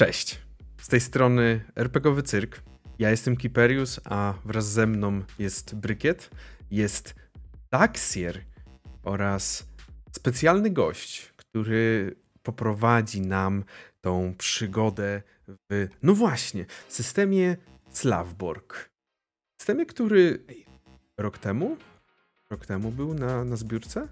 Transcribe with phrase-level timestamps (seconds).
[0.00, 0.40] Cześć.
[0.82, 2.62] Z tej strony RPGowy Cyrk.
[2.98, 6.30] Ja jestem Kiperius, a wraz ze mną jest Brykiet,
[6.70, 7.14] jest
[7.70, 8.44] Taxier
[9.02, 9.66] oraz
[10.12, 13.64] specjalny gość, który poprowadzi nam
[14.00, 17.56] tą przygodę w, no właśnie, systemie
[17.90, 18.90] Slavborg.
[19.60, 20.44] Systemie, który
[21.18, 21.76] rok temu?
[22.50, 24.08] Rok temu był na, na zbiórce?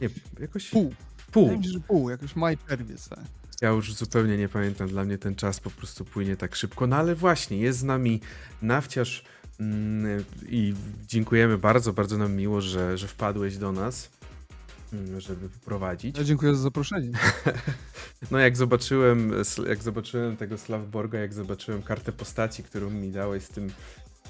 [0.00, 0.08] Nie,
[0.40, 0.70] jakoś...
[0.70, 0.94] Pół.
[1.32, 1.62] Pół.
[1.62, 3.08] Że pół, jakoś maj, czerwiec.
[3.08, 3.39] Tak.
[3.60, 6.86] Ja już zupełnie nie pamiętam, dla mnie ten czas po prostu płynie tak szybko.
[6.86, 8.20] No ale właśnie, jest z nami
[8.62, 9.24] Nawciarz
[9.60, 10.74] mm, i
[11.06, 14.10] dziękujemy bardzo, bardzo nam miło, że, że wpadłeś do nas,
[14.92, 16.18] mm, żeby poprowadzić.
[16.18, 17.10] Ja dziękuję za zaproszenie.
[18.30, 19.32] No jak zobaczyłem,
[19.68, 23.70] jak zobaczyłem tego Slavborga, jak zobaczyłem kartę postaci, którą mi dałeś z tym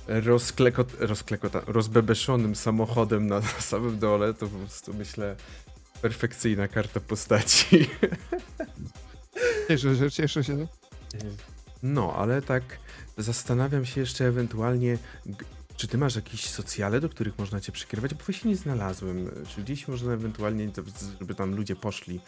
[0.08, 5.36] rozklekot, rozklekota, rozbebeszonym samochodem na, na samym dole, to po prostu myślę,
[6.02, 7.86] perfekcyjna karta postaci.
[9.68, 10.66] Cieszę się, cieszę się.
[11.82, 12.62] No, ale tak
[13.18, 18.14] zastanawiam się jeszcze ewentualnie, g- czy ty masz jakieś socjale, do których można cię przykierować?
[18.14, 19.30] Bo właśnie nie znalazłem.
[19.48, 20.82] Czy gdzieś można ewentualnie, to-
[21.20, 22.20] żeby tam ludzie poszli,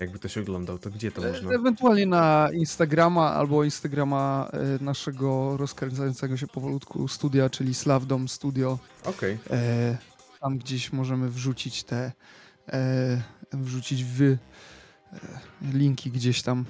[0.00, 1.52] jakby ktoś oglądał, to gdzie to E, można?
[1.52, 8.78] Ewentualnie na Instagrama albo Instagrama e, naszego rozkręcającego się powolutku studia, czyli Slavdom Studio.
[9.04, 9.98] Okej, E,
[10.40, 12.12] tam gdzieś możemy wrzucić te,
[12.68, 14.38] e, wrzucić w e,
[15.72, 16.64] linki gdzieś tam e,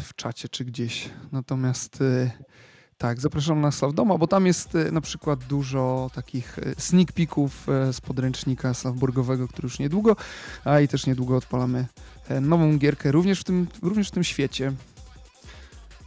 [0.00, 1.10] w czacie czy gdzieś.
[1.32, 2.30] Natomiast e,
[2.98, 7.68] tak, zapraszam na Slavdoma, bo tam jest e, na przykład dużo takich e, sneak peeków
[7.68, 10.16] e, z podręcznika Slavburgowego, który już niedługo,
[10.64, 11.86] a i też niedługo odpalamy
[12.28, 14.72] e, nową gierkę, również w tym, również w tym świecie.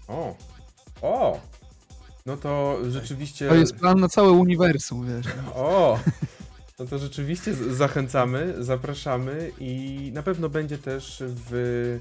[0.08, 0.36] O,
[1.02, 1.40] o!
[2.26, 3.50] No to rzeczywiście...
[3.50, 5.34] To jest plan na całe uniwersum, wiesz.
[5.56, 6.00] O!
[6.80, 12.00] No to rzeczywiście zachęcamy, zapraszamy i na pewno będzie też w,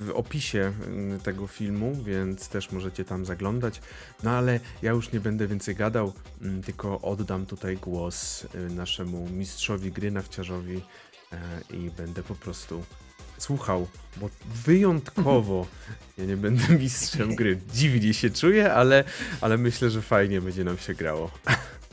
[0.00, 3.80] w opisie mm, tego filmu, więc też możecie tam zaglądać.
[4.22, 9.28] No ale ja już nie będę więcej gadał, mm, tylko oddam tutaj głos y, naszemu
[9.28, 10.82] mistrzowi gry nawciarzowi
[11.32, 11.38] e,
[11.76, 12.84] i będę po prostu
[13.38, 13.86] słuchał,
[14.16, 14.30] bo
[14.64, 15.66] wyjątkowo
[16.18, 17.60] ja nie będę mistrzem gry.
[17.74, 19.04] Dziwnie się czuję, ale,
[19.40, 21.30] ale myślę, że fajnie będzie nam się grało.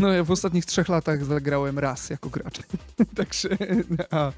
[0.00, 2.58] No ja w ostatnich trzech latach zagrałem raz jako gracz.
[3.16, 3.48] także,
[4.10, 4.32] a,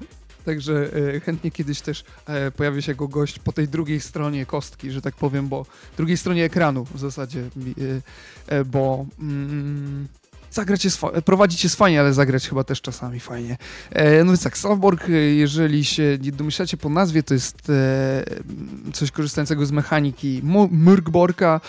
[0.45, 4.91] także e, chętnie kiedyś też e, pojawi się jako gość po tej drugiej stronie kostki,
[4.91, 5.65] że tak powiem, bo
[5.97, 7.49] drugiej stronie ekranu w zasadzie,
[8.47, 10.07] e, bo mm,
[10.51, 13.57] zagrać jest prowadzić jest fajnie, ale zagrać chyba też czasami fajnie.
[14.19, 17.71] No więc tak, Slavborg, e, jeżeli się nie domyślacie po nazwie, to jest
[18.93, 21.61] coś korzystającego z mechaniki Mu- Murgborka,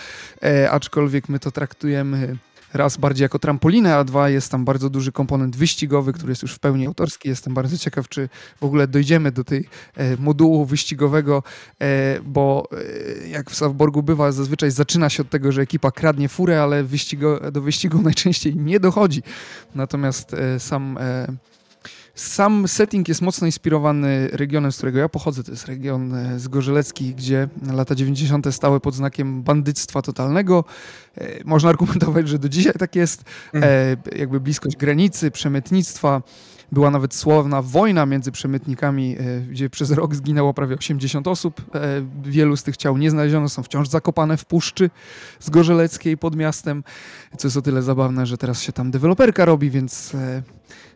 [0.69, 2.37] aczkolwiek my to traktujemy
[2.73, 6.53] raz bardziej jako trampolinę, a dwa jest tam bardzo duży komponent wyścigowy, który jest już
[6.53, 7.29] w pełni autorski.
[7.29, 8.29] Jestem bardzo ciekaw, czy
[8.61, 11.43] w ogóle dojdziemy do tej e, modułu wyścigowego,
[11.81, 12.67] e, bo
[13.23, 16.83] e, jak w Savborgu bywa, zazwyczaj zaczyna się od tego, że ekipa kradnie furę, ale
[16.83, 19.23] wyścigo, do wyścigu najczęściej nie dochodzi.
[19.75, 20.97] Natomiast sam
[22.15, 25.43] sam setting jest mocno inspirowany regionem, z którego ja pochodzę.
[25.43, 28.55] To jest region e, zgorzelecki, gdzie lata 90.
[28.55, 30.63] stały pod znakiem bandyctwa totalnego.
[31.17, 33.23] E, Można argumentować, że do dzisiaj tak jest.
[33.53, 36.21] E, Jakby bliskość granicy, przemytnictwa.
[36.71, 39.17] Była nawet słowna wojna między przemytnikami,
[39.49, 41.61] gdzie przez rok zginęło prawie 80 osób.
[42.23, 44.89] Wielu z tych ciał nie znaleziono, są wciąż zakopane w puszczy
[45.39, 46.83] zgorzeleckiej pod miastem,
[47.37, 50.11] co jest o tyle zabawne, że teraz się tam deweloperka robi, więc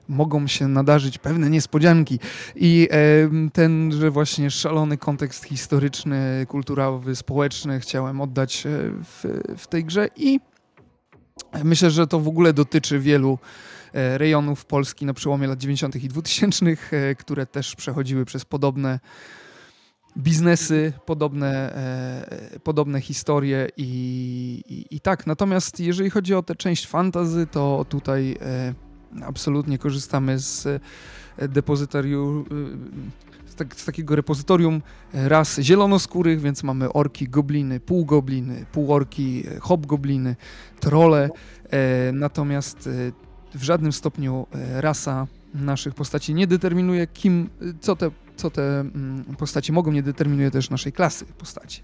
[0.07, 2.19] mogą się nadarzyć pewne niespodzianki.
[2.55, 8.69] I e, ten, że właśnie szalony kontekst historyczny, kulturowy, społeczny chciałem oddać e,
[9.03, 10.39] w, w tej grze i
[11.63, 13.39] myślę, że to w ogóle dotyczy wielu
[13.93, 15.95] e, rejonów Polski na przełomie lat 90.
[15.95, 18.99] i 2000, e, które też przechodziły przez podobne
[20.17, 21.73] biznesy, podobne,
[22.63, 23.83] podobne historie i,
[24.69, 25.27] i, i tak.
[25.27, 28.73] Natomiast jeżeli chodzi o tę część fantazy, to tutaj e,
[29.25, 30.67] absolutnie korzystamy z
[31.37, 32.45] e, depozytarium,
[33.51, 34.81] e, tak, z takiego repozytorium
[35.13, 40.35] ras zielonoskórych, więc mamy orki, gobliny, półgobliny, półorki, e, hobgobliny,
[40.79, 41.29] trole.
[41.69, 42.91] E, Natomiast e,
[43.57, 47.49] w żadnym stopniu e, rasa naszych postaci nie determinuje, kim,
[47.81, 51.81] co te, co te mm, postaci mogą, nie determinuje też naszej klasy postaci.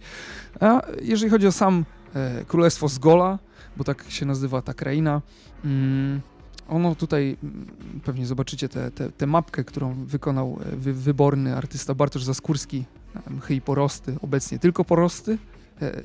[0.59, 1.85] A jeżeli chodzi o sam
[2.15, 3.39] e, Królestwo Zgola,
[3.77, 5.21] bo tak się nazywa ta kraina,
[5.65, 6.21] mm,
[6.67, 7.65] ono tutaj, mm,
[8.03, 12.85] pewnie zobaczycie tę te, te mapkę, którą wykonał e, wy, wyborny artysta Bartosz Zaskórski,
[13.29, 15.37] Mchy i Porosty, obecnie tylko Porosty.
[15.81, 16.03] E,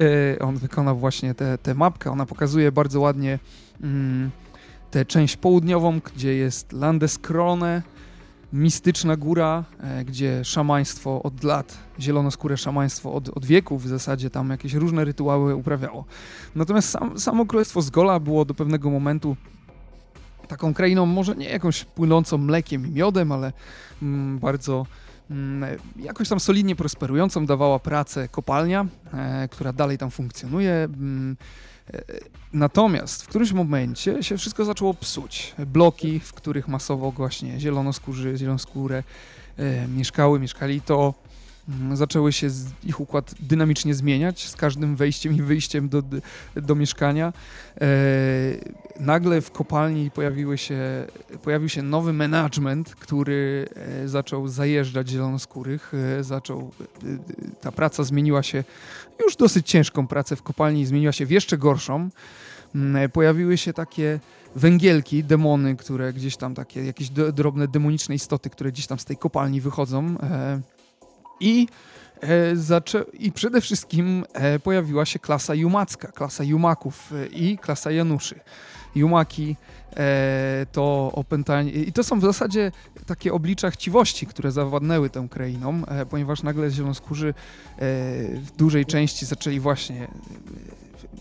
[0.00, 3.38] e, On wykonał właśnie tę mapkę, ona pokazuje bardzo ładnie
[3.82, 4.30] mm,
[4.90, 7.82] tę część południową, gdzie jest Landeskrone,
[8.52, 9.64] mistyczna góra,
[10.04, 15.56] gdzie szamaństwo od lat, zielonoskóre szamaństwo od, od wieków w zasadzie tam jakieś różne rytuały
[15.56, 16.04] uprawiało.
[16.54, 19.36] Natomiast sam, samo Królestwo Zgola było do pewnego momentu
[20.52, 23.52] taką krainą, może nie jakąś płynącą mlekiem i miodem, ale
[24.02, 24.86] mm, bardzo
[25.30, 30.72] mm, jakoś tam solidnie prosperującą, dawała pracę kopalnia, e, która dalej tam funkcjonuje.
[30.72, 31.36] Mm,
[31.94, 32.02] e,
[32.52, 35.54] natomiast w którymś momencie się wszystko zaczęło psuć.
[35.66, 39.02] Bloki, w których masowo właśnie zielonoskórzy, zielonoskóre
[39.56, 41.14] e, mieszkały, mieszkali, to
[41.92, 42.48] zaczęły się
[42.84, 46.02] ich układ dynamicznie zmieniać z każdym wejściem i wyjściem do,
[46.56, 47.32] do mieszkania.
[47.80, 47.86] E,
[49.00, 50.78] nagle w kopalni pojawiły się,
[51.42, 55.92] pojawił się nowy management, który e, zaczął zajeżdżać zielonoskórych.
[56.18, 56.70] E, zaczął,
[57.60, 58.64] ta praca zmieniła się,
[59.24, 62.08] już dosyć ciężką pracę w kopalni, zmieniła się w jeszcze gorszą.
[62.74, 64.20] Mm, pojawiły się takie
[64.56, 69.16] węgielki, demony, które gdzieś tam takie, jakieś drobne demoniczne istoty, które gdzieś tam z tej
[69.16, 70.16] kopalni wychodzą.
[71.42, 71.68] I,
[72.22, 78.40] e, I przede wszystkim e, pojawiła się klasa jumacka, klasa jumaków e, i klasa Januszy.
[78.94, 79.56] Jumaki
[80.72, 81.70] to opętanie.
[81.70, 82.72] I to są w zasadzie
[83.06, 87.34] takie oblicza chciwości, które zawładnęły tą krainą, ponieważ nagle zielonoskórzy
[88.34, 90.08] w dużej części zaczęli właśnie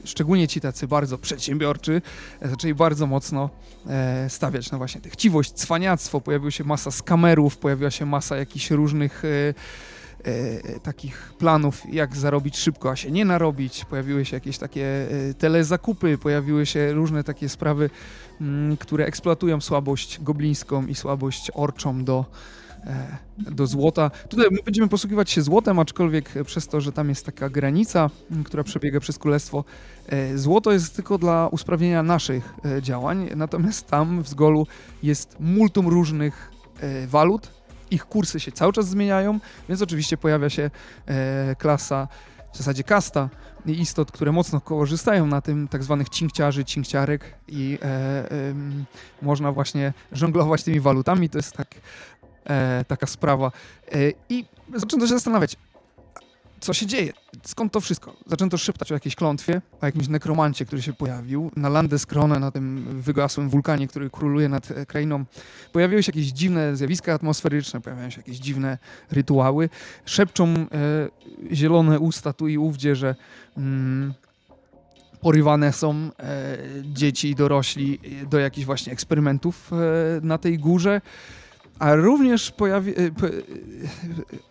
[0.03, 2.01] szczególnie ci tacy bardzo przedsiębiorczy,
[2.41, 3.49] zaczęli bardzo mocno
[3.87, 8.71] e, stawiać na właśnie tę chciwość, cwaniactwo, pojawiła się masa skamerów, pojawiła się masa jakichś
[8.71, 9.53] różnych e,
[10.23, 13.85] e, takich planów, jak zarobić szybko, a się nie narobić.
[13.85, 17.89] Pojawiły się jakieś takie e, telezakupy, pojawiły się różne takie sprawy,
[18.41, 22.25] m, mm, które eksploatują słabość goblińską i słabość orczą do,
[22.85, 24.11] e, do złota.
[24.29, 28.09] Tutaj my będziemy posługiwać się złotem, aczkolwiek przez to, że tam jest taka granica,
[28.45, 29.63] która przebiega przez królestwo,
[30.07, 34.67] e, złoto jest tylko dla usprawnienia naszych e, działań, natomiast tam w Zgolu
[35.03, 36.51] jest multum różnych
[37.07, 37.51] walut,
[37.91, 39.39] ich kursy się cały czas zmieniają,
[39.69, 40.71] więc oczywiście pojawia się
[41.05, 42.07] e, klasa,
[42.53, 43.29] w zasadzie kasta
[43.65, 48.53] istot, które mocno korzystają na tym, tak zwanych cinkciarzy, cinkciarek i e, e,
[49.21, 51.67] można właśnie żonglować tymi walutami, to jest tak,
[52.45, 53.51] e, taka sprawa.
[53.91, 53.97] E,
[54.29, 54.45] I
[54.75, 55.57] zaczęto się zastanawiać,
[56.61, 57.13] co się dzieje?
[57.43, 58.15] Skąd to wszystko?
[58.25, 61.51] Zaczęto szeptać o jakiejś klątwie, o jakimś nekromancie, który się pojawił.
[61.55, 65.25] Na Landeskrone, na tym wygasłym wulkanie, który króluje nad e, krainą,
[65.71, 68.77] pojawiły się jakieś dziwne zjawiska atmosferyczne, pojawiają się jakieś dziwne
[69.11, 69.69] rytuały.
[70.05, 70.65] Szepczą e,
[71.55, 73.15] zielone usta tu i ówdzie, że
[73.57, 74.13] mm,
[75.21, 77.99] porywane są e, dzieci i dorośli
[78.29, 79.75] do jakichś właśnie eksperymentów e,
[80.21, 81.01] na tej górze
[81.81, 83.11] a również pojawi, e, e,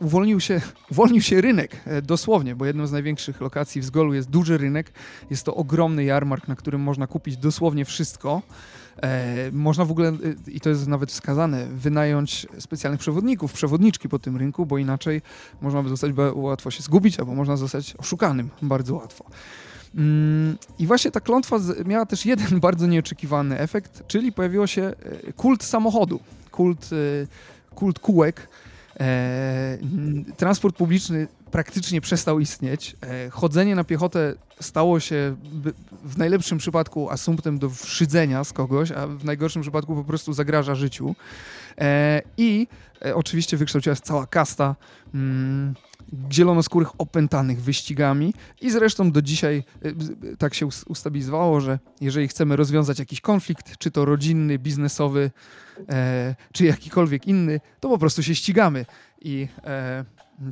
[0.01, 0.61] uwolnił, się,
[0.91, 4.93] uwolnił się rynek, e, dosłownie, bo jedną z największych lokacji w Zgolu jest duży rynek.
[5.31, 8.43] Jest to ogromny jarmark, na którym można kupić dosłownie wszystko.
[9.53, 10.13] można w ogóle,
[10.47, 15.23] i to jest nawet wskazane, wynająć specjalnych przewodników, przewodniczki po tym rynku, bo inaczej
[15.61, 19.25] można by zostać łatwo się zgubić, albo można zostać oszukanym bardzo łatwo.
[19.95, 21.57] Mm, I właśnie ta klątwa
[21.87, 24.93] miała też jeden bardzo nieoczekiwany efekt, czyli pojawiło się
[25.37, 27.27] kult samochodu kult, y,
[27.75, 28.49] kult kółek.
[29.01, 29.79] E,
[30.37, 32.97] transport publiczny praktycznie przestał istnieć.
[33.03, 35.37] E, chodzenie na piechotę stało się
[36.05, 40.75] w najlepszym przypadku asumptem do wszydzenia z kogoś, a w najgorszym przypadku po prostu zagraża
[40.75, 41.15] życiu.
[41.79, 42.67] E, I
[43.15, 44.77] oczywiście wykształciła się cała kasta
[45.15, 45.75] mm,
[46.33, 49.65] zielonoskórych opętanych wyścigami i zresztą do dzisiaj
[50.39, 55.31] tak się ustabilizowało, że jeżeli chcemy rozwiązać jakiś konflikt, czy to rodzinny, biznesowy,
[55.89, 58.87] e, czy jakikolwiek inny, to po prostu się ścigamy.
[59.21, 60.05] I e,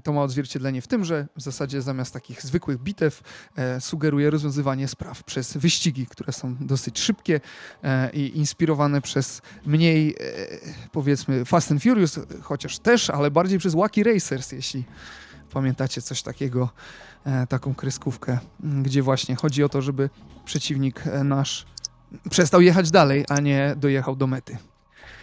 [0.02, 3.22] to ma odzwierciedlenie w tym, że w zasadzie zamiast takich zwykłych bitew
[3.56, 7.40] e, sugeruje rozwiązywanie spraw przez wyścigi, które są dosyć szybkie
[7.82, 10.24] e, i inspirowane przez mniej, e,
[10.92, 14.84] powiedzmy, Fast and Furious, chociaż też, ale bardziej przez Wacky Racers, jeśli
[15.48, 16.68] pamiętacie coś takiego,
[17.24, 20.10] e, taką kreskówkę, gdzie właśnie chodzi o to, żeby
[20.44, 21.66] przeciwnik e, nasz
[22.30, 24.56] przestał jechać dalej, a nie dojechał do mety.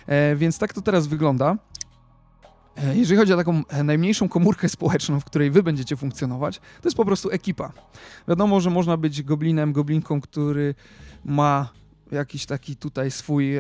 [0.07, 1.57] E, więc tak to teraz wygląda.
[2.77, 6.87] E, jeżeli chodzi o taką e, najmniejszą komórkę społeczną, w której wy będziecie funkcjonować, to
[6.87, 7.71] jest po prostu ekipa.
[8.27, 10.75] Wiadomo, że można być goblinem, goblinką, który
[11.25, 11.69] ma
[12.11, 13.53] jakiś taki tutaj swój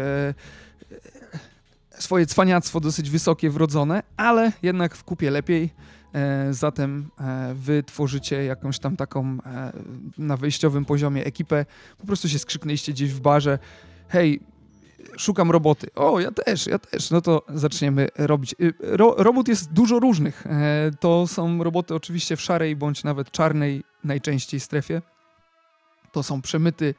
[1.99, 5.69] swoje cwaniactwo dosyć wysokie, wrodzone, ale jednak w kupie lepiej.
[6.51, 7.09] Zatem
[7.53, 9.37] wy tworzycie jakąś tam taką
[10.17, 11.65] na wejściowym poziomie ekipę.
[11.97, 13.59] Po prostu się skrzyknęliście gdzieś w barze.
[14.07, 14.39] Hej,
[15.17, 15.87] szukam roboty.
[15.95, 17.11] O, ja też, ja też.
[17.11, 18.55] No to zaczniemy robić.
[18.61, 20.47] Y, ro, robót jest dużo różnych.
[20.47, 25.01] E, to są roboty oczywiście w szarej bądź nawet czarnej najczęściej strefie.
[26.11, 26.95] To są przemyty,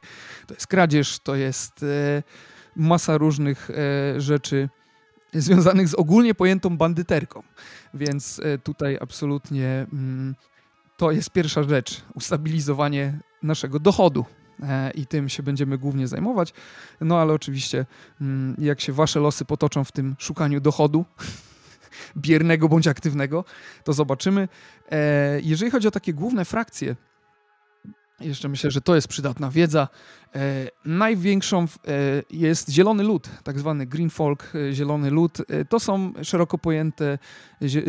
[0.47, 2.23] to jest kradzież, to jest e,
[2.75, 4.69] masa różnych e, rzeczy
[5.33, 7.43] związanych z ogólnie pojętą bandyterką.
[7.93, 10.35] Więc e, tutaj absolutnie mm,
[10.97, 14.25] to jest pierwsza rzecz, ustabilizowanie naszego dochodu.
[14.63, 16.53] E, I tym się będziemy głównie zajmować.
[17.01, 17.85] No ale oczywiście,
[18.21, 21.05] mm, jak się wasze losy potoczą w tym szukaniu dochodu,
[22.17, 23.45] biernego bądź aktywnego,
[23.83, 24.47] to zobaczymy.
[24.91, 26.95] E, jeżeli chodzi o takie główne frakcje,
[28.19, 29.87] jeszcze myślę, że to jest przydatna wiedza.
[30.35, 31.67] E, największą e,
[32.29, 35.37] jest zielony lud, tak zwany green folk, e, zielony lud.
[35.49, 37.19] E, to są szeroko pojęte
[37.61, 37.81] zie,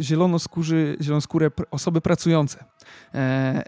[0.00, 2.64] zielonoskóry, zielonoskóre osoby pracujące.
[3.14, 3.62] E,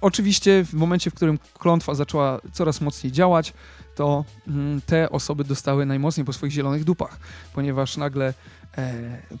[0.00, 3.52] oczywiście w momencie, w którym klątwa zaczęła coraz mocniej działać,
[3.94, 7.18] to mm, te osoby dostały najmocniej po swoich zielonych dupach,
[7.54, 8.34] ponieważ nagle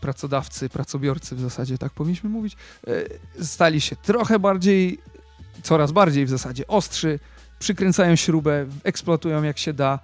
[0.00, 2.56] pracodawcy, pracobiorcy w zasadzie, tak powinniśmy mówić,
[3.40, 4.98] stali się trochę bardziej
[5.62, 7.18] coraz bardziej w zasadzie ostrzy,
[7.58, 9.98] przykręcają śrubę, eksploatują jak się da.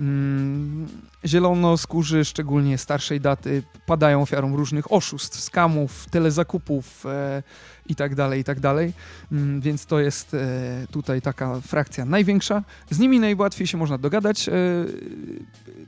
[0.00, 0.88] Mm,
[1.26, 7.42] zielonoskórzy, szczególnie starszej daty, padają ofiarą różnych oszustw, skamów, telezakupów e,
[7.90, 8.92] i tak dalej, i tak dalej.
[9.32, 10.38] Mm, więc to jest e,
[10.90, 12.62] tutaj taka frakcja największa.
[12.90, 14.48] Z nimi najłatwiej się można dogadać.
[14.48, 14.52] E,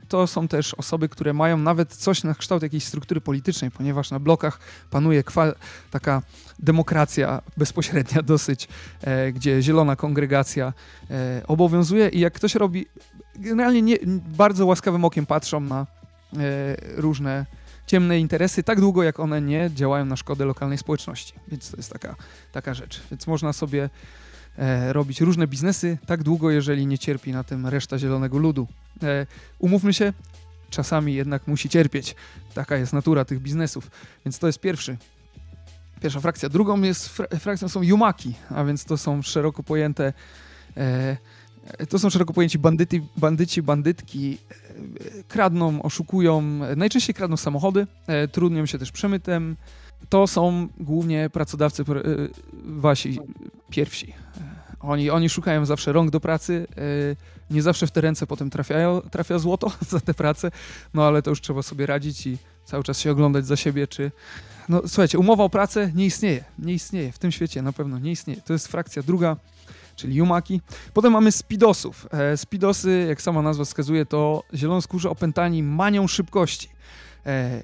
[0.07, 4.19] to są też osoby, które mają nawet coś na kształt jakiejś struktury politycznej, ponieważ na
[4.19, 5.23] blokach panuje
[5.91, 6.21] taka
[6.59, 8.67] demokracja bezpośrednia dosyć,
[9.01, 10.73] e, gdzie zielona kongregacja
[11.47, 12.85] obowiązuje i jak ktoś robi,
[13.35, 13.97] generalnie nie,
[14.37, 15.87] bardzo łaskawym okiem patrzą na
[16.95, 17.45] różne
[17.87, 21.33] ciemne interesy, tak długo jak one nie działają na szkodę lokalnej społeczności.
[21.47, 22.15] Więc to jest taka,
[22.51, 23.01] taka rzecz.
[23.11, 23.89] Więc można sobie
[24.57, 28.67] e, robić różne biznesy tak długo, jeżeli nie cierpi na tym reszta zielonego ludu.
[29.03, 29.25] E,
[29.59, 30.13] umówmy się,
[30.69, 32.15] czasami jednak musi cierpieć.
[32.53, 33.91] Taka jest natura tych biznesów.
[34.25, 34.97] Więc to jest pierwszy.
[36.01, 36.49] Pierwsza frakcja.
[36.49, 37.09] Drugą jest
[37.39, 40.13] frakcją są Yumaki, a więc to są szeroko pojęte
[40.77, 41.17] e,
[41.89, 46.41] to są szeroko pojęci bandyty, bandyci, bandytki, e, kradną, oszukują,
[46.75, 49.55] najczęściej kradną samochody, e, trudnią się też przemytem.
[50.09, 51.85] To są głównie pracodawcy e,
[52.65, 53.19] wasi
[53.69, 54.13] pierwsi.
[54.79, 56.67] Oni, oni szukają zawsze rąk do pracy,
[57.49, 60.51] nie zawsze w te ręce potem trafiają, trafia złoto za tę pracę,
[60.93, 64.11] no ale to już trzeba sobie radzić i cały czas się oglądać za siebie, czy...
[64.69, 68.11] No słuchajcie, umowa o pracę nie istnieje, nie istnieje, w tym świecie na pewno nie
[68.11, 68.41] istnieje.
[68.41, 69.37] To jest frakcja druga,
[69.95, 70.61] czyli Yumaki.
[70.93, 72.07] Potem mamy Speedosów.
[72.11, 76.69] E, Speedosy, jak sama nazwa wskazuje, to zielonoskórzy opętani manią szybkości.
[77.25, 77.63] E,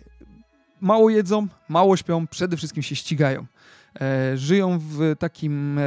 [0.81, 3.45] mało jedzą, mało śpią, przede wszystkim się ścigają.
[4.01, 5.79] E, żyją w takim,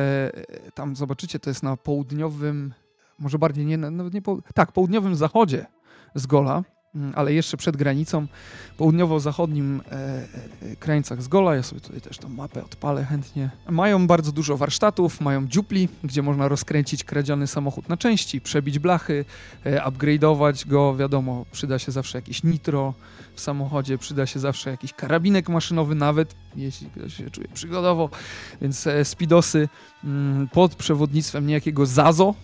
[0.74, 2.74] tam zobaczycie, to jest na południowym,
[3.18, 4.22] może bardziej nie, nawet nie,
[4.54, 5.66] tak, południowym zachodzie
[6.14, 6.62] z Gola.
[6.94, 8.26] Mm, ale jeszcze przed granicą,
[8.76, 9.92] południowo-zachodnim e,
[10.62, 11.56] e, krańcach Zgola.
[11.56, 13.50] Ja sobie tutaj też tą mapę odpalę chętnie.
[13.70, 19.24] Mają bardzo dużo warsztatów, mają dziupli, gdzie można rozkręcić kradziony samochód na części, przebić blachy,
[19.64, 20.96] e, upgrade'ować go.
[20.96, 22.94] Wiadomo, przyda się zawsze jakieś nitro
[23.34, 28.10] w samochodzie, przyda się zawsze jakiś karabinek maszynowy, nawet jeśli ktoś się czuje przygodowo.
[28.60, 29.68] Więc e, Spidosy
[30.04, 32.34] mm, pod przewodnictwem niejakiego Zazo,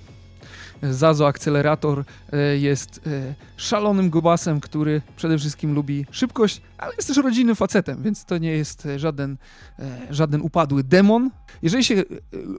[0.82, 7.16] Zazo Akcelerator e, jest e, szalonym gubasem, który przede wszystkim lubi szybkość, ale jest też
[7.16, 9.36] rodzinnym facetem, więc to nie jest e, żaden,
[10.10, 11.30] żaden upadły demon.
[11.62, 12.02] Jeżeli się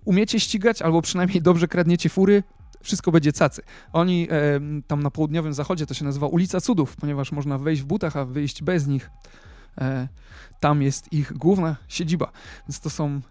[0.05, 2.43] umiecie ścigać, albo przynajmniej dobrze kradniecie fury,
[2.81, 3.61] wszystko będzie cacy.
[3.93, 4.27] Oni
[4.88, 8.25] tam na południowym zachodzie to się nazywa ulica cudów, ponieważ można wejść w butach, a
[8.25, 9.09] wyjść bez nich.
[10.59, 12.31] tam jest ich główna siedziba.
[12.67, 13.21] Więc to są,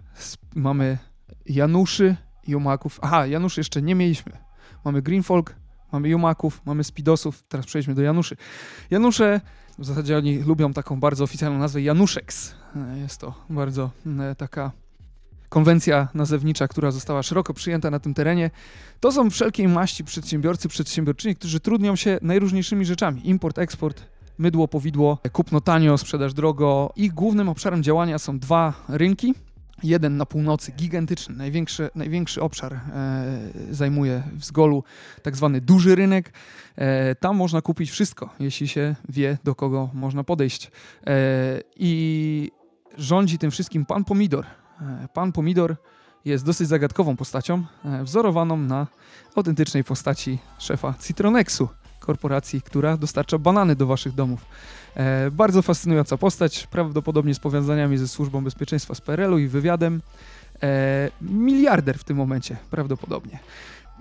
[0.55, 0.99] mamy
[1.47, 2.17] Januszy
[2.47, 2.99] i Omaków.
[3.03, 4.48] Aha, Januszy jeszcze nie mieliśmy
[4.89, 5.55] mamy Greenfolk,
[5.93, 8.37] mamy Jumaków, mamy Spidosów, teraz przejdźmy do Januszy.
[8.91, 9.41] Janusze,
[9.79, 12.55] w zasadzie oni lubią taką bardzo oficjalną nazwę Januszeks.
[12.97, 13.91] Jest to bardzo
[14.21, 14.73] e, taka
[15.49, 18.51] konwencja nazewnicza, która została szeroko przyjęta na tym terenie.
[19.01, 23.29] To są wszelkiej maści przedsiębiorcy, przedsiębiorczyni, którzy trudnią się najróżniejszymi rzeczami.
[23.29, 24.03] Import, eksport,
[24.39, 26.93] mydło, powidło, kupno tanio, sprzedaż drogo.
[26.97, 29.35] Ich głównym obszarem działania są dwa rynki–
[29.83, 32.81] Jeden na północy, gigantyczny, największy, największy obszar e,
[33.71, 34.85] zajmuje w Zgolu
[35.23, 36.33] tak zwany duży rynek.
[36.77, 40.71] E, tam można kupić wszystko, jeśli się wie, do kogo można podejść.
[41.07, 41.11] E,
[41.77, 42.51] I
[42.97, 44.47] rządzi tym wszystkim pan Pomidor.
[44.81, 45.77] E, pan Pomidor
[46.25, 48.87] jest dosyć zagadkową postacią, e, wzorowaną na
[49.37, 51.69] autentycznej postaci szefa Citronexu,
[52.01, 54.47] korporacji, która dostarcza banany do waszych domów.
[54.99, 60.01] E, bardzo fascynująca postać, prawdopodobnie z powiązaniami ze Służbą Bezpieczeństwa z PRL-u i wywiadem.
[60.63, 63.39] E, miliarder w tym momencie, prawdopodobnie.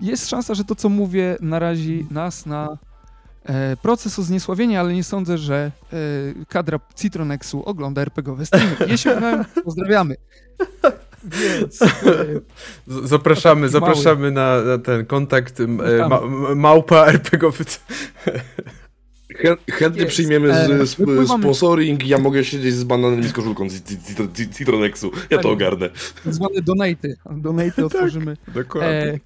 [0.00, 2.78] Jest szansa, że to, co mówię, narazi nas na
[3.44, 5.72] e, proces o zniesławienie, ale nie sądzę, że
[6.48, 8.76] kadra Citronexu ogląda RPGowe streamy.
[8.86, 10.16] Jeśli oglądają, pozdrawiamy.
[11.24, 11.78] Więc,
[12.86, 15.58] zapraszamy, zapraszamy na, na, ten kontakt
[16.08, 16.20] ma,
[16.54, 17.64] małpa RPGowy.
[19.36, 20.12] Chę, chętnie Jest.
[20.12, 24.02] przyjmiemy z, E, z, sponsoring, ja mogę siedzieć z bananem i z koszulką z Cit-
[24.02, 25.10] Cit- Cit- Citronexu.
[25.30, 25.90] Ja to ogarnę.
[26.24, 27.16] Tak zwane donaty.
[27.36, 28.36] Donaty otworzymy.
[28.54, 28.88] Dokładnie.
[28.88, 29.18] E,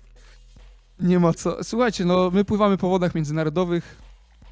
[1.00, 1.64] nie ma co.
[1.64, 3.97] Słuchajcie, no my pływamy po wodach międzynarodowych.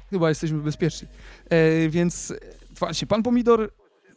[0.09, 1.07] Chyba jesteśmy bezpieczni.
[1.49, 2.33] E, więc
[2.79, 3.71] właśnie, pan Pomidor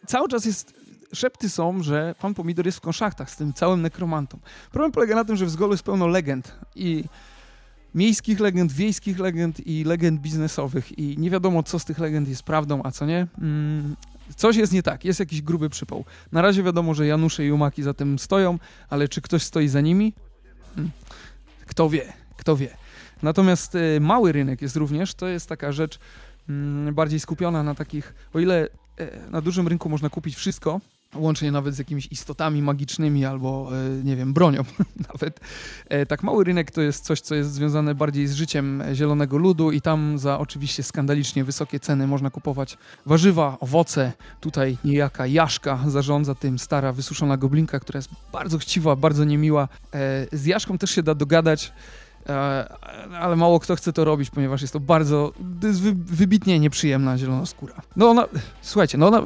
[0.06, 0.74] cały czas jest.
[1.12, 4.38] Szepty są, że pan Pomidor jest w konszachtach z tym całym nekromantą.
[4.72, 7.04] Problem polega na tym, że w Zgolu jest pełno legend i
[7.94, 12.42] miejskich legend, wiejskich legend i legend biznesowych i nie wiadomo, co z tych legend jest
[12.42, 13.26] prawdą, a co nie.
[13.38, 13.96] Mm,
[14.36, 16.04] coś jest nie tak, jest jakiś gruby przypał.
[16.32, 18.58] Na razie wiadomo, że Janusze i Umaki za tym stoją,
[18.90, 20.12] ale czy ktoś stoi za nimi?
[20.76, 20.90] Mm,
[21.66, 22.76] Kto wie, kto wie.
[23.22, 25.98] Natomiast y, mały rynek jest również, to jest taka rzecz
[26.48, 30.80] mm, bardziej skupiona na takich, o ile e, na dużym rynku można kupić wszystko,
[31.16, 34.62] łącznie nawet z jakimiś istotami magicznymi albo, e, nie wiem, bronią
[35.12, 35.40] nawet.
[35.88, 39.72] E, Tak mały rynek to jest coś, co jest związane bardziej z życiem zielonego ludu
[39.72, 44.12] i tam za oczywiście skandalicznie wysokie ceny można kupować warzywa, owoce.
[44.40, 49.68] Tutaj niejaka Jaszka zarządza tym, stara wysuszona goblinka, która jest bardzo chciwa, bardzo niemiła.
[49.94, 51.72] E, Z Jaszką też się da dogadać.
[52.28, 52.74] E,
[53.20, 55.32] Ale mało kto chce to robić, ponieważ jest to bardzo,
[55.94, 57.74] wybitnie nieprzyjemna zielonoskóra.
[57.96, 58.26] No ona,
[58.62, 59.22] słuchajcie, no ona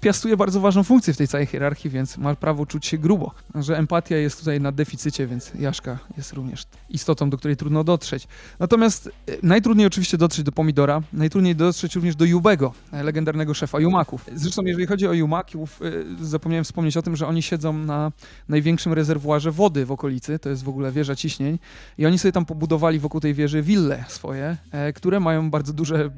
[0.00, 3.34] piastuje bardzo ważną funkcję w tej całej hierarchii, więc ma prawo czuć się grubo.
[3.54, 8.28] Że empatia jest tutaj na deficycie, więc Jaszka jest również istotą, do której trudno dotrzeć.
[8.58, 13.80] Natomiast e, najtrudniej oczywiście dotrzeć do Pomidora, najtrudniej dotrzeć również do Jubego, e, legendarnego szefa
[13.80, 14.24] Jumaków.
[14.34, 15.80] Zresztą jeżeli chodzi o Jumaków,
[16.20, 18.12] zapomniałem wspomnieć o tym, że oni siedzą na
[18.48, 21.58] największym rezerwuarze wody w okolicy, to jest w ogóle wieża ciśnień
[21.98, 26.10] i oni sobie tam pobudowali wokół tej wieży wille swoje, e, które mają bardzo duże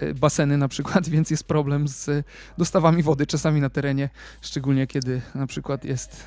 [0.00, 2.24] e, baseny na przykład, więc jest problem z e,
[2.58, 4.08] dostawami wody czasami na terenie,
[4.40, 6.26] szczególnie kiedy na przykład jest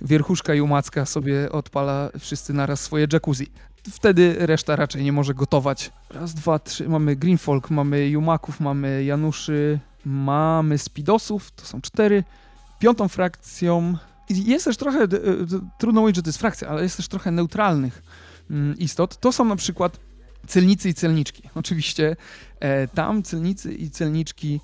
[0.00, 3.50] wierchuszka jumacka sobie odpala wszyscy naraz swoje jacuzzi.
[3.90, 5.92] Wtedy reszta raczej nie może gotować.
[6.10, 6.88] Raz, dwa, trzy.
[6.88, 12.24] Mamy Greenfolk, mamy Jumaków, mamy Januszy, mamy Spidosów, to są cztery.
[12.78, 13.96] Piątą frakcją
[14.28, 15.08] jest też trochę,
[15.78, 18.02] trudno mówić, że to jest frakcja, ale jest też trochę neutralnych
[18.78, 19.20] istot.
[19.20, 20.00] To są na przykład
[20.46, 21.42] celnicy i celniczki.
[21.54, 22.16] Oczywiście
[22.60, 24.60] e, tam celnicy i celniczki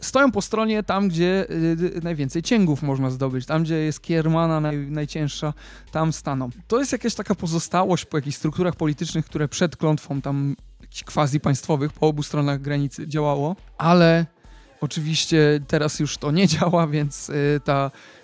[0.00, 4.78] stoją po stronie tam, gdzie y, najwięcej cięgów można zdobyć, tam, gdzie jest kiermana naj,
[4.78, 5.52] najcięższa,
[5.92, 6.50] tam staną.
[6.68, 10.56] To jest jakaś taka pozostałość po jakichś strukturach politycznych, które przed klątwą tam
[11.04, 14.26] quasi państwowych po obu stronach granicy działało, ale
[14.80, 17.90] oczywiście teraz już to nie działa, więc y, ta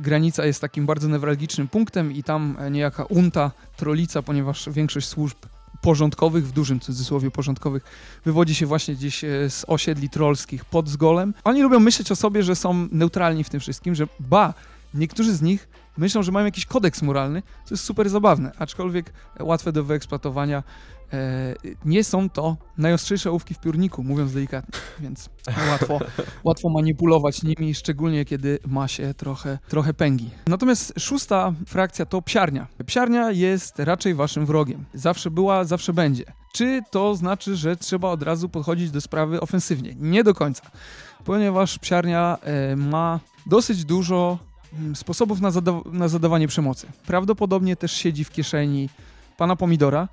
[0.00, 5.36] granica jest takim bardzo newralgicznym punktem i tam e, niejaka unta, trolica, ponieważ większość służb
[5.80, 7.84] porządkowych, w dużym cudzysłowie porządkowych,
[8.24, 11.34] wywodzi się właśnie gdzieś e, z osiedli trollskich pod Zgolem.
[11.44, 14.54] Oni lubią myśleć o sobie, że są neutralni w tym wszystkim, że ba,
[14.94, 19.72] niektórzy z nich myślą, że mają jakiś kodeks moralny, co jest super zabawne, aczkolwiek łatwe
[19.72, 20.62] do wyeksploatowania.
[21.12, 25.30] E, nie są to najostrzejsze ołówki w piórniku, mówiąc delikatnie, więc
[25.70, 26.00] łatwo,
[26.44, 30.30] łatwo manipulować nimi, szczególnie kiedy ma się trochę, trochę pęgi.
[30.46, 32.66] Natomiast szósta frakcja to psiarnia.
[32.86, 34.84] Psiarnia jest raczej waszym wrogiem.
[34.94, 36.24] Zawsze była, zawsze będzie.
[36.52, 39.94] Czy to znaczy, że trzeba od razu podchodzić do sprawy ofensywnie?
[39.98, 40.70] Nie do końca,
[41.24, 44.38] ponieważ psiarnia e, ma dosyć dużo
[44.78, 46.86] mm, sposobów na, zada na zadawanie przemocy.
[47.06, 48.88] Prawdopodobnie też siedzi w kieszeni
[49.36, 50.08] pana Pomidora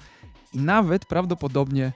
[0.58, 1.92] i nawet prawdopodobnie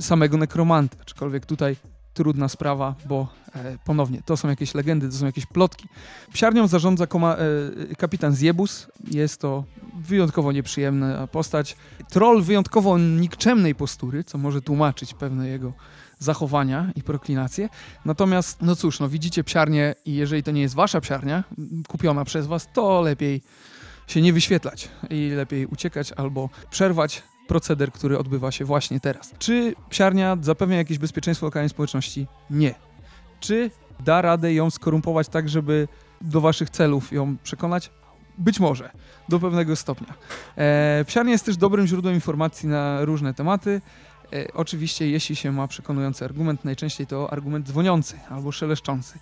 [0.00, 1.76] samego nekromanta, aczkolwiek tutaj
[2.14, 5.88] trudna sprawa, bo e, ponownie to są jakieś legendy, to są jakieś plotki.
[6.32, 9.64] Psiarnią zarządza koma, e, kapitan Zjebus, jest to
[9.94, 11.76] wyjątkowo nieprzyjemna postać.
[12.10, 15.72] Troll wyjątkowo nikczemnej postury, co może tłumaczyć pewne jego
[16.18, 17.68] zachowania i proklinacje.
[18.04, 21.44] Natomiast, no cóż, no widzicie psiarnię i jeżeli to nie jest wasza psiarnia,
[21.88, 23.42] kupiona przez was, to lepiej
[24.06, 29.32] się nie wyświetlać i lepiej uciekać albo przerwać proceder, który odbywa się właśnie teraz.
[29.38, 32.26] Czy psiarnia zapewnia jakieś bezpieczeństwo lokalnej społeczności?
[32.50, 32.74] Nie.
[33.40, 33.70] Czy
[34.04, 35.88] da radę ją skorumpować tak, żeby
[36.20, 37.90] do waszych celów ją przekonać?
[38.38, 38.90] Być może,
[39.28, 40.14] do pewnego stopnia.
[40.56, 43.80] E, psiarnia jest też dobrym źródłem informacji na różne tematy.
[44.32, 49.18] E, oczywiście, jeśli się ma przekonujący argument, najczęściej to argument dzwoniący albo szeleszczący.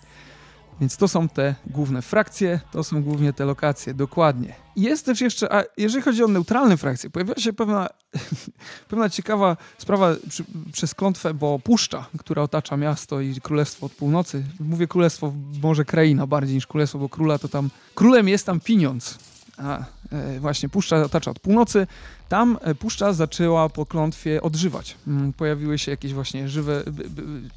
[0.79, 4.55] Więc to są te główne frakcje, to są głównie te lokacje, dokładnie.
[4.75, 7.89] Jest też jeszcze, a jeżeli chodzi o neutralne frakcje, pojawia się pewna,
[8.89, 14.43] pewna ciekawa sprawa przy, przez klątwę, bo puszcza, która otacza miasto i królestwo od północy,
[14.59, 19.17] mówię królestwo, może kraina bardziej niż królestwo, bo króla to tam, królem jest tam pieniądz,
[19.57, 21.87] a e, właśnie puszcza otacza od północy,
[22.29, 24.95] tam e, puszcza zaczęła po klątwie odżywać.
[25.07, 26.83] Mm, Pojawiły się jakieś właśnie żywe,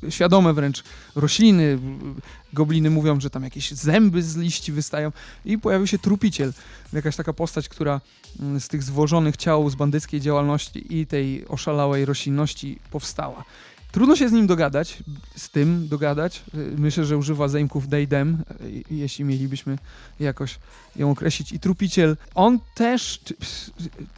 [0.09, 0.85] świadome wręcz
[1.15, 1.79] rośliny.
[2.53, 5.13] Gobliny mówią, że tam jakieś zęby z liści wystają
[5.45, 6.53] i pojawił się trupiciel.
[6.93, 8.01] Jakaś taka postać, która
[8.41, 13.45] mm, z tych zwożonych ciał z bandyckiej działalności i tej oszalałej roślinności powstała.
[13.93, 14.99] Trudno się z nim dogadać,
[15.37, 16.45] z tym dogadać.
[16.79, 19.79] Myślę, że używa zaimków they, y, jeśli mielibyśmy
[20.21, 20.59] jakoś
[20.97, 21.53] ją określić.
[21.53, 23.21] I Trupiciel, on też,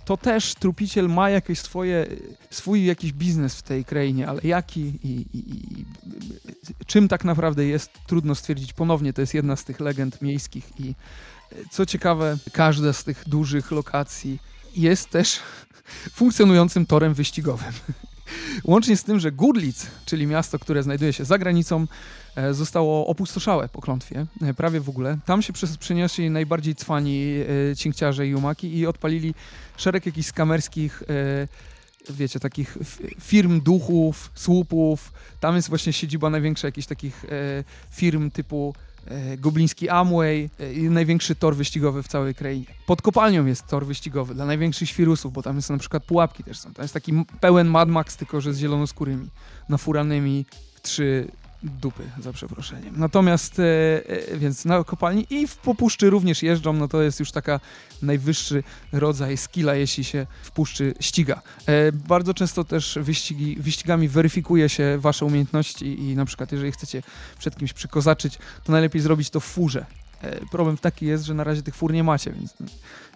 [0.04, 2.06] to też Trupiciel ma jakieś swoje,
[2.50, 5.84] swój jakiś biznes w tej krainie, ale jaki i, i, i
[6.86, 8.72] czym tak naprawdę jest, trudno stwierdzić.
[8.72, 10.94] Ponownie to jest jedna z tych legend miejskich i
[11.52, 14.38] y, co ciekawe, każda z tych dużych lokacji
[14.76, 15.40] jest też
[16.18, 17.72] funkcjonującym torem wyścigowym.
[18.64, 21.86] Łącznie z tym, że Gurlic, czyli miasto, które znajduje się za granicą,
[22.36, 25.18] e, zostało opustoszałe po klątwie, e, prawie w ogóle.
[25.26, 27.34] Tam się przenieśli najbardziej cwani
[27.70, 29.34] e, cinkciarze i umaki i odpalili
[29.76, 31.02] szereg jakichś skamerskich,
[32.10, 32.78] wiecie, takich
[33.20, 35.12] firm duchów, słupów.
[35.40, 37.24] Tam jest właśnie siedziba największa jakichś takich
[37.90, 38.74] firm typu
[39.38, 42.66] Gobliński Amway e, największy tor wyścigowy w całej krainie.
[42.86, 46.58] Pod kopalnią jest tor wyścigowy dla największych świrusów, bo tam są na przykład pułapki też
[46.58, 46.72] są.
[46.74, 49.28] Tam jest taki pełen Mad Max, tylko że z zielonoskórymi,
[49.68, 51.28] nafuranymi w trzy
[51.62, 52.94] dupy, za przeproszeniem.
[52.96, 53.64] Natomiast, e,
[54.32, 57.60] e, więc na kopalni i w popuszczy również jeżdżą, no to jest już taka
[58.02, 61.42] najwyższy rodzaj skilla, jeśli się w puszczy ściga.
[61.66, 67.02] E, bardzo często też wyścigi, wyścigami weryfikuje się wasze umiejętności i na przykład jeżeli chcecie
[67.38, 69.86] przed kimś przykozaczyć, to najlepiej zrobić to w furze.
[70.22, 72.54] E, Problem taki jest, że na razie tych fur nie macie, więc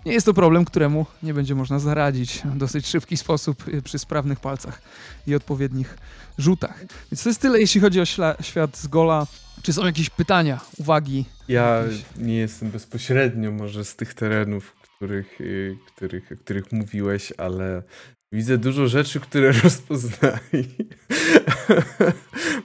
[0.07, 3.99] nie jest to problem, któremu nie będzie można zaradzić w dosyć szybki sposób e, przy
[3.99, 4.83] sprawnych palcach
[5.27, 5.97] i odpowiednich
[6.39, 6.81] rzutach.
[7.13, 8.05] Więc to jest tyle, jeśli chodzi o
[8.41, 9.27] świat z Gola.
[9.63, 11.25] Czy są jakieś pytania, uwagi?
[11.49, 17.33] Ja Jakieś- nie jestem bezpośrednio może z tych terenów, których, y, których, o których mówiłeś,
[17.39, 17.83] ale
[18.33, 20.65] widzę dużo rzeczy, które rozpoznali.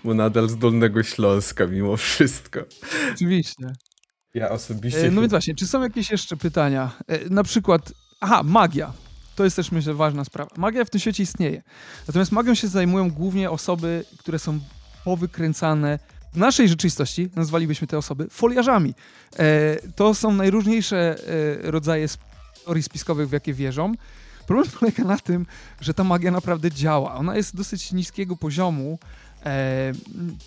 [0.04, 2.60] Bo nadal z Dolnego Śląska mimo wszystko.
[3.14, 3.66] Oczywiście.
[4.34, 5.08] Ja osobiście...
[5.08, 6.92] E, No więc właśnie, czy są jakieś jeszcze pytania?
[7.08, 8.94] E, Na przykład, aha, magia.
[9.40, 10.52] To jest też, myślę, ważna sprawa.
[10.58, 11.62] Magia w tym świecie istnieje.
[12.08, 14.60] Natomiast magią się zajmują głównie osoby, które są
[15.06, 16.00] powykręcane.
[16.34, 18.94] W naszej rzeczywistości nazwalibyśmy te osoby foliarzami.
[19.40, 21.16] E, to są najróżniejsze
[21.66, 22.08] e, rodzaje
[22.66, 23.94] teorii spiskowych, w jakie wierzą.
[24.48, 25.46] Problem polega na tym,
[25.82, 27.16] że ta magia naprawdę działa.
[27.16, 29.00] Ona jest dosyć niskiego poziomu.
[29.46, 29.92] E,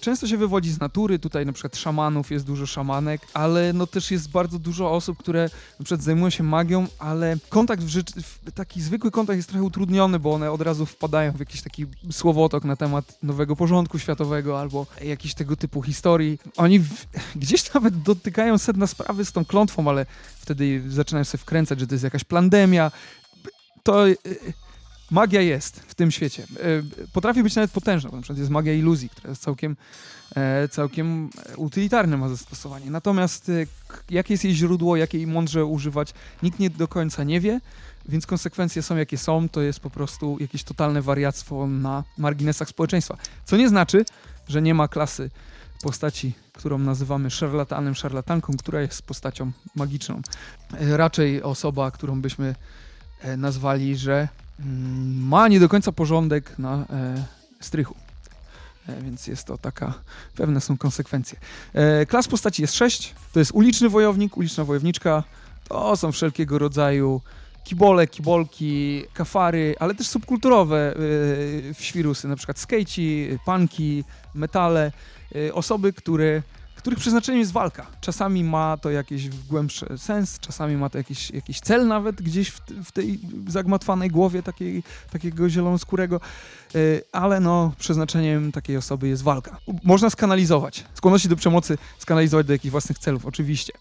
[0.00, 4.10] często się wywodzi z natury, tutaj na przykład szamanów jest dużo szamanek, ale no też
[4.10, 5.42] jest bardzo dużo osób, które
[5.78, 8.12] na przykład zajmują się magią, ale kontakt w, rzeczy,
[8.54, 12.64] taki zwykły kontakt jest trochę utrudniony, bo one od razu wpadają w jakiś taki słowotok
[12.64, 16.38] na temat nowego porządku światowego albo jakiś tego typu historii.
[16.56, 21.80] Oni w, gdzieś nawet dotykają sedna sprawy z tą klątwą, ale wtedy zaczynają sobie wkręcać,
[21.80, 22.90] że to jest jakaś plandemia.
[23.82, 24.16] To y,
[25.12, 26.42] magia jest w tym świecie.
[26.42, 28.10] Y, Potrafi być nawet potężna.
[28.10, 29.76] Na przykład jest magia iluzji, która jest całkiem,
[30.36, 32.90] e, całkiem utylitarne ma zastosowanie.
[32.90, 33.50] Natomiast
[34.10, 37.60] jakie jest jej źródło, jakie jej mądrze używać, nikt nie do końca nie wie,
[38.08, 39.48] więc konsekwencje są jakie są.
[39.48, 43.16] To jest po prostu jakieś totalne wariactwo na marginesach społeczeństwa.
[43.44, 44.04] Co nie znaczy,
[44.48, 45.30] że nie ma klasy
[45.82, 50.20] postaci, którą nazywamy szarlatanem, szarlatanką, która jest postacią magiczną.
[50.80, 52.54] E, Raczej osoba, którą byśmy
[53.20, 54.28] e, nazwali, że
[55.16, 57.24] ma nie do końca porządek na e,
[57.60, 57.94] strychu.
[58.88, 59.94] E, Więc jest to taka,
[60.36, 61.38] pewne są konsekwencje.
[61.74, 63.14] E, Klas postaci jest sześć.
[63.32, 65.24] To jest uliczny wojownik, uliczna wojowniczka.
[65.68, 67.20] To są wszelkiego rodzaju
[67.64, 70.94] kibole, kibolki, kafary, ale też subkulturowe
[71.70, 74.92] e, świrusy, na przykład skejci, punki, metale.
[75.52, 76.42] Osoby, które
[76.82, 77.86] których przeznaczeniem jest walka.
[78.00, 82.60] Czasami ma to jakiś głębszy sens, czasami ma to jakiś, jakiś cel nawet gdzieś w,
[82.84, 86.20] w tej zagmatwanej głowie takiej, takiego zielonoskórego,
[86.74, 89.58] y, ale no przeznaczeniem takiej osoby jest walka.
[89.84, 93.72] Można skanalizować, skłonności do przemocy skanalizować do jakichś własnych celów, oczywiście.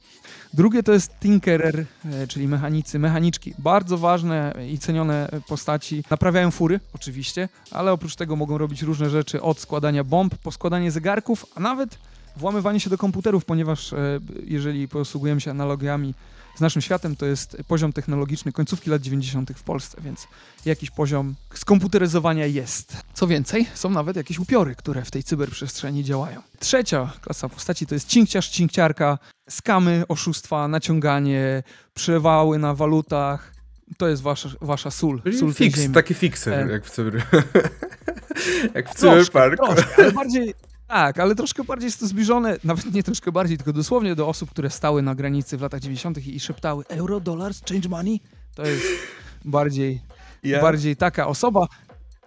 [0.53, 3.53] Drugie to jest Tinkerer, e, czyli mechanicy, mechaniczki.
[3.59, 6.03] Bardzo ważne i cenione postaci.
[6.09, 10.91] Naprawiają fury, oczywiście, ale oprócz tego mogą robić różne rzeczy od składania bomb po składanie
[10.91, 11.97] zegarków, a nawet
[12.37, 16.13] włamywanie się do komputerów, ponieważ e, jeżeli posługujemy się analogiami
[16.55, 19.51] z naszym światem, to jest poziom technologiczny końcówki lat 90.
[19.55, 20.27] w Polsce, więc
[20.65, 22.97] jakiś poziom skomputeryzowania jest.
[23.13, 26.41] Co więcej, są nawet jakieś upiory, które w tej cyberprzestrzeni działają.
[26.59, 29.17] Trzecia klasa postaci to jest cinkciarz, cinkciarka,
[29.49, 31.63] skamy, oszustwa, naciąganie,
[31.93, 33.53] przewały na walutach.
[33.97, 36.71] To jest wasza, wasza sól, sól fix, taki fixer, E.
[36.71, 37.13] jak w cyber...
[38.75, 39.65] jak w Troszkę, cyberparku.
[39.73, 40.53] troszkę, ale bardziej,
[40.91, 44.51] tak, ale troszkę bardziej jest to zbliżone, nawet nie troszkę bardziej, tylko dosłownie do osób,
[44.51, 46.27] które stały na granicy w latach 90.
[46.27, 48.19] i, szeptały euro, dollars, change money.
[48.55, 48.85] To jest
[49.45, 50.01] bardziej,
[50.43, 51.67] Ja, bardziej taka osoba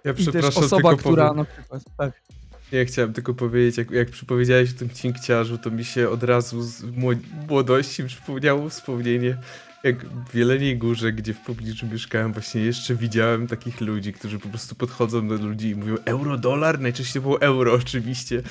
[0.04, 1.36] ja i też przepraszam, osoba, która powiem.
[1.36, 1.82] na przykład...
[1.98, 2.12] Tak.
[2.72, 6.62] Ja chciałem tylko powiedzieć, jak, jak przypowiedziałeś o tym cinkciarzu, to mi się od razu
[6.62, 9.36] z mło- młodości przypomniało wspomnienie
[9.84, 14.48] jak w Jeleniej Górze, gdzie w pobliżu mieszkałem, właśnie jeszcze widziałem takich ludzi, którzy po
[14.48, 18.42] prostu podchodzą do ludzi i mówią euro, dolar, najczęściej było euro oczywiście.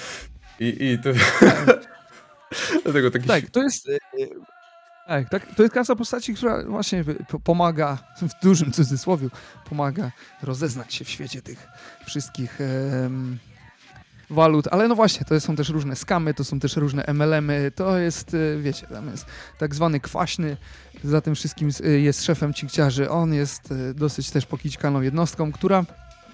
[0.59, 1.09] I, i to...
[2.83, 3.89] Dlatego taki Tak, to jest.
[3.89, 3.97] e, e,
[5.07, 7.03] Tak, tak, to jest klasa postaci, która właśnie
[7.43, 9.27] pomaga, w dużym cudzysłowie,
[9.69, 10.11] pomaga
[10.43, 11.67] rozeznać się w świecie tych
[12.05, 12.59] wszystkich
[14.29, 17.97] walut, ale no właśnie, to są też różne skamy, to są też różne MLM-y, to
[17.97, 19.25] jest, e, wiecie, tam jest
[19.57, 20.57] tak zwany kwaśny,
[21.03, 25.85] za tym wszystkim e, jest szefem cinkciarzy, on jest e, dosyć też pokićkaną jednostką, która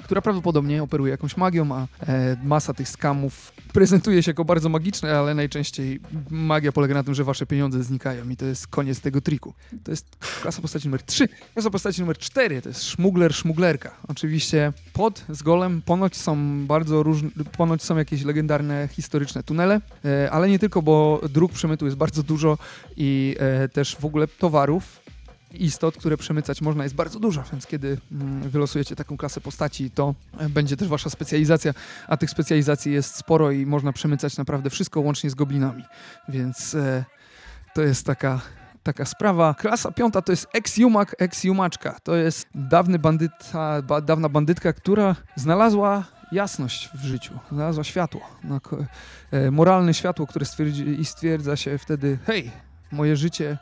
[0.10, 5.18] która prawdopodobnie operuje jakąś magią, a e, masa tych skamów prezentuje się jako bardzo magiczne,
[5.20, 9.22] ale najczęściej magia polega na tym, że wasze pieniądze znikają i to jest koniec tego
[9.22, 9.54] triku.
[9.84, 10.06] To jest
[10.42, 11.28] klasa postaci numer 3.
[11.54, 13.96] Klasa postaci numer 4 to jest szmugler, szmuglerka.
[14.08, 20.32] Oczywiście pod z golem ponoć są bardzo różne, ponoć są jakieś legendarne, historyczne tunele, e,
[20.32, 22.58] ale nie tylko, bo dróg przemytu jest bardzo dużo
[22.98, 25.09] i e, też w ogóle towarów
[25.54, 30.16] istot, które przemycać można jest bardzo dużo, więc kiedy mm, wylosujecie taką klasę postaci, to
[30.38, 31.74] e, będzie też wasza specjalizacja,
[32.08, 35.84] a tych specjalizacji jest sporo i można przemycać naprawdę wszystko łącznie z goblinami,
[36.30, 37.06] więc e,
[37.74, 38.42] to jest taka
[38.84, 39.54] taka sprawa.
[39.54, 42.00] Klasa piąta to jest ex-jumak, ex-jumaczka.
[42.04, 48.60] To jest dawny bandyta, ba, dawna bandytka, która znalazła jasność w życiu, znalazła światło, no,
[49.32, 52.52] e, moralne światło, które stwierdzi, i stwierdza się wtedy, hej,
[52.92, 53.58] moje życie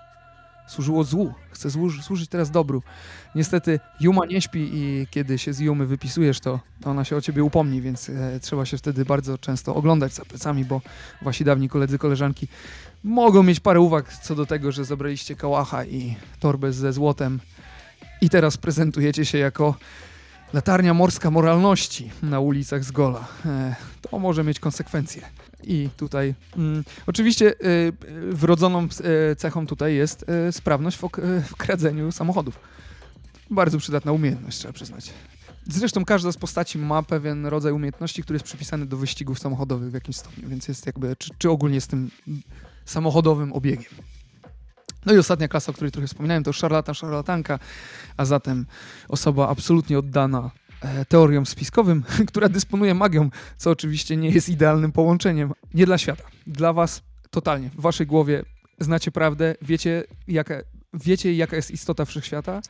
[0.67, 2.83] służyło złu, chcę służ, służyć teraz dobru.
[3.35, 7.43] Niestety Juma nie śpi i kiedy się z Jumy wypisujesz, to ona się o ciebie
[7.43, 10.81] upomni, więc e, trzeba się wtedy bardzo często oglądać za plecami, bo
[11.21, 12.47] wasi dawni koledzy, koleżanki
[13.03, 17.39] mogą mieć parę uwag co do tego, że zabraliście kałacha i torbę ze złotem
[18.21, 19.75] i teraz prezentujecie się jako
[20.53, 23.27] latarnia morska moralności na ulicach Zgola.
[23.45, 25.46] E, to może mieć konsekwencje.
[25.63, 27.93] I tutaj mm, oczywiście y,
[28.31, 28.87] wrodzoną
[29.31, 32.59] y, cechą tutaj jest y, sprawność w, ok- y, w kradzeniu samochodów.
[33.49, 35.13] Bardzo przydatna umiejętność, trzeba przyznać.
[35.67, 39.93] Zresztą każda z postaci ma pewien rodzaj umiejętności, który jest przypisany do wyścigów samochodowych w
[39.93, 42.11] jakimś stopniu, więc jest jakby, czy, czy ogólnie z tym
[42.85, 43.91] samochodowym obiegiem.
[45.05, 47.59] No i ostatnia klasa, o której trochę wspominałem, to szarlatan, szarlatanka,
[48.17, 48.65] a zatem
[49.07, 55.51] osoba absolutnie oddana e, teoriom spiskowym, która dysponuje magią, co oczywiście nie jest idealnym połączeniem.
[55.73, 56.23] Nie dla świata.
[56.47, 57.69] Dla was totalnie.
[57.69, 58.43] W waszej głowie
[58.79, 60.55] znacie prawdę, wiecie jaka,
[60.93, 62.61] wiecie jaka jest istota wszechświata,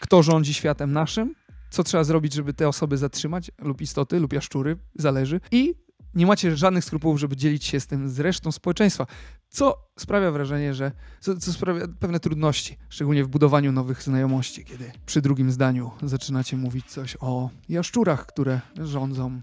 [0.00, 1.34] kto rządzi światem naszym,
[1.70, 5.40] co trzeba zrobić, żeby te osoby zatrzymać, lub istoty, lub jaszczury, zależy.
[5.50, 5.74] I
[6.14, 9.06] nie macie żadnych skrupułów, żeby dzielić się z tym z resztą społeczeństwa,
[9.54, 14.92] co sprawia wrażenie, że co, co sprawia pewne trudności, szczególnie w budowaniu nowych znajomości, kiedy
[15.06, 19.40] przy drugim zdaniu zaczynacie mówić coś o jaszczurach, które rządzą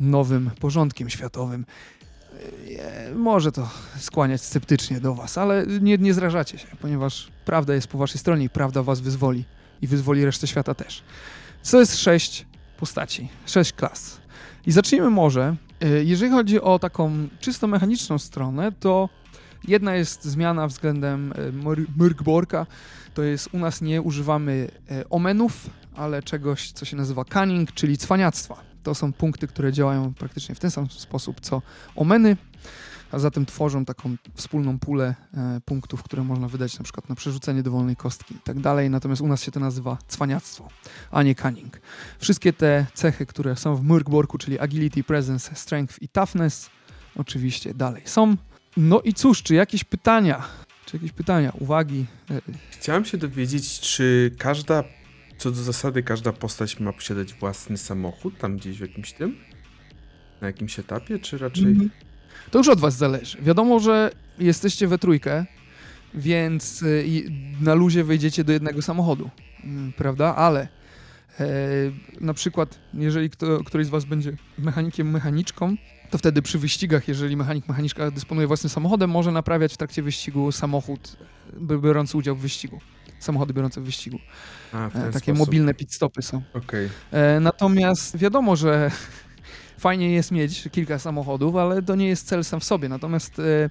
[0.00, 1.66] nowym porządkiem światowym.
[2.78, 7.86] E, Może to skłaniać sceptycznie do was, ale nie, nie zrażacie się, ponieważ prawda jest
[7.86, 9.44] po waszej stronie i prawda was wyzwoli
[9.82, 11.02] i wyzwoli resztę świata też.
[11.62, 14.20] Co jest sześć postaci, sześć klas.
[14.66, 15.56] I zacznijmy może,
[16.04, 19.08] jeżeli chodzi o taką czysto mechaniczną stronę, to
[19.68, 22.66] jedna jest zmiana względem e, Myr- Myrkborka,
[23.14, 27.98] to jest u nas nie używamy e, omenów, ale czegoś, co się nazywa cunning, czyli
[27.98, 28.56] cwaniactwa.
[28.82, 31.62] To są punkty, które działają praktycznie w ten sam sposób co
[31.96, 32.36] omeny,
[33.14, 37.62] a zatem tworzą taką wspólną pulę e, punktów, które można wydać na przykład na przerzucenie
[37.62, 38.90] dowolnej kostki i tak dalej.
[38.90, 40.68] Natomiast u nas się to nazywa cwaniactwo,
[41.10, 41.80] a nie cunning.
[42.18, 46.70] Wszystkie te cechy, które są w Murkborku, czyli agility, presence, strength i toughness,
[47.16, 48.36] oczywiście dalej są.
[48.76, 50.42] No i cóż, czy jakieś pytania?
[50.86, 52.06] Czy jakieś pytania, uwagi?
[52.30, 54.84] E, Chciałem się dowiedzieć, czy każda,
[55.38, 59.36] co do zasady, każda postać ma posiadać własny samochód, tam gdzieś w jakimś tym?
[60.40, 61.64] Na jakimś etapie, czy raczej...
[61.64, 61.90] Mhm.
[62.50, 63.38] To już od was zależy.
[63.42, 65.44] Wiadomo, że jesteście we trójkę,
[66.14, 67.30] więc y,
[67.60, 69.30] na luzie wejdziecie do jednego samochodu,
[69.64, 70.34] mm, prawda?
[70.36, 70.68] Ale
[71.40, 71.46] e,
[72.20, 75.76] na przykład, jeżeli kto, któryś z was będzie mechanikiem, mechaniczką,
[76.10, 80.52] to wtedy przy wyścigach, jeżeli mechanik, mechaniczka dysponuje własnym samochodem, może naprawiać w trakcie wyścigu
[80.52, 81.16] samochód,
[81.60, 82.80] biorący udział w wyścigu.
[83.18, 84.18] Samochody biorące w wyścigu.
[84.72, 85.38] A, w E, takie sposób.
[85.38, 86.42] mobilne pit stopy są.
[86.54, 86.88] Okej.
[87.12, 88.90] E, natomiast wiadomo, że
[89.78, 92.88] fajnie jest mieć kilka samochodów, ale to nie jest cel sam w sobie.
[92.88, 93.70] Natomiast e,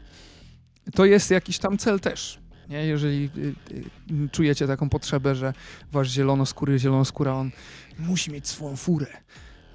[0.95, 2.39] to jest jakiś tam cel też.
[2.69, 2.85] Nie?
[2.85, 5.53] Jeżeli e, e, czujecie taką potrzebę, że
[5.91, 7.51] wasz zielonoskóry, zielonoskóra, on
[7.99, 9.07] musi mieć swoją furę,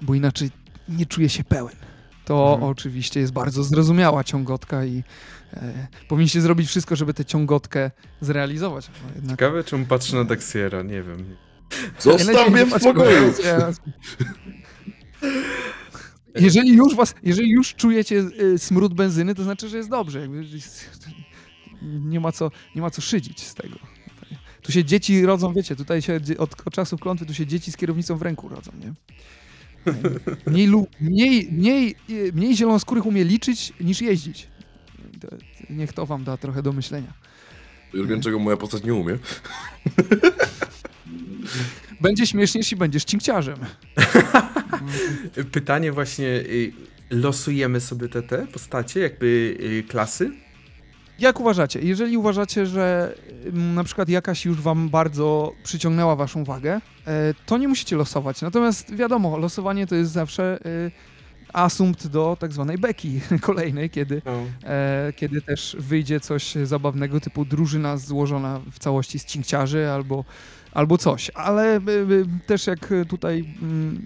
[0.01, 0.49] bo inaczej
[0.89, 1.75] nie czuje się pełen.
[2.25, 2.71] To Mhm.
[2.71, 5.03] oczywiście jest bardzo zrozumiała ciągotka i
[5.53, 8.89] e, powinniście zrobić wszystko, żeby tę ciągotkę zrealizować.
[9.03, 11.35] No, jednak Ciekawe, czemu patrzę na Daxiera, nie wiem.
[11.99, 13.33] Zostaw mnie w spokoju!
[16.35, 20.27] Jeżeli już was, jeżeli już czujecie y, smród benzyny, to znaczy, że jest dobrze.
[21.81, 23.79] Nie ma co, nie ma co szydzić z tego.
[24.61, 27.77] Tu się dzieci rodzą, wiecie, tutaj się od, od czasów klątwy tu się dzieci z
[27.77, 28.93] kierownicą w ręku rodzą, nie?
[30.47, 34.47] Mniej, mniej, mniej, e, mniej zielonoskórych umie liczyć niż jeździć.
[35.69, 37.13] Niech to wam da trochę do myślenia.
[37.93, 39.17] Jurgen, czego moja postać nie umie.
[42.01, 43.57] Będzie śmiesznie, jeśli będziesz cinkciarzem.
[45.51, 46.71] Pytanie właśnie, y,
[47.09, 50.31] losujemy sobie te, te postacie, jakby y, klasy?
[51.19, 51.79] Jak uważacie?
[51.81, 57.57] Jeżeli uważacie, że mm, na przykład jakaś już wam bardzo przyciągnęła waszą uwagę, e, to
[57.57, 58.41] nie musicie losować.
[58.41, 60.91] Natomiast wiadomo, losowanie to jest zawsze e,
[61.53, 64.31] asumpt do tak zwanej beki kolejnej, kiedy, No.
[64.63, 70.25] e, kiedy też wyjdzie coś zabawnego typu drużyna złożona w całości z cinkciarzy albo,
[70.71, 71.31] albo coś.
[71.33, 71.81] Ale e, e,
[72.45, 74.05] też jak tutaj mm,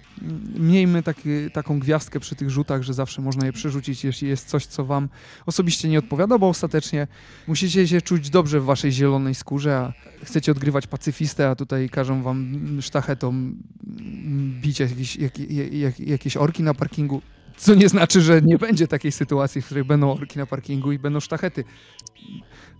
[0.58, 4.66] miejmy taki, taką gwiazdkę przy tych rzutach, że zawsze można je przerzucić, jeśli jest coś,
[4.66, 5.08] co wam
[5.46, 7.06] osobiście nie odpowiada, bo ostatecznie
[7.46, 9.92] musicie się czuć dobrze w waszej zielonej skórze, a
[10.24, 15.38] chcecie odgrywać pacyfistę, a tutaj każą wam sztachetą mm, bić jakieś, jak,
[15.72, 17.22] jak, jakieś orki na parkingu.
[17.56, 20.98] Co nie znaczy, że nie będzie takiej sytuacji, w której będą orki na parkingu i
[20.98, 21.64] będą sztachety.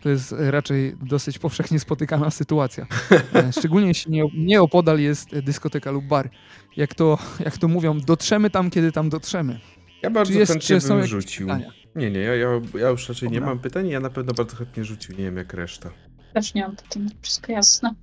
[0.03, 2.87] To jest raczej dosyć powszechnie spotykana sytuacja.
[3.35, 6.31] E, Szczególnie jeśli nie, nie opodal jest dyskoteka lub bar.
[6.77, 9.61] Jak to, jak to mówią, dotrzemy tam, kiedy tam dotrzemy.
[10.03, 11.47] Ja bardzo Czy jest- chętnie czy bym rzucił.
[11.47, 11.71] pytania?
[11.97, 13.49] Nie, nie, ja, ja, ja już raczej nie Dobra.
[13.55, 15.91] mam pytań, ja na pewno bardzo chętnie rzucił, nie wiem jak reszta.
[16.35, 17.95] Też nie mam pytań, wszystko jasne.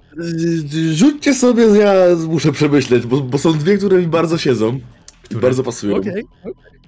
[0.94, 1.94] Rzućcie sobie, ja
[2.28, 4.76] muszę przemyśleć, bo, bo są dwie, które mi bardzo siedzą.
[4.76, 4.82] I
[5.24, 5.42] Które?
[5.42, 6.02] bardzo pasują.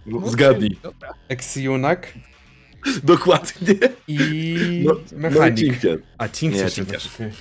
[0.05, 0.77] No, Zgadnij.
[0.83, 1.09] Dobra.
[3.03, 3.75] Dokładnie.
[4.07, 5.57] i No, No i mechanik.
[5.71, 5.99] Cinkier.
[6.17, 6.63] A, Cinkier.
[6.63, 7.31] Nie, znaczy.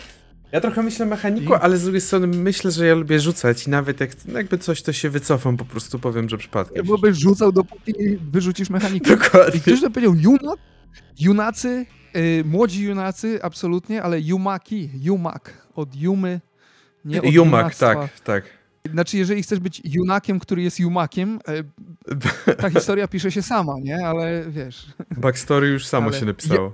[0.53, 1.59] Ja trochę myślę mechaniku, Cink.
[1.65, 4.93] ale z drugiej strony myślę, że ja lubię rzucać i nawet jak jakby coś, to
[4.93, 6.87] się wycofam, po prostu powiem, że przypadkiem.
[6.87, 7.93] Bo byś rzucał, dopóki
[8.33, 9.13] wyrzucisz mechanikę.
[9.13, 9.61] I Dokładnie.
[9.61, 10.59] ktoś to powiedział, junak?
[11.21, 16.41] Junacy, y, młodzi junacy, absolutnie, ale jumaki, jumak, od jumy,
[17.05, 17.95] nie od Jumak, junactwa.
[17.95, 18.45] tak, tak.
[18.93, 21.65] Znaczy, jeżeli chcesz być junakiem, który jest jumakiem, y,
[22.59, 24.07] ta historia pisze się sama, nie?
[24.07, 24.87] Ale wiesz,
[25.17, 26.73] Backstory już samo Ale się napisało.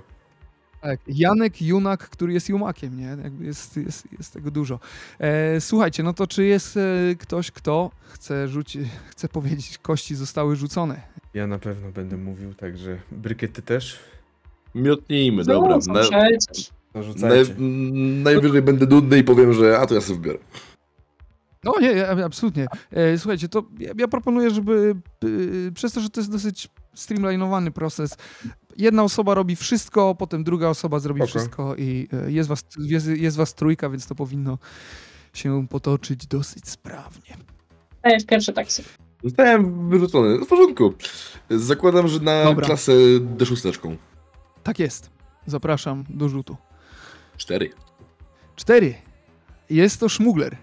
[0.81, 3.17] tak, Janek Junak, który jest jumakiem, nie?
[3.23, 4.79] Jakby jest, jest, jest tego dużo.
[5.19, 6.81] E, słuchajcie, no to czy jest e,
[7.19, 11.01] ktoś, kto chce rzucić, chce powiedzieć, kości zostały rzucone?
[11.33, 13.99] Ja na pewno będę mówił, także brykiety też.
[14.75, 15.77] Miotnijmy, dobra.
[15.87, 15.93] No,
[17.15, 17.29] Na,
[18.23, 20.39] najwyżej będę nudny i powiem, że a to ja sobie wybiorę.
[21.63, 22.67] No nie, ja- absolutnie.
[22.91, 24.95] E, słuchajcie, to ja, ja proponuję, żeby
[25.73, 28.17] przez to, że to jest dosyć streamlinowany proces,
[28.77, 31.29] jedna osoba robi wszystko, potem druga osoba zrobi Spoko.
[31.39, 34.57] wszystko i e, jest was, jest, jest was trójka, więc to powinno
[35.33, 37.37] się potoczyć dosyć sprawnie.
[38.03, 38.83] Dajesz pierwszy taksy.
[39.23, 40.45] Zostałem wyrzucony.
[40.45, 40.93] W porządku.
[41.49, 42.65] Zakładam, że na Dobra.
[42.65, 42.91] klasę
[43.37, 43.95] D6.
[44.63, 45.09] Tak jest.
[45.45, 46.57] Zapraszam do rzutu.
[47.37, 47.69] Cztery.
[48.55, 48.95] Cztery.
[49.69, 50.57] Jest to szmugler.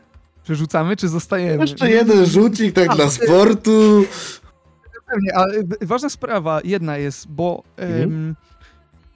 [0.50, 1.60] Przerzucamy, czy zostajemy?
[1.64, 4.04] Jeszcze jeden rzucik tak A, dla ty- sportu.
[5.06, 8.36] Pewnie, ale ważna sprawa jedna jest, bo em,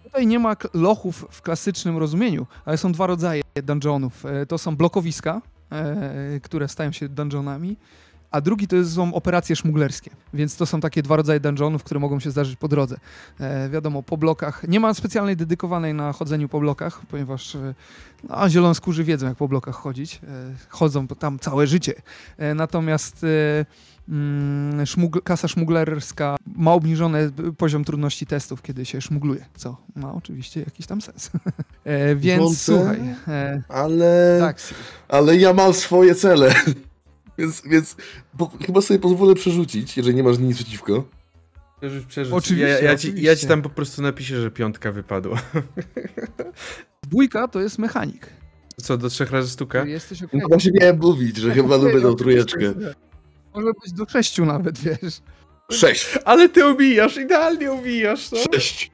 [0.05, 4.27] tutaj nie ma lochów w klasycznym rozumieniu, ale są dwa rodzaje dungeonów.
[4.27, 7.77] E, To są blokowiska, e, które stają się dungeonami,
[8.31, 10.11] a drugi to są operacje szmuglerskie.
[10.35, 12.97] Więc to są takie dwa rodzaje dungeonów, które mogą się zdarzyć po drodze.
[13.41, 14.69] E, wiadomo, po blokach.
[14.69, 17.75] Nie ma specjalnej dedykowanej na chodzeniu po blokach, ponieważ e,
[18.29, 20.15] no, zielonoskórzy wiedzą, jak po blokach chodzić.
[20.17, 20.19] E,
[20.69, 21.95] chodzą tam całe życie.
[22.39, 23.67] E, natomiast e,
[24.09, 30.61] mm, szmugl- kasa szmuglerska ma obniżony poziom trudności testów, kiedy się szmugluje, co ma oczywiście
[30.61, 31.31] jakiś tam sens.
[31.85, 32.57] e, więc Wątę.
[32.57, 34.57] słuchaj, e, Ale, tak,
[35.09, 36.55] ale ja mam swoje cele.
[37.41, 37.97] Więc, więc
[38.39, 41.05] po, chyba sobie pozwolę przerzucić, jeżeli nie masz nic przeciwko.
[41.81, 42.35] Przerzuć, przerzuć.
[42.35, 45.43] Oczywiście, ja, ja, ci, ja ci tam po prostu napiszę, że piątka wypadła.
[47.11, 48.27] dwójka to jest mechanik.
[48.77, 49.85] Co, do trzech razy sztuka?
[49.85, 50.41] Jesteś okej.
[50.41, 52.75] No właśnie miałem mówić, że chyba lubię tą trójeczkę.
[53.55, 55.21] Może być do sześciu nawet, wiesz.
[55.71, 56.19] Sześć.
[56.25, 58.39] Ale ty ubijasz, idealnie ubijasz, no.
[58.53, 58.91] Sześć.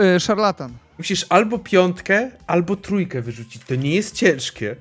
[0.00, 0.72] E, szarlatan.
[0.98, 3.62] Musisz albo piątkę, albo trójkę wyrzucić.
[3.64, 4.76] To nie jest ciężkie.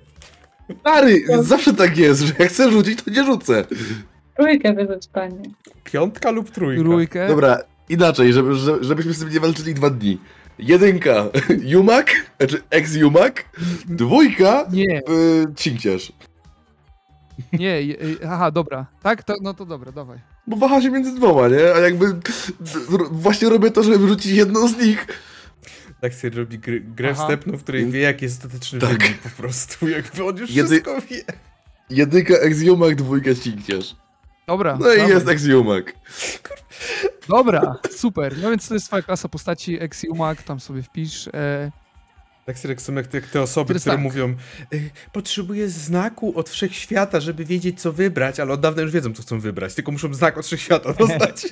[0.79, 3.65] Stary, zawsze tak jest, że jak chcę rzucić, to nie rzucę.
[4.37, 5.41] Trójkę wyrzuć, panie.
[5.83, 6.81] Piątka lub trójka.
[6.83, 7.27] Trójkę.
[7.27, 10.17] Dobra, inaczej, żeby, że- żebyśmy sobie nie walczyli dwa dni.
[10.59, 11.25] Jedynka,
[11.73, 13.43] Jumak, znaczy ex-Jumak,
[13.85, 15.03] dwójka, Nie, y,
[15.55, 16.11] Cinkciarz.
[17.53, 18.85] nie, je- e, aha, dobra.
[19.03, 20.17] Tak, to, no to dobra, dawaj.
[20.47, 21.73] Bo waha się między dwoma, nie?
[21.75, 22.19] A jakby d-
[22.93, 25.07] r- właśnie robię to, żeby wyrzucić jedną z nich.
[26.01, 27.21] Tak sobie robi gry, grę Aha.
[27.23, 28.89] wstępną, w której wie, jaki jest ostateczny Tak.
[29.03, 29.87] wynik po prostu.
[29.97, 31.21] Jakby on już Jedy- wszystko wie.
[31.89, 33.95] Jedynka ex-Jumak, dwójka Cinkciarz.
[34.47, 34.77] Dobra.
[34.79, 35.93] No i jest ex-Jumak.
[37.29, 38.37] Dobra, super.
[38.37, 41.27] No więc to jest twoja klasa postaci, Exiumak, tam sobie wpisz.
[41.27, 41.71] E,
[42.45, 44.01] Tak jak są jak te, jak te osoby, które tak.
[44.03, 44.35] mówią
[44.73, 49.21] y, potrzebuję znaku od wszechświata, żeby wiedzieć, co wybrać, ale od dawna już wiedzą, co
[49.21, 51.47] chcą wybrać, tylko muszą znak od wszechświata dostać.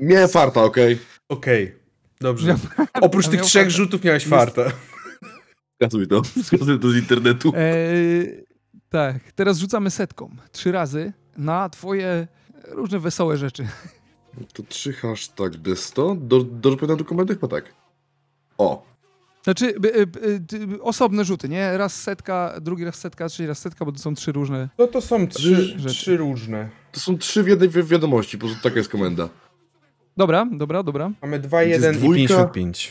[0.00, 0.98] Miałem farta, okej?
[1.28, 1.74] Okej,
[2.20, 2.56] dobrze.
[3.00, 3.76] Oprócz ja tych trzech farta.
[3.76, 4.62] rzutów miałeś Jest- farta.
[5.82, 6.22] Skasuj to.
[6.44, 7.52] Skasuj to z internetu.
[7.56, 8.44] Eee,
[8.88, 10.36] tak, teraz rzucamy setką.
[10.52, 12.26] Trzy razy na twoje
[12.68, 13.68] różne wesołe rzeczy.
[14.52, 16.14] To trzy hashtag desto.
[16.20, 17.74] Do, do pamiętam do komendy chyba tak.
[18.58, 18.88] O.
[19.44, 20.00] Znaczy, by, y,
[20.52, 21.78] y, y, osobne rzuty, nie?
[21.78, 24.68] Raz setka, drugi raz setka, trzeci raz setka, bo to są trzy różne.
[24.78, 26.68] No to są trzy, trzy różne.
[26.92, 29.28] To są trzy w jednej wi- wiadomości, po prostu taka jest komenda.
[30.18, 31.10] Dobra, dobra, dobra.
[31.22, 32.34] Mamy 2, Jest 1 i dwójka.
[32.34, 32.90] 55.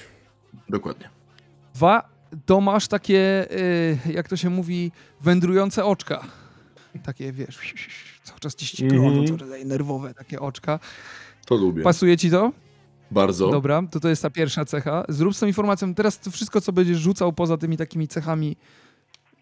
[0.70, 1.10] Dokładnie.
[1.76, 2.10] Dwa,
[2.46, 6.24] to masz takie, y, jak to się mówi, wędrujące oczka.
[7.04, 7.74] Takie, wiesz,
[8.24, 10.80] cały czas ci cały czas takie nerwowe takie oczka.
[11.46, 11.84] To lubię.
[11.84, 12.52] Pasuje ci to?
[13.12, 13.52] Bardzo.
[13.52, 15.06] Dobra, to to jest ta pierwsza cecha.
[15.10, 18.56] Zrób z tą informacją, teraz to wszystko, co będziesz rzucał poza tymi takimi cechami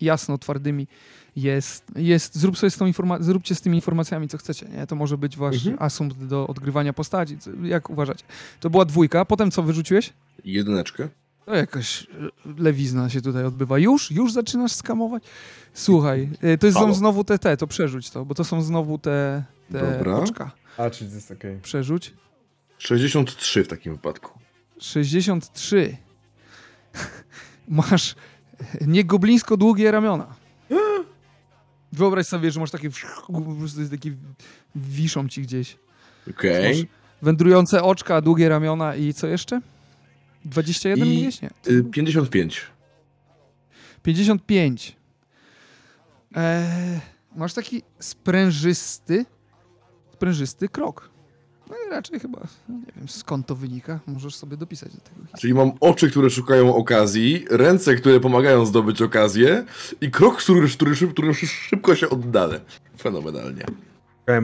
[0.01, 0.87] jasno twardymi,
[1.35, 4.87] jest, jest zrób sobie z tą informa- zróbcie z tymi informacjami, co chcecie, nie?
[4.87, 5.75] To może być wasz Mhm.
[5.79, 8.23] asumpt do odgrywania postaci, jak uważacie.
[8.59, 10.13] To była dwójka, potem co wyrzuciłeś?
[10.45, 11.09] Jedyneczkę.
[11.45, 12.05] To jakaś e,
[12.57, 13.77] lewizna się tutaj odbywa.
[13.79, 14.11] Już?
[14.11, 15.23] Już zaczynasz skamować?
[15.73, 19.43] Słuchaj, e, to są znowu te, te, to przerzuć to, bo to są znowu te,
[19.71, 20.15] te Dobra.
[20.15, 20.51] oczka.
[20.77, 21.59] A, czyli to jest okej.
[21.61, 22.13] Przerzuć.
[22.77, 24.39] 63 w takim wypadku.
[24.79, 25.97] 63.
[27.67, 28.15] Masz
[28.87, 30.35] niegoblińsko długie ramiona.
[31.95, 32.89] Wyobraź sobie, że masz takie
[33.27, 34.11] po prostu jest takie
[34.75, 35.77] wiszą ci gdzieś.
[36.29, 36.77] Okej.
[36.77, 36.85] Masz
[37.21, 39.61] wędrujące oczka, długie ramiona i co jeszcze?
[40.45, 41.31] 21 I-?
[41.41, 41.49] Nie.
[41.67, 42.61] Y, 55.
[44.03, 44.95] 55.
[46.35, 46.99] Eee,
[47.35, 49.25] masz taki sprężysty,
[50.13, 51.14] sprężysty krok.
[51.69, 52.39] No i raczej chyba,
[52.69, 55.37] no nie wiem skąd to wynika, możesz sobie dopisać do tego.
[55.39, 59.65] Czyli mam oczy, które szukają okazji, ręce, które pomagają zdobyć okazję
[60.01, 62.61] i krok, który, który, szyb, który szybko się oddalę.
[62.97, 63.65] Fenomenalnie.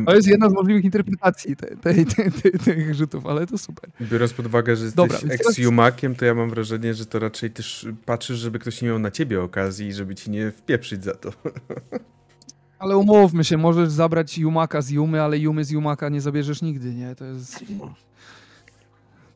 [0.06, 3.90] To jest jedna z możliwych interpretacji te, te, te, te, tych rzutów, ale to super.
[4.02, 8.40] Biorąc pod uwagę, że jesteś ex-jumakiem, to ja mam wrażenie, że to raczej też patrzysz,
[8.40, 11.32] żeby ktoś nie miał na ciebie okazji i żeby ci nie wpieprzyć za to.
[12.82, 16.94] Ale umówmy się, możesz zabrać Jumaka z Jumy, ale Jumy z Jumaka nie zabierzesz nigdy,
[16.94, 17.16] nie?
[17.16, 17.64] To jest...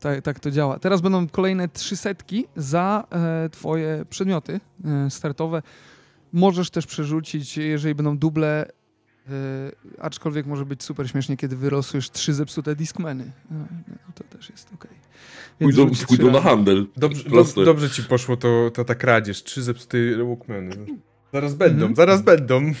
[0.00, 0.78] Tak, tak to działa.
[0.78, 5.62] Teraz będą kolejne trzy setki za e, twoje przedmioty e, startowe.
[6.32, 9.32] Możesz też przerzucić, jeżeli będą duble, e,
[10.00, 13.24] aczkolwiek może być super śmiesznie, kiedy wyrosujesz trzy zepsute Discmany.
[13.50, 14.90] E, to też jest okej.
[15.60, 16.86] Więc Pójdą, na handel.
[16.96, 19.42] Dobrze, do, dobrze ci poszło to, to ta kradzież.
[19.42, 20.76] Trzy zepsute Walkmany.
[21.32, 21.96] Zaraz będą, Mhm.
[21.96, 22.72] zaraz będą.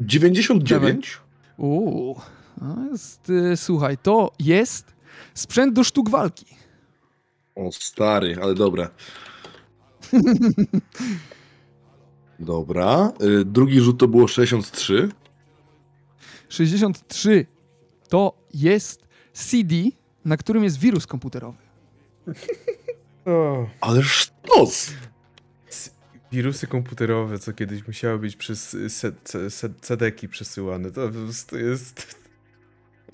[0.00, 1.20] 99?
[1.56, 2.20] Uuu,
[2.60, 4.94] no jest, e, słuchaj, to jest
[5.34, 6.46] sprzęt do sztuk walki.
[7.54, 8.90] O stary, ale dobra.
[12.38, 13.12] Dobra.
[13.22, 15.08] Y, drugi rzut to było 63.
[16.48, 17.46] 63
[18.08, 19.74] to jest CD,
[20.24, 21.58] na którym jest wirus komputerowy.
[23.80, 24.90] Ale sztos!
[26.32, 29.12] Wirusy komputerowe, co kiedyś musiały być przez se,
[29.80, 30.90] cedeki przesyłane.
[30.90, 32.20] To po prostu jest...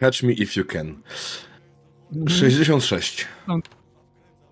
[0.00, 1.02] Catch me if you can.
[2.12, 2.28] Mhm.
[2.28, 3.26] 66.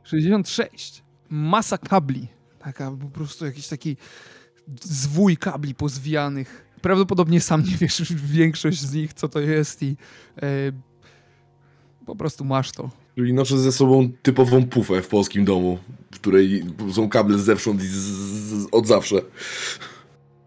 [0.05, 1.03] 66.
[1.29, 2.29] Masa kabli.
[2.59, 3.97] Taka po prostu jakiś taki
[4.83, 6.67] zwój kabli pozwijanych.
[6.83, 9.97] Prawdopodobnie sam nie wiesz większość z nich, co to jest i
[10.43, 10.73] e,
[12.07, 13.04] po prostu masz to.
[13.15, 15.79] Czyli noszę ze sobą typową pufę w polskim domu,
[16.13, 19.17] w której są kable zewsząd i z, z, od zawsze.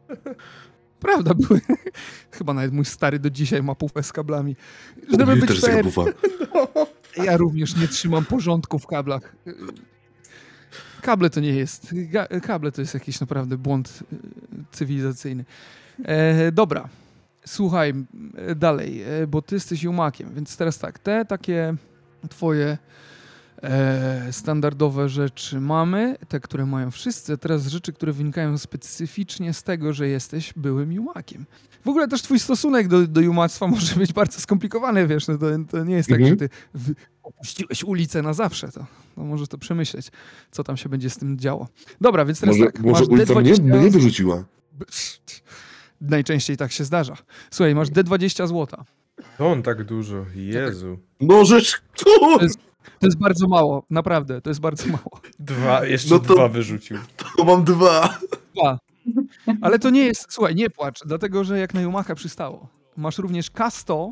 [1.00, 1.62] Prawda, były.
[2.38, 4.56] Chyba nawet mój stary do dzisiaj ma pufę z kablami.
[5.10, 6.04] Żeby być też fair, pufa.
[7.24, 9.36] Ja również nie trzymam porządku w kablach.
[11.02, 11.96] Kable to nie jest.
[12.44, 14.16] Kable to jest jakiś naprawdę błąd e,
[14.72, 15.46] cywilizacyjny.
[16.04, 16.90] E, dobra.
[17.46, 17.94] Słuchaj,
[18.36, 21.76] e, dalej, e, bo ty jesteś jumakiem, więc teraz tak, te takie
[22.28, 22.78] twoje
[23.64, 29.64] e, standardowe rzeczy mamy, te, które mają wszyscy, a teraz rzeczy, które wynikają specyficznie z
[29.64, 31.46] tego, że jesteś byłym jumakiem.
[31.86, 35.46] W ogóle też twój stosunek do, do jumactwa może być bardzo skomplikowany, wiesz, no to,
[35.70, 36.40] to nie jest tak, Mhm.
[36.40, 40.12] że ty w, opuściłeś ulicę na zawsze, to, to możesz to przemyśleć,
[40.52, 41.68] co tam się będzie z tym działo.
[42.02, 43.80] Dobra, więc teraz Może, tak, może masz ulica mnie, D20...
[43.80, 44.44] mnie wyrzuciła.
[46.02, 47.18] Najczęściej tak się zdarza.
[47.52, 48.84] Słuchaj, masz D20 złota.
[49.38, 50.26] To on tak dużo.
[50.36, 50.98] Jezu.
[51.22, 52.06] No rzecz, tu!
[52.38, 52.58] To jest,
[53.00, 55.22] to jest bardzo mało, naprawdę, to jest bardzo mało.
[55.40, 56.98] Dwa, jeszcze No to- dwa wyrzucił.
[57.38, 58.20] To mam dwa.
[58.56, 58.80] Dwa.
[59.62, 62.68] Ale to nie jest, słuchaj, nie płacz, dlatego że jak na Jumacha przystało.
[62.98, 64.12] Masz również K100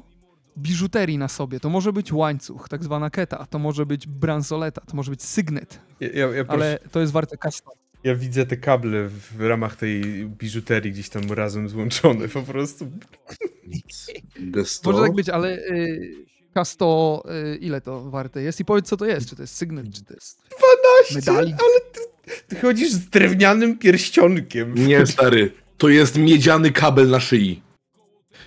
[0.57, 1.59] biżuterii na sobie.
[1.59, 5.81] To może być łańcuch, tak zwana keta, to może być bransoleta, to może być sygnet,
[5.99, 7.73] Ja, ja, ja, ale to jest warte custom.
[8.05, 12.91] Ja widzę te kable w ramach tej biżuterii gdzieś tam razem złączone po prostu.
[13.67, 14.11] Nic.
[14.85, 18.59] Może tak być, ale y, Kasto, y, ile to warte jest?
[18.59, 19.29] I powiedz, co to jest.
[19.29, 20.41] Czy to jest sygnet, czy to jest
[21.07, 21.55] 12, medalik?
[21.59, 21.99] ale ty,
[22.47, 24.75] ty chodzisz z drewnianym pierścionkiem.
[24.75, 25.51] Nie, stary.
[25.77, 27.61] To jest miedziany kabel na szyi.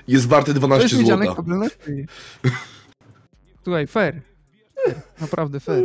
[0.09, 1.43] Jest warty To 12 jest miedziany złota.
[1.43, 2.07] kabel na szyi.
[3.65, 4.23] Słuchaj, fair.
[4.85, 4.97] fair.
[5.21, 5.85] Naprawdę fair.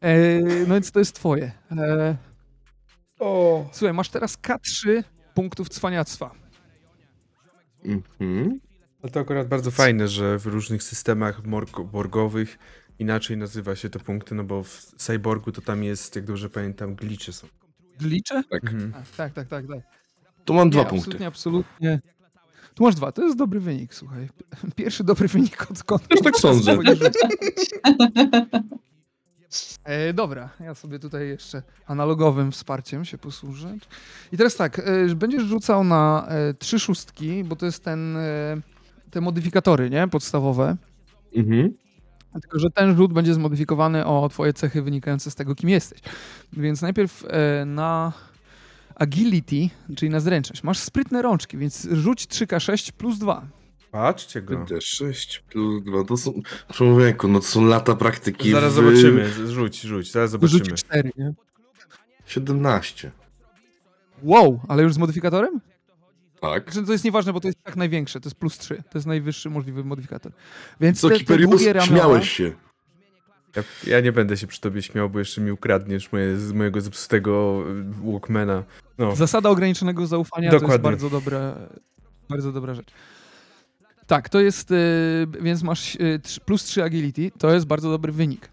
[0.00, 1.52] E, no więc to jest twoje.
[1.70, 2.16] E,
[3.20, 3.68] O.
[3.72, 5.02] słuchaj, masz teraz K3
[5.34, 6.34] punktów cwaniactwa.
[7.84, 8.60] Mhm.
[9.02, 11.42] Ale to akurat bardzo fajne, że w różnych systemach
[11.92, 12.58] borgowych
[12.98, 16.94] inaczej nazywa się te punkty, no bo w Cyborgu to tam jest, jak dobrze pamiętam,
[16.94, 17.46] glicze są.
[17.98, 18.42] Glicze?
[18.50, 18.64] Tak.
[18.64, 18.94] Mhm.
[18.94, 19.80] A, tak, tak, tak, tak.
[20.44, 21.06] To mam dwa Nie, punkty.
[21.26, 22.00] Absolutnie, absolutnie.
[22.74, 24.28] Tu masz dwa, to jest dobry wynik, słuchaj.
[24.76, 26.08] Pierwszy dobry wynik odkąd.
[26.08, 26.78] Też tak sądzę.
[29.84, 33.76] E, dobra, ja sobie tutaj jeszcze analogowym wsparciem się posłużę.
[34.32, 38.56] I teraz tak, e, będziesz rzucał na e, trzy szóstki, bo to jest ten, e,
[39.10, 40.08] te modyfikatory, nie?
[40.08, 40.76] Podstawowe.
[41.36, 41.74] Mhm.
[42.42, 46.00] Tylko, że ten rzut będzie zmodyfikowany o twoje cechy wynikające z tego, kim jesteś.
[46.52, 48.12] Więc najpierw e, na
[48.94, 50.62] agility, czyli na zręczność.
[50.62, 53.46] Masz sprytne rączki, więc rzuć 3K6 plus 2.
[53.90, 54.64] Patrzcie go.
[54.64, 56.32] D6 plus 2 to są.
[56.72, 58.50] Człowieku, no to są lata praktyki.
[58.50, 58.76] Zaraz w...
[58.76, 60.64] zobaczymy, rzuć, rzuć, zaraz zobaczymy.
[60.64, 61.34] Rzuć 4, nie?
[62.26, 63.10] 17.
[64.22, 65.60] Wow, ale już z modyfikatorem?
[66.40, 66.72] Tak.
[66.72, 68.76] Znaczy, to jest nieważne, bo to jest tak największe, to jest plus 3.
[68.76, 70.32] To jest najwyższy możliwy modyfikator.
[70.80, 71.50] Więc Co, te, te Kiperius?
[71.50, 71.96] długie ramiona...
[71.96, 72.52] Śmiałeś się.
[73.56, 76.80] Ja, ja nie będę się przy tobie śmiał, bo jeszcze mi ukradniesz moje, z mojego
[76.80, 78.64] zepsutego y, Walkmana.
[78.98, 80.82] No, Zasada ograniczonego zaufania to jest Dokładnie.
[80.82, 81.56] bardzo dobra,
[82.28, 82.92] bardzo dobra rzecz.
[84.10, 88.48] Tak, to jest, y, więc masz y, plus 3 agility, to jest bardzo dobry wynik.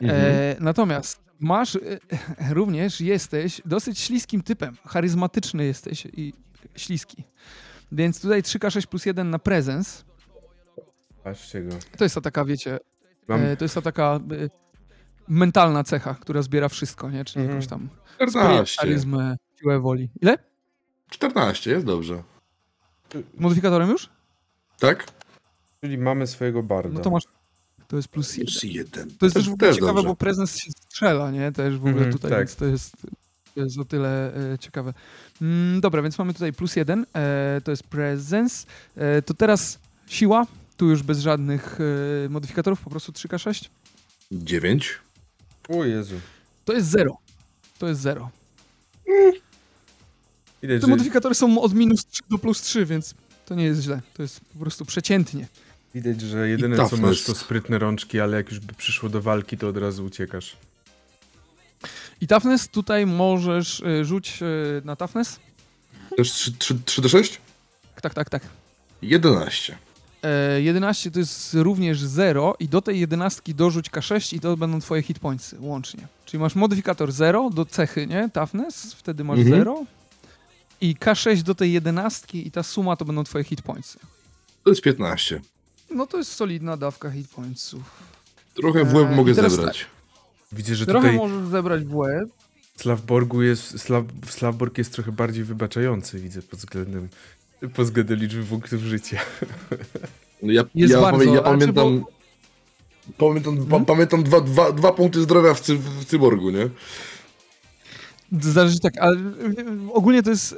[0.00, 0.20] Mhm.
[0.22, 1.98] E, natomiast masz, y,
[2.50, 6.32] również jesteś dosyć śliskim typem, charyzmatyczny jesteś i
[6.76, 7.24] śliski.
[7.92, 10.04] Więc tutaj 3K6 plus 1 na prezens,
[11.24, 11.76] patrzcie go.
[11.98, 12.78] to jest ta taka, wiecie,
[13.28, 14.50] Mam, e, to jest ta taka y,
[15.28, 17.24] mentalna cecha, która zbiera wszystko, nie?
[17.24, 17.56] Czyli Mhm.
[17.60, 18.76] jakąś tam 14.
[18.80, 20.10] charyzmę, siłę woli.
[20.22, 20.38] Ile?
[21.10, 22.22] 14, jest dobrze.
[23.38, 24.14] Modyfikatorem już?
[24.78, 25.06] Tak?
[25.80, 26.94] czyli mamy swojego barda.
[26.94, 27.22] No to masz,
[27.88, 28.46] to jest plus 1.
[28.46, 29.10] Plus 1.
[29.18, 30.08] To jest też w ogóle ciekawe, dobrze.
[30.08, 31.52] bo prezens się strzela, nie?
[31.52, 32.38] Też w ogóle Mhm, tutaj, tak.
[32.40, 32.96] więc to jest,
[33.54, 34.94] to jest o tyle e, ciekawe.
[35.42, 38.66] Mm, dobra, więc mamy tutaj plus jeden, e, to jest prezens.
[38.96, 40.46] E, to teraz siła,
[40.76, 41.78] tu już bez żadnych
[42.26, 43.68] e, modyfikatorów, po prostu 3K6.
[44.32, 44.98] 9.
[45.68, 46.20] O Jezu.
[46.64, 47.16] To jest 0.
[47.78, 48.30] To jest 0.
[50.62, 53.14] Widać, Te modyfikatory są od minus 3 do plus 3, więc
[53.46, 54.00] to nie jest źle.
[54.14, 55.46] To jest po prostu przeciętnie.
[55.94, 59.58] widać, że jedyne co masz to sprytne rączki, ale jak już by przyszło do walki,
[59.58, 60.56] to od razu uciekasz.
[62.20, 64.46] I toughness tutaj możesz e, rzuć e,
[64.84, 65.40] na toughness.
[66.16, 67.40] Też 3, 3, 3 do 6?
[68.02, 68.42] Tak, tak, tak.
[69.02, 69.76] 11.
[70.22, 74.80] E, 11 to jest również 0 i do tej 11 dorzuć K6 i to będą
[74.80, 76.06] twoje hit pointsy łącznie.
[76.24, 78.30] Czyli masz modyfikator 0 do cechy, nie?
[78.32, 79.58] Toughness, wtedy masz Mhm.
[79.58, 79.84] 0
[80.80, 83.98] i K6 do tej 11 i ta suma to będą twoje hit pointsy.
[84.64, 85.40] To jest 15.
[85.90, 87.82] No to jest solidna dawka hit pointsów.
[88.54, 89.86] Trochę w łeb Eee, mogę zebrać.
[90.52, 92.28] Widzę, że Trochę tutaj możesz zebrać w łeb.
[92.76, 97.08] w Slavborgu jest, Slav, Slavborg jest trochę bardziej wybaczający, widzę, pod względem,
[97.60, 99.20] pod względem liczby punktów życia.
[100.42, 102.04] No Ja, Jest ja, bardzo, ja pamiętam.
[103.18, 103.84] Pamiętam, pa, Hmm?
[103.84, 106.68] pamiętam dwa, dwa, dwa punkty zdrowia w, cy, w cyborgu, nie?
[108.40, 110.54] Zależy tak, ale y, ogólnie to jest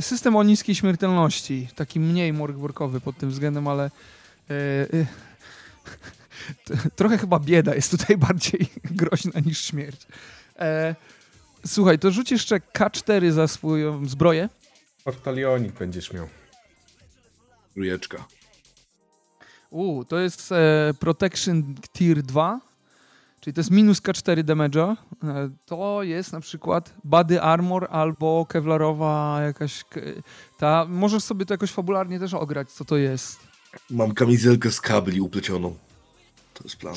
[0.00, 3.90] system o niskiej śmiertelności, taki mniej morgworkowy pod tym względem, ale
[4.50, 4.54] y,
[4.94, 5.06] y,
[6.96, 10.06] trochę chyba bieda jest tutaj bardziej groźna niż śmierć.
[10.58, 10.94] E,
[11.66, 14.48] słuchaj, to rzuć jeszcze K4 za swoją zbroję.
[15.04, 16.28] Portalionik będziesz miał.
[17.76, 18.24] Rujeczka.
[19.70, 22.60] U, to jest e, Protection Tier 2,
[23.42, 24.96] czyli to jest minus K4 damage'a.
[25.24, 29.84] E, to jest na przykład Body Armor albo kevlarowa jakaś...
[30.58, 33.40] Ta, możesz sobie to jakoś fabularnie też ograć, co to jest.
[33.90, 35.74] Mam kamizelkę z kabli uplecioną.
[36.54, 36.94] To jest plan.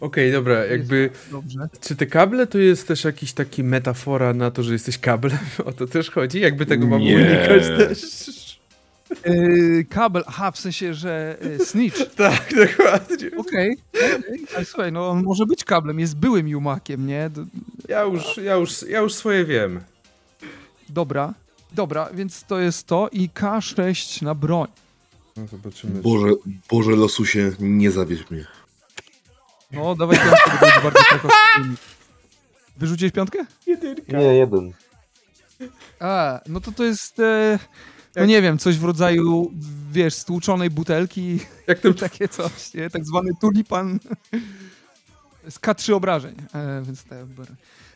[0.00, 1.68] Okej, dobra, jakby, Dobrze.
[1.80, 5.38] czy te kable to jest też jakiś taki metafora na to, że jesteś kablem?
[5.64, 6.40] O to też chodzi?
[6.40, 7.16] Jakby tego Nie.
[7.16, 8.45] unikać też?
[9.10, 11.96] E, kabel, aha, w sensie, że e, snitch.
[12.16, 13.30] Tak, dokładnie.
[13.36, 14.46] Okej, okej.
[14.56, 17.30] ale słuchaj, no on może być kablem, jest byłym Jumakiem, nie?
[17.30, 17.46] D-
[17.88, 19.80] Ja już, ja już, ja już swoje wiem.
[20.88, 21.34] Dobra,
[21.72, 24.68] dobra, więc to jest to i K6 na broń.
[25.36, 26.02] No zobaczymy.
[26.02, 26.26] Boże,
[26.70, 28.44] Boże losusie, nie zawieź mnie.
[29.72, 31.60] No, dawaj piątkę, bo to będzie bardzo krakowski.
[32.76, 33.38] Wyrzuciłeś piątkę?
[33.66, 34.18] Jedynka.
[34.18, 34.72] Nie, jeden.
[36.00, 37.58] A, no to to jest, e,
[38.16, 39.52] no nie wiem, coś w rodzaju,
[39.92, 42.90] wiesz, stłuczonej butelki, Jak to takie coś, nie?
[42.90, 43.98] Tak zwany tulipan
[45.50, 47.18] z K3 obrażeń, e, więc tak.
[47.18, 47.42] jakby-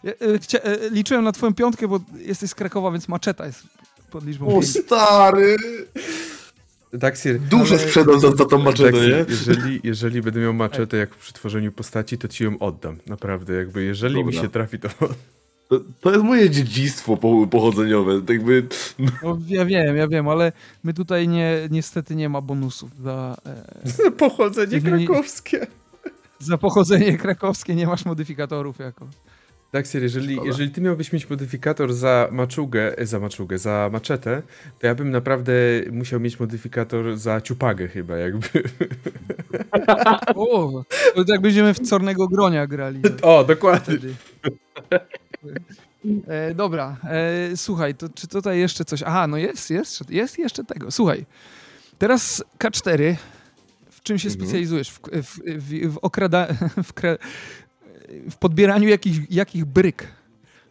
[0.05, 3.63] Ja, e, chcia, e, liczyłem na twoją piątkę, bo jesteś z Krakowa, więc maczeta jest
[4.11, 4.69] pod liczbą O 5.
[4.81, 5.57] stary!
[6.93, 9.25] Daxir, Duże Ale- sprzedał za, za tą maczetę, Daxir, nie?
[9.29, 12.97] jeżeli, jeżeli będę miał maczetę jak przy tworzeniu postaci, to ci ją oddam.
[13.07, 14.41] Naprawdę, jakby jeżeli mi Dobra.
[14.43, 14.89] się trafi, to
[15.71, 18.21] To, to jest moje dziedzictwo po, pochodzeniowe.
[18.21, 18.67] Tak jakby,
[18.99, 20.53] No, ja wiem, ja wiem, ale
[20.85, 23.37] my tutaj nie, niestety nie ma bonusów za,
[24.07, 25.67] e, pochodzenie Nie- krakowskie.
[26.39, 29.07] za pochodzenie krakowskie, nie masz modyfikatorów jako.
[29.73, 30.47] Daxir, jeżeli, Szkoda.
[30.47, 34.43] jeżeli ty miałbyś mieć modyfikator za maczugę, e, za maczugę, za maczetę,
[34.79, 35.53] to ja bym naprawdę
[35.93, 38.49] musiał mieć modyfikator za ciupagę chyba, jakby.
[40.35, 43.01] O, to jak będziemy w Cornego Gronia grali.
[43.23, 43.99] O, dokładnie.
[43.99, 44.15] wtedy.
[46.29, 49.03] E, dobra, e, słuchaj, to, czy tutaj jeszcze coś?
[49.03, 50.91] Aha, no jest, jest, jest jeszcze tego.
[50.91, 51.27] Słuchaj,
[51.99, 53.15] teraz K4,
[53.91, 54.41] w czym się Mhm.
[54.45, 54.91] specjalizujesz?
[54.91, 56.47] W, w, w, w, okrada,
[56.85, 57.17] w, kra,
[58.31, 60.07] w podbieraniu jakich, jakich bryk,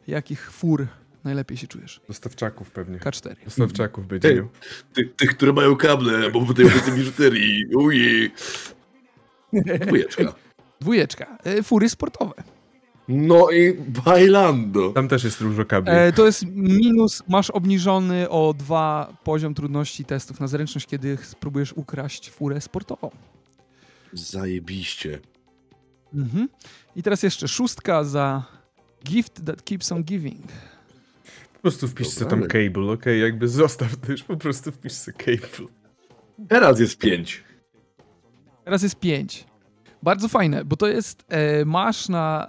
[0.08, 0.88] jakich fur
[1.24, 2.02] najlepiej się czujesz?
[2.08, 2.98] Dostawczaków pewnie.
[2.98, 3.36] K4.
[3.46, 4.36] Dostawczaków będzie Ej.
[4.36, 4.50] miał.
[4.94, 7.66] Ty, tych, które mają kable, bo tutaj więcej biżuterii.
[7.76, 8.32] Ujej.
[9.86, 10.34] Dwójeczka.
[10.82, 12.34] Dwójeczka, e, fury sportowe.
[13.12, 13.74] No i
[14.06, 14.90] bailando.
[14.90, 15.92] Tam też jest dużo kabli.
[15.94, 21.74] E, to jest minus, masz obniżony o dwa poziom trudności testów na zręczność, kiedy spróbujesz
[21.74, 23.12] ukraść furę sportową.
[24.14, 25.20] Zajebiście.
[26.14, 26.50] Mhm.
[26.96, 28.44] I teraz jeszcze szóstka za
[29.06, 30.48] gift that keeps on giving.
[31.54, 33.22] Po prostu wpisz sobie tam cable, okej?
[33.22, 35.68] Jakby zostaw to już, po prostu wpisz sobie cable.
[36.50, 37.44] Teraz jest pięć.
[38.64, 39.49] Teraz jest pięć.
[40.04, 42.48] Bardzo fajne, bo to jest, e, masz na,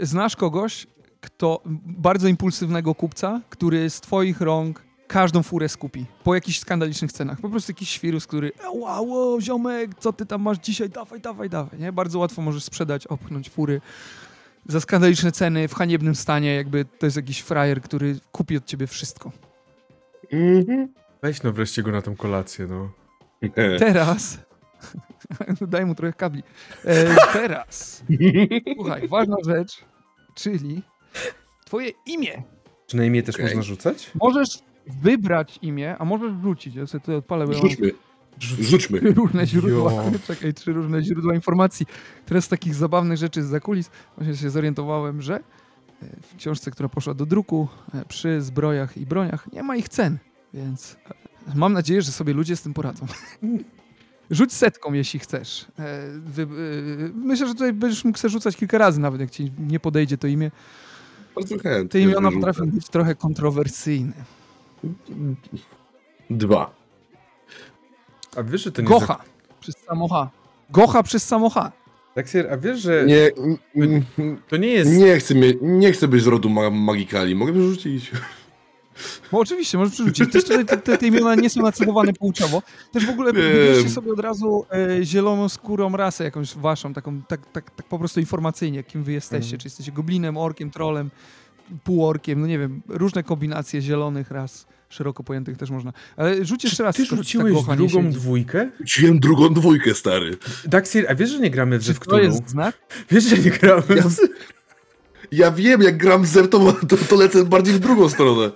[0.00, 0.86] e, znasz kogoś,
[1.20, 6.06] kto, bardzo impulsywnego kupca, który z twoich rąk każdą furę skupi.
[6.24, 7.40] Po jakichś skandalicznych cenach.
[7.40, 11.20] Po prostu jakiś świrus, który e, wow, wow, ziomek, co ty tam masz dzisiaj, dawaj,
[11.20, 11.80] dawaj, dawaj.
[11.80, 11.92] Nie?
[11.92, 13.80] Bardzo łatwo możesz sprzedać, opchnąć fury
[14.68, 18.86] za skandaliczne ceny, w haniebnym stanie, jakby to jest jakiś frajer, który kupi od ciebie
[18.86, 19.32] wszystko.
[20.32, 20.88] Mhm.
[21.22, 22.90] Weź no wreszcie go na tą kolację, no.
[23.78, 24.38] Teraz.
[25.68, 26.42] Daj mu trochę kabli.
[26.84, 28.04] E, teraz.
[28.74, 29.84] Słuchaj, ważna rzecz,
[30.34, 30.82] czyli
[31.64, 32.42] twoje imię.
[32.86, 33.46] Czy na imię też Okej.
[33.46, 34.10] można rzucać?
[34.14, 36.74] Możesz wybrać imię, a możesz wrzucić.
[36.74, 37.90] Ja sobie tutaj odpalę, Rzućmy.
[38.40, 39.00] Rzućmy.
[39.00, 39.92] różne źródła.
[39.92, 40.12] Jo.
[40.26, 41.86] Czekaj, trzy różne źródła informacji.
[42.26, 45.40] Teraz z takich zabawnych rzeczy z zakulis właśnie się zorientowałem, że e,
[46.22, 50.18] w książce, która poszła do druku, e, przy zbrojach i broniach nie ma ich cen,
[50.54, 50.96] więc
[51.48, 53.06] e, mam nadzieję, że sobie ludzie z tym poradzą.
[54.30, 55.66] Rzuć setką, jeśli chcesz.
[55.78, 56.46] E, e,
[57.14, 60.50] myślę, że tutaj będziesz mógł rzucać kilka razy, nawet jak ci nie podejdzie to imię.
[61.34, 61.88] Bardzo chętnie.
[61.88, 62.36] Te imiona wyrzucę.
[62.36, 64.12] potrafią być trochę kontrowersyjne.
[66.30, 66.74] Dwa.
[68.36, 68.88] A wiesz, że to nie...
[68.88, 69.18] Gocha
[69.60, 70.30] przez samocha.
[70.70, 71.72] Gocha przez samocha.
[72.16, 73.30] Daxir, a wiesz, że Nie,
[74.48, 74.92] to nie jest...
[74.92, 77.34] nie, chcę nie chcę być z rodu ma magikali.
[77.34, 78.10] Mogę wyrzucić.
[79.32, 80.32] Bo oczywiście, możesz przerzucić.
[80.32, 82.62] Też tutaj te, te, te imiona nie są nacechowane płciowo.
[82.92, 84.66] Też w ogóle wybierzcie sobie od razu
[84.98, 89.12] e, zieloną skórą rasę jakąś waszą, taką, tak, tak, tak po prostu informacyjnie, kim wy
[89.12, 89.46] jesteście.
[89.46, 89.60] Mhm.
[89.60, 91.10] Czy jesteście goblinem, orkiem, trolem,
[91.84, 95.92] półorkiem, no nie wiem, różne kombinacje zielonych ras, szeroko pojętych też można.
[96.16, 96.96] Ale rzuć jeszcze raz.
[96.96, 98.18] Ty tylko, żeby ta rzuciłeś nie drugą siedzi.
[98.18, 98.70] dwójkę?
[98.80, 100.36] Rzuciłem drugą dwójkę, stary.
[100.64, 102.78] Daxir, a wiesz, że nie gramy w Czy to jest znak?
[103.10, 104.16] Wiesz, że nie gramy Ja- w...
[105.32, 108.50] Ja wiem, jak gram z Zer, to, to, to lecę bardziej w drugą stronę.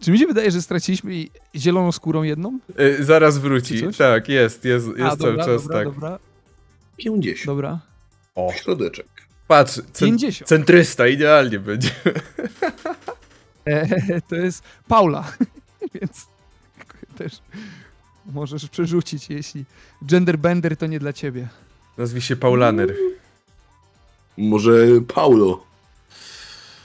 [0.00, 1.12] Czy mi się wydaje, że straciliśmy
[1.56, 2.58] zieloną skórą jedną?
[2.76, 3.82] E, zaraz wróci.
[3.98, 5.84] Tak, jest, jest, jest A, cały dobra, czas dobra, tak.
[5.94, 6.18] dobra,
[6.96, 7.46] 50.
[7.46, 7.80] dobra.
[8.34, 9.06] O, Środeczek.
[9.48, 10.48] patrz, cen, 50.
[10.48, 11.90] centrysta, idealnie będzie.
[13.64, 15.32] E, to jest Paula,
[15.94, 16.26] więc
[17.16, 17.32] też
[18.26, 19.64] możesz przerzucić, jeśli
[20.02, 21.48] genderbender to nie dla ciebie.
[21.98, 22.94] Nazwij się Paulaner.
[24.38, 24.72] Może
[25.14, 25.60] Paulo.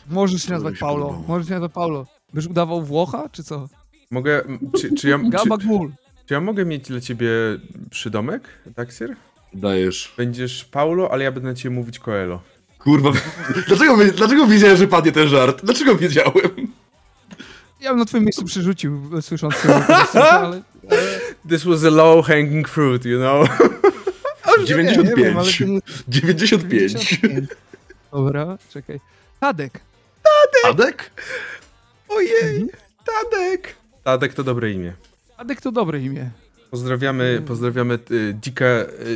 [0.10, 2.06] Możesz się się Paulo, możesz się nazwać Paulo.
[2.34, 3.68] Byś udawał Włocha, czy co?
[4.12, 4.42] Mogę,
[4.82, 5.92] czy, czy, ja, czy, Gabagul.
[6.26, 7.30] czy ja mogę mieć dla ciebie
[7.90, 8.44] przydomek,
[8.76, 9.16] Daxir?
[9.54, 10.14] Dajesz.
[10.18, 12.42] Będziesz Paulo, ale ja będę na ciebie mówić Coelho.
[12.80, 13.12] Kurwa,
[13.68, 15.66] dlaczego, dlaczego wiedziałem, że padnie ten żart?
[15.66, 16.72] Dlaczego wiedziałem?
[17.82, 20.62] Ja bym na twoim miejscu przerzucił, słysząc to, ale...
[21.50, 23.50] This was a low hanging fruit, you know?
[24.70, 25.58] Nie, nie wiem, ale 95.
[25.58, 27.18] to nie- 95.
[28.14, 29.00] Dobra, czekaj.
[29.40, 29.80] Tadek.
[30.64, 31.12] Tadek?
[32.10, 32.68] Ojej,
[33.06, 33.76] Tadek!
[34.04, 34.94] Tadek to dobre imię.
[35.38, 36.30] Tadek to dobre imię.
[36.72, 38.66] Pozdrawiamy, pozdrawiamy y, dzika,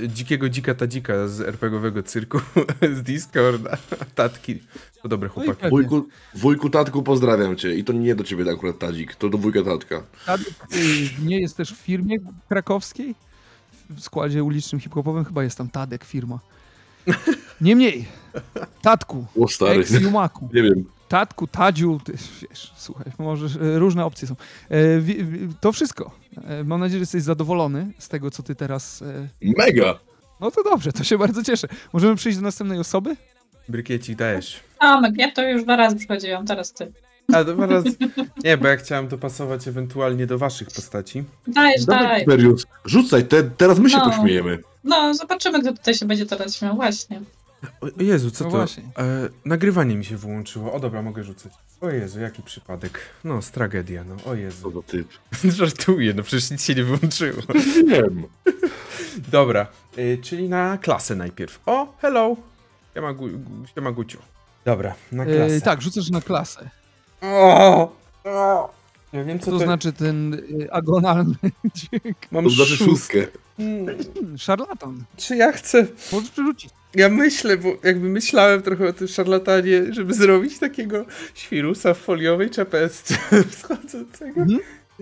[0.03, 2.39] y, dzikiego dzika tadzika z RPGowego cyrku
[2.97, 3.77] z Discorda.
[4.15, 4.59] Tatki.
[5.01, 5.55] To dobre No chłopaki.
[5.61, 5.69] pewnie.
[5.69, 7.75] Wujku, wujku tatku, pozdrawiam cię.
[7.75, 10.03] I to nie do ciebie akurat Tadzik, to do wujka tatka.
[10.25, 12.17] Tadek y, nie jest też w firmie
[12.49, 13.15] krakowskiej?
[13.89, 16.39] W składzie ulicznym hip-hopowym chyba jest tam Tadek firma.
[17.61, 18.05] Niemniej,
[18.81, 20.85] Tatku, O stary, ex Jumaku, nie wiem.
[21.07, 24.35] Tatku, Tadziu, ty, wiesz, słuchaj, możesz, e, różne opcje są.
[24.69, 26.11] E, wi, wi, to wszystko.
[26.47, 29.01] E, mam nadzieję, że jesteś zadowolony z tego, co ty teraz...
[29.01, 29.27] E,
[29.57, 29.99] Mega!
[30.39, 31.67] no to dobrze, to się bardzo cieszę.
[31.93, 33.15] Możemy przejść do następnej osoby?
[33.69, 34.59] Brykiecik dajesz.
[34.79, 36.91] Tomek, ja to już dwa razy przychodziłam, teraz ty.
[37.33, 37.83] A to teraz...
[38.43, 41.23] Nie, bo ja chciałem dopasować ewentualnie do waszych postaci.
[41.47, 42.19] Dajesz, Dawaj, daj.
[42.19, 44.09] Tiberius, rzucaj, te, teraz my się No.
[44.09, 44.59] pośmiejemy.
[44.83, 46.75] No, zobaczymy, kto tutaj się będzie teraz śmiał.
[46.75, 47.21] Właśnie.
[47.81, 48.57] O o Jezu, co No to?
[48.57, 48.83] właśnie.
[48.99, 50.73] E, nagrywanie mi się wyłączyło.
[50.73, 51.53] O dobra, mogę rzucać.
[51.81, 52.99] O Jezu, jaki przypadek.
[53.23, 54.15] No, z tragedia, no.
[54.15, 54.71] O Co Jezu.
[54.71, 55.07] za typ.
[55.57, 57.41] Żartuję, no przecież nic się nie wyłączyło.
[57.87, 58.23] Wiem.
[59.31, 59.67] Dobra,
[59.97, 61.59] y, czyli na klasę najpierw.
[61.65, 62.35] O, hello!
[62.93, 64.17] Siema, gu, gu, siema Guciu.
[64.65, 65.55] Dobra, na klasę.
[65.55, 66.69] E, tak, rzucasz na klasę.
[67.21, 67.95] O!
[68.23, 68.73] O!
[69.13, 71.35] Ja wiem, co To to, znaczy ten e, agonalny
[71.75, 72.17] dźwięk.
[72.31, 73.21] Mam To znaczy szóstkę.
[73.21, 73.39] szóstkę.
[73.59, 75.03] Mm, Szarlatan.
[75.17, 75.87] Czy ja chcę...
[76.11, 76.71] Możesz przerzucić.
[76.95, 82.49] Ja myślę, bo jakby myślałem trochę o tym szarlatanie, żeby zrobić takiego świrusa w foliowej
[82.49, 83.15] czapeczce
[83.51, 84.41] wschodzącego.
[84.41, 84.59] Mhm.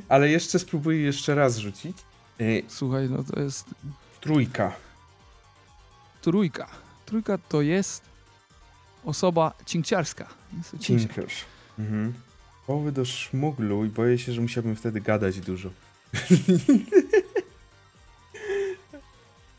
[0.09, 1.97] Ale jeszcze spróbuję jeszcze raz rzucić.
[2.41, 3.65] Y, Słuchaj, no to jest
[4.21, 4.73] trójka.
[6.21, 6.67] trójka.
[7.05, 8.01] Trójka to jest
[9.05, 10.27] osoba cinkciarska.
[10.57, 11.09] Jest to cinkciar.
[11.15, 11.45] Cinkerz.
[11.79, 12.13] Mhm.
[12.67, 15.69] Połowy do szmuglu i boję się, że musiałbym wtedy gadać dużo.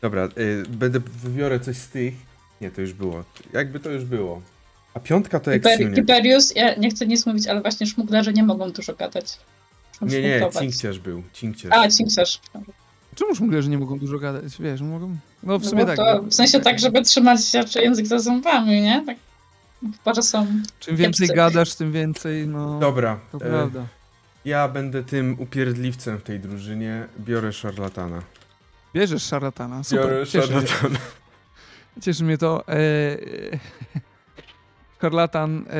[0.01, 2.13] Dobra, y, będę wybiorę coś z tych.
[2.61, 3.23] Nie, to już było.
[3.53, 4.41] Jakby to już było.
[4.93, 5.95] A piątka to Hiper, Exunię.
[5.95, 9.39] Hiperius, ja nie chcę nic mówić, ale właśnie szmuglerze nie mogą dużo gadać.
[10.01, 10.61] Muszą Nie, nie, szmugować.
[10.63, 11.23] cinkciarz był.
[11.33, 11.71] Cinkciarz.
[11.73, 12.39] A, cinkciarz.
[13.15, 14.43] Czemu szmuglerzy nie mogą dużo gadać?
[14.59, 15.17] Wiesz, mogą...
[15.43, 15.97] No w No sumie bo tak.
[15.97, 16.29] to, no.
[16.29, 19.03] w sensie tak, żeby trzymać raczej język za zębami, nie?
[19.05, 19.17] Tak.
[20.15, 20.47] Że są.
[20.79, 21.35] Czym więcej kiepscy.
[21.35, 22.79] gadasz, tym więcej, no...
[22.79, 23.85] Dobra, To e, prawda.
[24.45, 27.07] ja będę tym upierdliwcem w tej drużynie.
[27.19, 28.21] Biorę szarlatana.
[28.93, 30.05] Bierzesz szarlatana, super.
[30.05, 30.99] Biorę Cieszy mnie, szarlatana.
[32.03, 32.67] cieszy mnie to.
[32.67, 33.17] E, e,
[35.01, 35.73] szarlatan, e,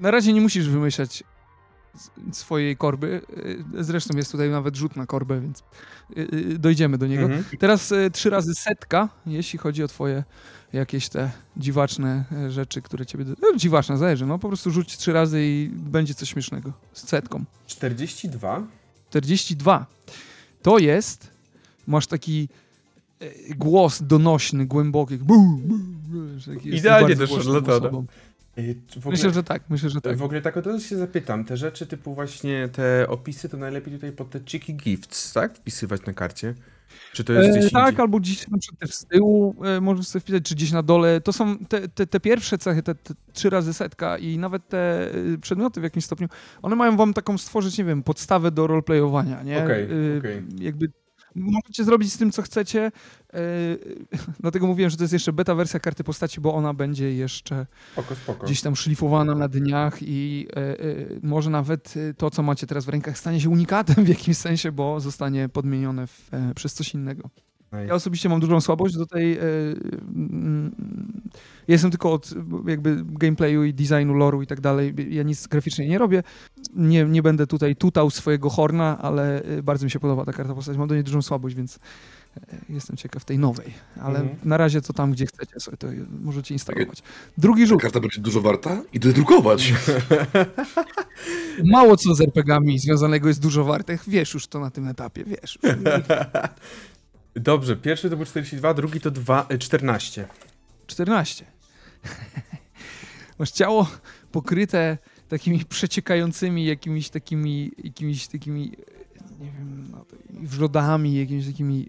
[0.00, 1.24] na razie nie musisz wymyślać
[2.32, 3.20] swojej korby.
[3.76, 7.22] E, Zresztą jest tutaj nawet rzut na korbę, więc e, e, dojdziemy do niego.
[7.22, 7.44] Mhm.
[7.58, 10.24] Teraz trzy razy setka, jeśli chodzi o twoje
[10.72, 13.24] jakieś te dziwaczne rzeczy, które ciebie...
[13.42, 14.26] No, dziwaczne, zależy.
[14.26, 16.72] No po prostu rzuć trzy razy i będzie coś śmiesznego.
[16.92, 17.44] Z setką.
[17.66, 18.66] 42.
[19.10, 19.86] 42.
[20.62, 21.34] To jest...
[21.86, 22.48] Masz taki
[23.56, 25.18] głos donośny, głęboki.
[25.18, 28.04] Bu, bu, bu, że taki jesteś Idealnie bardzo do
[28.98, 30.16] ogóle- Myślę, że tak, myślę, że tak.
[30.16, 33.94] W ogóle tak od razu się zapytam, te rzeczy typu właśnie te opisy to najlepiej
[33.94, 35.56] tutaj pod te cheeky gifts, tak?
[35.58, 36.54] Wpisywać na karcie?
[37.12, 38.00] Czy to jest E, gdzieś tak, indziej?
[38.02, 41.20] albo gdzieś na przykład też z tyłu e, możesz sobie wpisać, czy gdzieś na dole.
[41.20, 45.10] To są te, te, te pierwsze cechy, te, te trzy razy setka i nawet te
[45.14, 46.28] e, przedmioty w jakimś stopniu,
[46.62, 49.64] one mają wam taką stworzyć, nie wiem, podstawę do roleplayowania, nie?
[49.64, 49.82] Okej,
[50.14, 50.42] E, okej.
[50.58, 50.86] Jakby
[51.34, 52.92] możecie zrobić z tym, co chcecie.
[53.34, 53.40] E,
[54.40, 58.14] dlatego mówiłem, że to jest jeszcze beta wersja karty postaci, bo ona będzie jeszcze Spoko,
[58.14, 58.44] spoko.
[58.44, 60.76] gdzieś tam szlifowana na dniach i e, e,
[61.22, 65.00] może nawet to, co macie teraz w rękach, stanie się unikatem w jakimś sensie, bo
[65.00, 67.30] zostanie podmienione w, przez coś innego.
[67.82, 69.38] Ja osobiście mam dużą słabość do tej.
[69.38, 70.74] Mm,
[71.68, 72.30] jestem tylko od
[72.66, 74.94] jakby gameplayu i designu, loru i tak dalej.
[75.08, 76.22] Ja nic graficznie nie robię.
[76.74, 80.54] Nie, nie będę tutaj tutał swojego horna, ale e, bardzo mi się podoba ta karta
[80.54, 80.76] postać.
[80.76, 81.78] Mam do niej dużą słabość, więc
[82.36, 83.74] e, jestem ciekaw tej nowej.
[84.02, 84.38] Ale Mhm.
[84.44, 85.86] na razie to tam, gdzie chcecie sobie to
[86.22, 87.02] możecie instalować.
[87.38, 87.82] Drugi rzut.
[87.82, 89.74] Karta będzie dużo warta i to drukować.
[91.64, 94.04] Mało co z RPGami związanego jest dużo wartych.
[94.08, 95.58] Wiesz już to na tym etapie, wiesz.
[97.36, 100.26] Dobrze, pierwszy to był 42, drugi to 2, e, 14.
[100.86, 101.44] 14.
[103.38, 103.90] Masz ciało
[104.32, 108.72] pokryte takimi przeciekającymi jakimiś takimi, jakimiś takimi,
[109.40, 111.88] nie wiem, no, wrzodami, jakimiś takimi,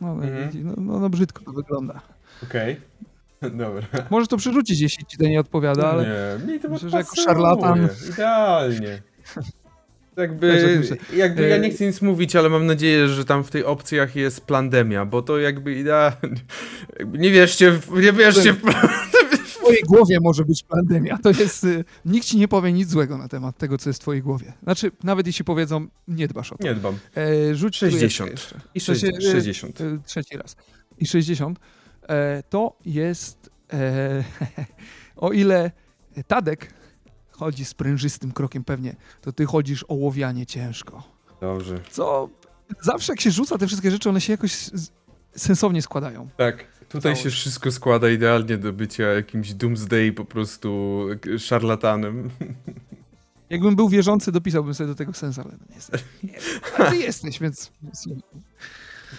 [0.00, 0.50] no, Mhm.
[0.64, 2.00] no, no, no brzydko to wygląda.
[2.42, 2.80] Okej.
[3.42, 3.86] Dobra.
[4.10, 7.16] Możesz to przerzucić, jeśli ci to nie odpowiada, ale Nie, mi to myślę, że jako
[7.26, 9.02] szarlatan- Idealnie.
[10.16, 10.82] Jakby,
[11.16, 14.16] jakby ja nie E, chcę nic mówić, ale mam nadzieję, że tam w tej opcjach
[14.16, 16.40] jest plandemia, bo to jakby idealnie.
[17.12, 18.60] Nie wierzcie, w, nie wierzcie w
[19.44, 21.18] w twojej głowie może być pandemia.
[21.22, 24.02] To jest, y, nikt ci nie powie nic złego na temat tego, co jest w
[24.02, 24.52] twojej głowie.
[24.62, 26.64] Znaczy, nawet jeśli powiedzą, nie dbasz o to.
[26.64, 26.98] Nie dbam.
[27.16, 28.30] E, rzuć trójeczkę 60.
[28.30, 28.60] jeszcze.
[28.74, 29.24] I W sensie, 60.
[29.24, 29.80] e, 60.
[29.80, 30.56] Y, trzeci raz.
[30.98, 31.58] I 60.
[32.08, 33.50] E, to jest.
[33.72, 34.24] E,
[35.16, 35.70] o ile
[36.26, 36.70] Tadek
[37.36, 41.02] chodzi sprężystym krokiem pewnie, to ty chodzisz ołowianie ciężko.
[41.40, 41.80] Dobrze.
[41.90, 42.28] Co
[42.80, 44.70] zawsze jak się rzuca te wszystkie rzeczy, one się jakoś
[45.36, 46.28] sensownie składają.
[46.36, 47.22] Tak, tutaj Całość.
[47.22, 51.00] się wszystko składa idealnie do bycia jakimś doomsday po prostu
[51.38, 52.30] szarlatanem.
[53.50, 56.38] Jakbym był wierzący, dopisałbym sobie do tego sens, ale no niestety nie.
[56.78, 57.72] Ale ty jesteś, więc...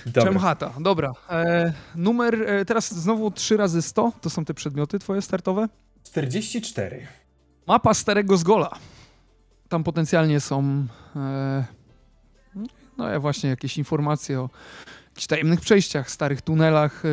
[0.05, 0.24] Dobra.
[0.24, 1.11] Czemchata, dobra.
[1.30, 5.68] E, numer, e, teraz znowu 3 razy 100, to są te przedmioty twoje startowe.
[6.03, 7.07] 44.
[7.68, 8.72] Mapa Starego Zgola.
[9.70, 11.66] Tam potencjalnie są e,
[12.97, 14.49] no ja właśnie jakieś informacje o
[15.07, 17.09] jakichś tajemnych przejściach, starych tunelach, e,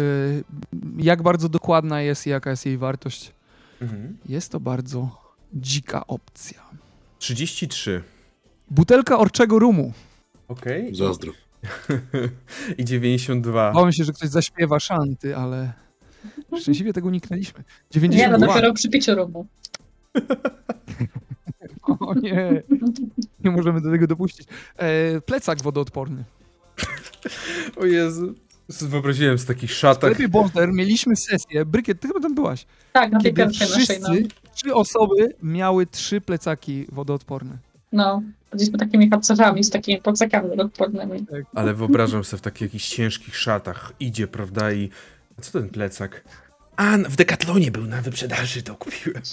[0.98, 3.32] jak bardzo dokładna jest i jaka jest jej wartość.
[3.80, 4.18] Mhm.
[4.28, 5.22] Jest to bardzo
[5.54, 6.62] dzika opcja.
[7.18, 8.02] 33.
[8.70, 9.92] Butelka orczego rumu.
[10.48, 10.94] Okej.
[10.94, 11.32] Zazdro.
[12.78, 13.72] I 92.
[13.72, 15.72] Bałem się, że ktoś zaśpiewa szanty, ale
[16.60, 17.58] szczęśliwie tego uniknęliśmy.
[17.58, 18.46] Nie, no 92.
[18.46, 19.46] dopiero przy piciu rumu.
[22.00, 22.62] O nie,
[23.44, 24.48] nie możemy do tego dopuścić.
[24.76, 26.24] E, plecak wodoodporny.
[27.76, 28.34] O Jezu.
[28.68, 30.12] Wyobraziłem z takich W szatach.
[30.12, 31.66] sklepie Boulder mieliśmy sesję.
[31.66, 32.66] Brykiet, ty chyba tam byłaś.
[32.92, 34.08] Tak, na tej pierwszej naszej, no.
[34.08, 37.58] wszyscy, trzy osoby miały trzy plecaki wodoodporne.
[37.92, 41.26] No, chodziliśmy takimi harcerzami z takimi plecakami odpornymi.
[41.54, 43.92] Ale wyobrażam sobie w takich jakichś ciężkich szatach.
[44.00, 44.72] Idzie, prawda?
[44.72, 44.90] I.
[45.38, 46.24] A co ten plecak?
[46.76, 49.22] A, w Decathlonie był na wyprzedaży, to kupiłem.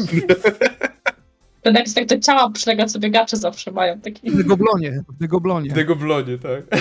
[1.62, 4.32] Ten jak tak do ciała przylega, co biegacze zawsze mają taki.
[4.32, 5.04] W Negoblonie.
[5.18, 5.70] W Negoblonie.
[5.70, 6.64] W Degoblonie, tak.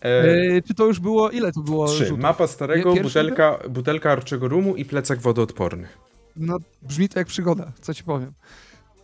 [0.00, 2.04] E, czy to już było, ile to było trzy.
[2.04, 2.18] rzutów?
[2.18, 5.88] Mapa starego, Pierwszy butelka, butelka arczego rumu i plecak wodoodporny.
[6.36, 8.32] No, brzmi to jak przygoda, co ci powiem.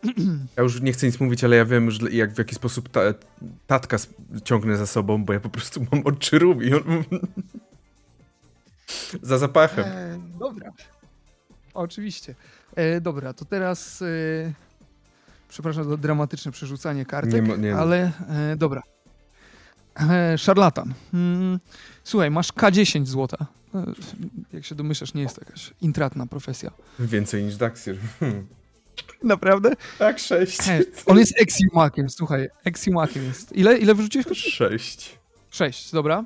[0.57, 3.01] Ja już nie chcę nic mówić, ale ja wiem, że jak w jaki sposób ta,
[3.67, 3.97] tatka
[4.45, 6.83] ciągnę za sobą, bo ja po prostu mam oczy rum i on...
[9.23, 9.85] za zapachem.
[9.85, 10.71] E, dobra.
[11.75, 12.35] Oczywiście.
[12.77, 14.03] E, dobra, to teraz.
[14.03, 14.07] E,
[15.49, 17.77] przepraszam za dramatyczne przerzucanie kartek, Nie nie.
[17.77, 18.83] ale e, dobra.
[20.11, 20.95] E, szarlatan.
[21.15, 21.59] Mm,
[22.05, 23.47] słuchaj, masz K10 złota.
[23.75, 23.85] E,
[24.53, 26.71] jak się domyślasz, nie jest to jakaś intratna profesja.
[26.99, 27.99] Więcej niż Daxir.
[28.21, 28.47] Hmm.
[29.23, 29.73] Naprawdę?
[29.99, 30.69] Tak, sześć.
[30.69, 32.49] E, on jest exiumakiem, słuchaj.
[32.65, 33.53] Exiumakiem jest.
[33.53, 34.39] Ile, ile wyrzuciłeś?
[34.39, 35.19] Sześć.
[35.51, 36.25] 6, dobra.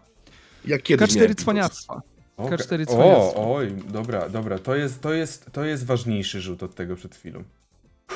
[0.64, 2.02] Ja kiedyś K4 miałem cwaniactwa.
[2.39, 2.59] Okej.
[2.59, 3.55] K4 O, cwaniactwo.
[3.55, 4.59] oj, dobra, dobra.
[4.59, 7.45] To jest, to, jest, to jest ważniejszy rzut od tego przed chwilą.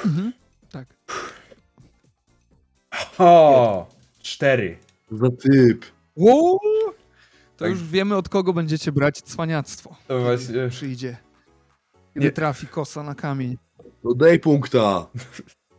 [0.04, 0.32] Mhm.
[0.72, 0.86] Tak.
[3.18, 3.86] O,
[4.22, 4.78] cztery.
[5.10, 5.84] Za typ.
[6.16, 6.58] Wow!
[7.56, 7.70] To Tak.
[7.70, 9.96] już wiemy, od kogo będziecie brać cwaniactwo.
[10.08, 10.68] To właśnie...
[10.68, 11.16] przyjdzie.
[12.14, 12.32] Kiedy Nie.
[12.32, 13.56] trafi kosa na kamień.
[14.04, 15.06] No daj punkta.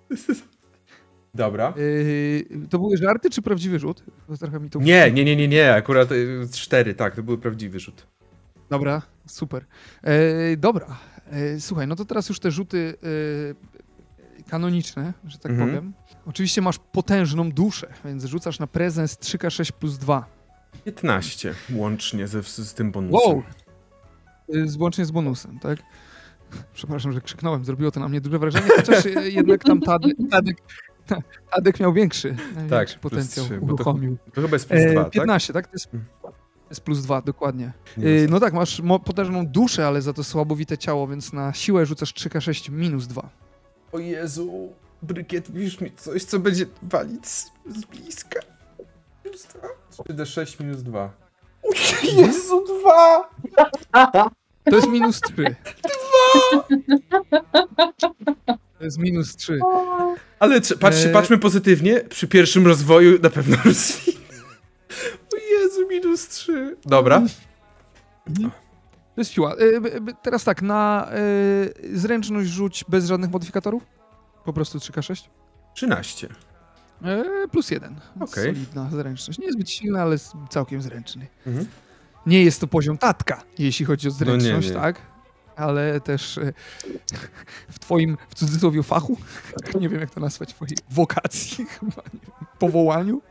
[1.36, 1.74] Dobra.
[1.78, 4.04] Yy, to były żarty czy prawdziwy rzut?
[4.30, 4.80] Bo trochę mi to...
[4.80, 5.74] Nie, nie, nie, nie, nie.
[5.74, 8.08] Akurat y, cztery, tak, to był prawdziwy rzut.
[8.74, 9.66] Dobra, super.
[10.04, 10.86] Yy, dobra,
[11.32, 15.70] yy, słuchaj, no to teraz już te rzuty yy, kanoniczne, że tak Mhm.
[15.70, 15.94] powiem.
[16.26, 20.26] Oczywiście masz potężną duszę, więc rzucasz na prezens 3K6 plus 2.
[20.86, 23.30] 15 łącznie ze, z tym bonusem.
[23.32, 23.44] Wow!
[24.50, 25.80] Yy, z- łącznie z bonusem, tak?
[26.74, 30.58] Przepraszam, że krzyknąłem, zrobiło to na mnie duże wrażenie, chociaż yy, jednak tam Tadek, Tadek,
[31.52, 34.18] Tadek miał większy, większy Tak, plus potencjał, trzy, bo to- uruchomił.
[34.34, 35.68] To chyba jest plus E, dwa, 15, tak?
[35.68, 35.90] To jest,
[36.22, 36.23] to
[36.74, 37.74] jest plus 2, dokładnie.
[37.98, 38.32] Nie jest.
[38.32, 42.14] no tak, masz mo- potężną duszę, ale za to słabowite ciało, więc na siłę rzucasz
[42.14, 43.30] 3K6 minus 2.
[43.92, 48.40] O Jezu, Brykiet, mówisz mi coś, co będzie walić z, z bliska.
[49.26, 49.68] Minus dwa.
[50.04, 51.12] 3D6 minus 2.
[51.64, 51.70] O
[52.22, 53.30] Jezu, dwa!
[54.70, 55.56] To jest minus 3.
[58.80, 59.60] To jest minus 3.
[60.40, 64.18] Ale patrzcie, E- patrzmy pozytywnie, przy pierwszym rozwoju na pewno rozwinę.
[65.94, 66.78] Minus 3.
[66.86, 67.22] Dobra.
[69.16, 69.54] To jest siła.
[69.56, 71.08] E, b- b- teraz tak, na
[71.94, 73.84] zręczność rzuć bez żadnych modyfikatorów.
[74.46, 75.28] Po prostu 3K6.
[75.74, 76.28] 13.
[77.04, 77.96] E, plus 1.
[78.22, 78.28] Okej.
[78.44, 79.40] Solidna zręczność.
[79.40, 80.16] Nie jest zbyt silna, ale
[80.50, 81.28] całkiem zręczny.
[81.48, 81.66] Mhm.
[82.26, 84.74] Nie jest to poziom tatka, jeśli chodzi o No nie, zręczność, nie.
[84.74, 85.02] tak?
[85.56, 86.40] Ale też
[87.70, 89.18] w twoim, w cudzysłowie, fachu,
[89.82, 92.20] nie wiem jak to nazwać, twojej wokacji chyba, nie
[92.60, 93.22] powołaniu,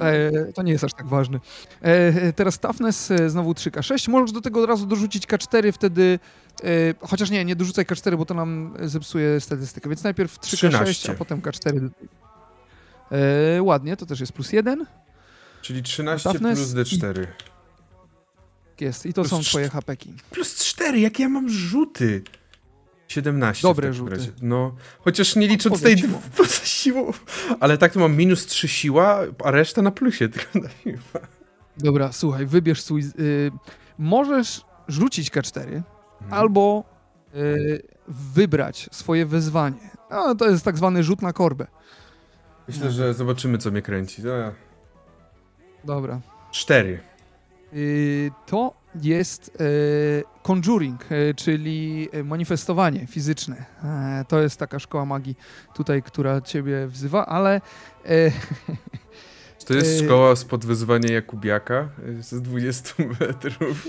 [0.00, 1.40] e, to nie jest aż tak ważne.
[1.82, 6.18] E, teraz toughness, e, znowu 3K6, możesz do tego od razu dorzucić K4, wtedy,
[6.64, 6.66] e,
[7.00, 11.12] chociaż nie, nie dorzucaj K4, bo to nam zepsuje statystykę, więc najpierw 3K6, 13.
[11.12, 11.88] a potem K4.
[13.12, 14.86] E, ładnie, to też jest plus 1.
[15.62, 17.26] Czyli 13 Toughness plus D4.
[18.80, 20.14] Jest, i to Plus są twoje hapeki.
[20.30, 22.22] Plus 4, jakie ja mam rzuty?
[23.08, 23.62] 17.
[23.68, 24.10] Dobre w rzuty.
[24.10, 24.30] razie.
[24.42, 25.96] No, chociaż nie licząc tej
[26.36, 27.12] poza siłą.
[27.60, 31.20] Ale tak to mam minus 3 siła, a reszta na plusie tylko na siła.
[31.78, 33.02] Dobra, słuchaj, wybierz swój.
[33.18, 33.50] Y,
[33.98, 35.82] możesz rzucić K4 Mhm.
[36.40, 36.84] albo
[37.34, 39.90] y, wybrać swoje wyzwanie.
[40.10, 41.66] No, to jest tak zwany rzut na korbę.
[42.68, 44.22] Myślę, że zobaczymy, co mnie kręci.
[44.24, 44.30] No,
[45.84, 46.20] Dobra.
[46.50, 47.00] Cztery.
[47.72, 53.64] Y, To jest y, conjuring, y, czyli manifestowanie fizyczne.
[53.84, 55.36] E, To jest taka szkoła magii
[55.74, 57.60] tutaj, która ciebie wzywa, ale
[58.04, 58.30] e,
[59.58, 61.88] Czy to jest szkoła spod wyzwania Jakubiaka
[62.20, 63.86] z 20 metrów?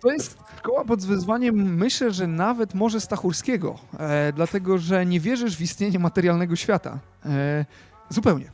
[0.00, 5.56] to jest szkoła pod wyzwaniem, myślę, że nawet może Stachurskiego, e, dlatego że nie wierzysz
[5.56, 6.98] w istnienie materialnego świata.
[7.26, 7.64] E,
[8.10, 8.50] Zupełnie.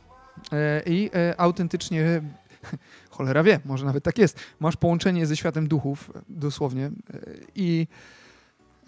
[0.51, 2.21] E, I e, autentycznie,
[3.15, 6.91] cholera wie, może nawet tak jest, masz połączenie ze światem duchów, dosłownie, e,
[7.55, 7.87] i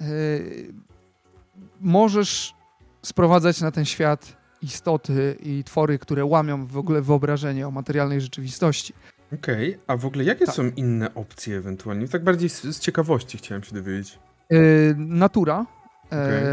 [0.01, 0.05] e,
[1.81, 2.53] możesz
[3.01, 8.93] sprowadzać na ten świat istoty i twory, które łamią w ogóle wyobrażenie o materialnej rzeczywistości.
[9.33, 10.55] Okej, a w ogóle jakie Tak.
[10.55, 12.07] są inne opcje ewentualnie?
[12.07, 14.19] Tak bardziej z, z ciekawości chciałem się dowiedzieć.
[14.49, 14.57] E,
[14.97, 15.65] natura.
[16.07, 16.43] Okej.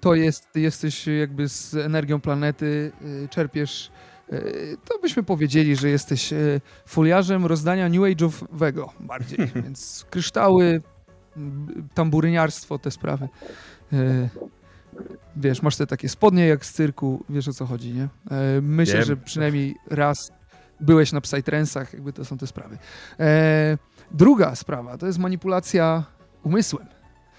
[0.00, 2.92] to jest, jesteś jakby z energią planety,
[3.24, 3.91] e, czerpiesz.
[4.32, 9.38] E, to byśmy powiedzieli, że jesteś e, foliarzem rozdania New Age'owego bardziej.
[9.64, 10.82] Więc kryształy,
[11.94, 13.28] tamburyniarstwo, te sprawy.
[13.92, 14.28] E,
[15.36, 18.08] wiesz, masz te takie spodnie jak z cyrku, wiesz o co chodzi, nie?
[18.62, 19.04] Myślę, Wiem.
[19.04, 20.32] że przynajmniej raz
[20.80, 22.78] byłeś na Psytrensach, jakby to są te sprawy.
[24.10, 26.04] Druga sprawa to jest manipulacja
[26.42, 26.86] umysłem.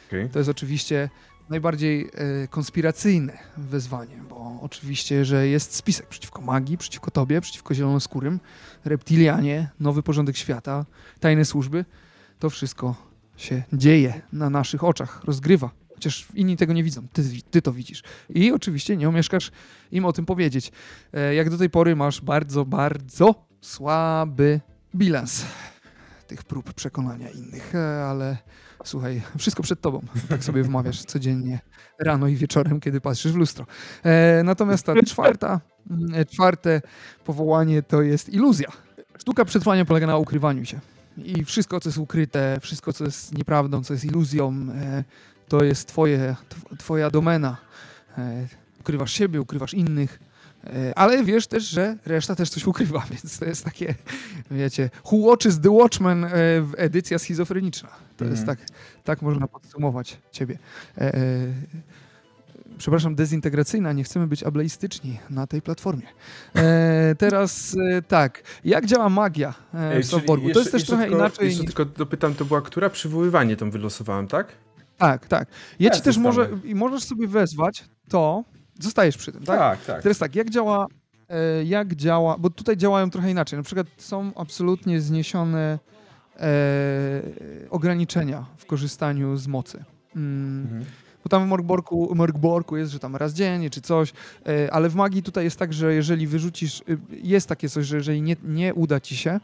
[0.08, 0.30] Okej.
[0.30, 1.10] To jest oczywiście
[1.50, 8.40] najbardziej e, konspiracyjne wezwanie, bo oczywiście, że jest spisek przeciwko magii, przeciwko tobie, przeciwko zielonoskórym,
[8.86, 10.86] reptilianie, nowy porządek świata,
[11.20, 11.86] tajne służby.
[12.40, 12.96] To wszystko
[13.38, 15.70] się dzieje na naszych oczach, rozgrywa.
[15.94, 18.04] Chociaż inni tego nie widzą, ty, ty to widzisz.
[18.30, 19.52] I oczywiście nie omieszkasz
[19.92, 20.72] im o tym powiedzieć.
[21.14, 24.60] E, jak do tej pory masz bardzo, bardzo słaby
[24.96, 25.46] bilans
[26.28, 28.38] tych prób przekonania innych, e, ale
[28.84, 30.02] Słuchaj, wszystko przed tobą.
[30.30, 31.60] Tak sobie wmawiasz codziennie,
[32.00, 33.66] rano i wieczorem, kiedy patrzysz w lustro.
[34.04, 35.62] E, natomiast ta czwarta,
[36.14, 36.82] e, czwarte
[37.26, 38.68] powołanie to jest iluzja.
[39.18, 40.80] Sztuka przetrwania polega na ukrywaniu się.
[41.18, 44.68] I wszystko, co jest ukryte, wszystko, co jest nieprawdą, co jest iluzją,
[45.48, 47.58] to jest twoje, tw- twoja domena.
[48.80, 50.20] Ukrywasz siebie, ukrywasz innych,
[50.96, 53.96] ale wiesz też, że reszta też coś ukrywa, więc to jest takie,
[54.52, 56.30] wiecie, Who Watches the Watchmen, e,
[56.78, 57.90] edycja schizofreniczna.
[58.18, 58.58] To jest Mhm.
[58.58, 58.68] tak,
[59.04, 60.58] tak można podsumować ciebie.
[60.98, 61.20] E, e,
[62.78, 66.08] przepraszam, dezintegracyjna, nie chcemy być ableistyczni na tej platformie.
[66.56, 70.50] E, teraz e, tak, jak działa magia e, w czyli Softborgu?
[70.54, 71.46] To jest też trochę tylko, inaczej.
[71.46, 72.90] Jeszcze niż- tylko dopytam, to była która?
[72.90, 74.48] Przywoływanie tą wylosowałem, tak?
[74.98, 75.48] Tak, tak.
[75.80, 78.44] Ja ci też może, i możesz sobie wezwać to,
[78.84, 79.60] zostajesz przy tym, tak?
[79.60, 80.04] Tak, tak.
[80.04, 80.88] Teraz tak, jak działa,
[81.30, 83.58] e, jak działa, bo tutaj działają trochę inaczej.
[83.58, 85.80] Na przykład są absolutnie zniesione
[86.40, 86.50] e,
[87.70, 89.84] ograniczenia w korzystaniu z mocy.
[90.16, 90.86] Mm, Mhm.
[91.24, 94.14] Bo tam w Morgborku, Morgborku jest, że tam raz dziennie czy coś,
[94.48, 97.98] e, ale w magii tutaj jest tak, że jeżeli wyrzucisz, y, jest takie coś, że
[97.98, 99.40] jeżeli nie, nie uda ci się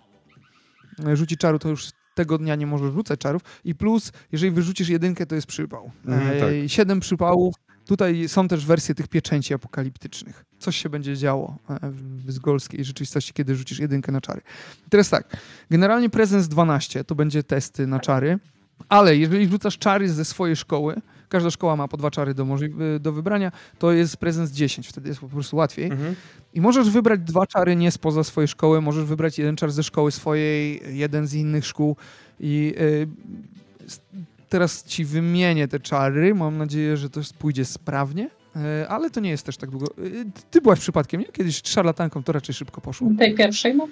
[1.06, 4.90] e, rzucić czaru, to już tego dnia nie możesz rzucać czarów i plus, jeżeli wyrzucisz
[4.90, 5.92] jedynkę, to jest przypał.
[6.08, 6.50] E, tak.
[6.68, 7.56] Siedem przypałów.
[7.90, 10.46] Tutaj są też wersje tych pieczęci apokaliptycznych.
[10.60, 11.80] Coś się będzie działo e,
[12.26, 14.42] w zgolskiej rzeczywistości, kiedy rzucisz jedynkę na czary.
[14.90, 15.38] Teraz tak,
[15.70, 18.40] generalnie prezens 12 to będzie testy na czary,
[18.90, 20.96] ale jeżeli rzucasz czary ze swojej szkoły,
[21.30, 25.10] każda szkoła ma po dwa czary do, możli- do wybrania, to jest prezens 10, wtedy
[25.10, 25.86] jest po prostu łatwiej.
[25.92, 26.16] Mhm.
[26.54, 30.12] I możesz wybrać dwa czary nie spoza swojej szkoły, możesz wybrać jeden czar ze szkoły
[30.12, 31.96] swojej, jeden z innych szkół
[32.40, 33.08] i y,
[33.86, 34.02] s-
[34.50, 38.30] teraz ci wymienię te czary, mam nadzieję, że to pójdzie sprawnie,
[38.84, 39.86] y, ale to nie jest też tak długo.
[39.98, 41.28] Y, Ty byłaś przypadkiem, nie?
[41.28, 43.10] Kiedyś szarlatanką to raczej szybko poszło.
[43.18, 43.88] Tej pierwszej, no.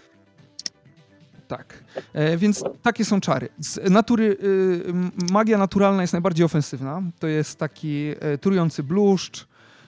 [1.47, 1.83] Tak.
[2.13, 3.49] E, więc takie są czary.
[3.59, 7.03] Z natury, y, magia naturalna jest najbardziej ofensywna.
[7.19, 9.47] To jest taki e, trujący bluszcz.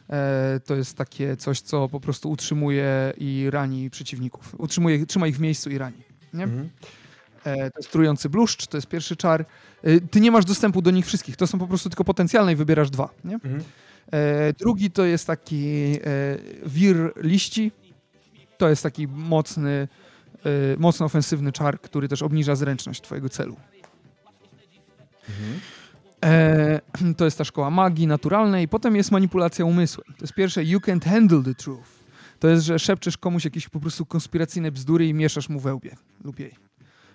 [0.09, 4.55] E, to jest takie coś, co po prostu utrzymuje i rani przeciwników.
[4.57, 6.03] Utrzymuje, trzyma ich w miejscu i rani.
[6.33, 6.43] Nie?
[6.43, 6.69] Mhm.
[7.43, 9.45] E, to jest trujący bluszcz, to jest pierwszy czar.
[9.83, 11.37] E, ty nie masz dostępu do nich wszystkich.
[11.37, 13.09] To są po prostu tylko potencjalne i wybierasz dwa.
[13.23, 13.33] Nie?
[13.33, 13.63] Mhm.
[14.11, 15.93] E, drugi to jest taki
[16.65, 17.71] wir liści.
[18.57, 19.87] To jest taki mocny,
[20.77, 23.55] mocno ofensywny czar, który też obniża zręczność twojego celu.
[25.29, 25.59] Mhm.
[26.25, 28.67] E, to jest ta szkoła magii naturalnej.
[28.67, 30.07] Potem jest manipulacja umysłem.
[30.17, 31.99] To jest pierwsze you can't handle the truth.
[32.39, 35.95] To jest, że szepczesz komuś jakieś po prostu konspiracyjne bzdury i mieszasz mu we łbie
[36.23, 36.68] lub jej.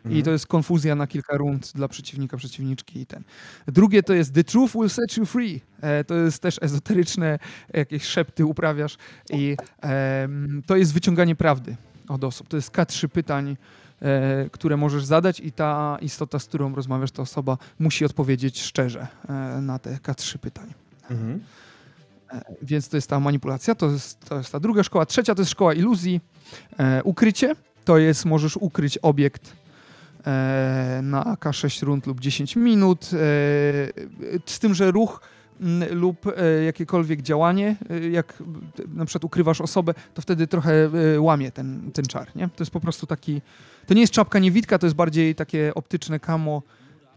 [0.05, 0.23] I Mhm.
[0.25, 3.23] to jest konfuzja na kilka rund dla przeciwnika, przeciwniczki i ten.
[3.67, 5.61] Drugie to jest The Truth Will Set You Free.
[5.81, 7.39] E, to jest też ezoteryczne,
[7.75, 8.97] jakieś szepty uprawiasz
[9.31, 11.77] i em, to jest wyciąganie prawdy
[12.09, 12.49] od osób.
[12.49, 13.57] To jest K3 pytań,
[14.03, 19.07] e, które możesz zadać i ta istota, z którą rozmawiasz, ta osoba musi odpowiedzieć szczerze
[19.29, 20.75] e, na te K3 pytań.
[21.11, 21.41] Mhm.
[22.33, 25.07] E, Więc to jest ta manipulacja, to jest, to jest ta druga szkoła.
[25.07, 26.21] Trzecia to jest szkoła iluzji.
[26.79, 29.53] E, ukrycie to jest, możesz ukryć obiekt
[30.27, 33.05] e, na K6 rund lub 10 minut.
[33.05, 33.16] E,
[34.47, 35.20] z tym, że ruch
[35.91, 37.77] lub e, jakiekolwiek działanie,
[38.11, 38.43] jak
[38.89, 42.49] na przykład ukrywasz osobę, to wtedy trochę łamie ten, ten czar, nie?
[42.49, 43.41] To jest po prostu taki,
[43.87, 46.62] to nie jest czapka niewidka, to jest bardziej takie optyczne kamo.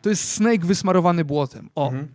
[0.02, 1.70] To jest Snake wysmarowany błotem.
[1.76, 2.08] O, Mhm.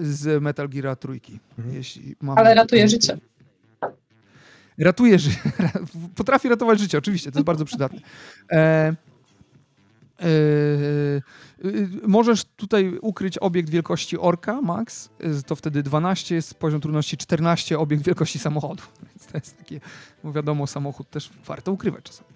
[0.00, 1.38] z Metal Gear trójki.
[1.58, 1.76] Mhm.
[1.76, 3.18] Jeśli mamy Ale ratuje życie.
[4.78, 5.38] Ratuje życie.
[6.16, 8.00] Potrafi ratować życie, oczywiście, to jest bardzo przydatne.
[8.52, 8.94] E,
[12.06, 15.10] możesz tutaj ukryć obiekt wielkości orka, max,
[15.46, 18.82] to wtedy 12 jest poziom trudności 14, obiekt wielkości samochodu.
[19.08, 19.80] Więc to jest takie,
[20.24, 22.28] no wiadomo, samochód też warto ukrywać czasami.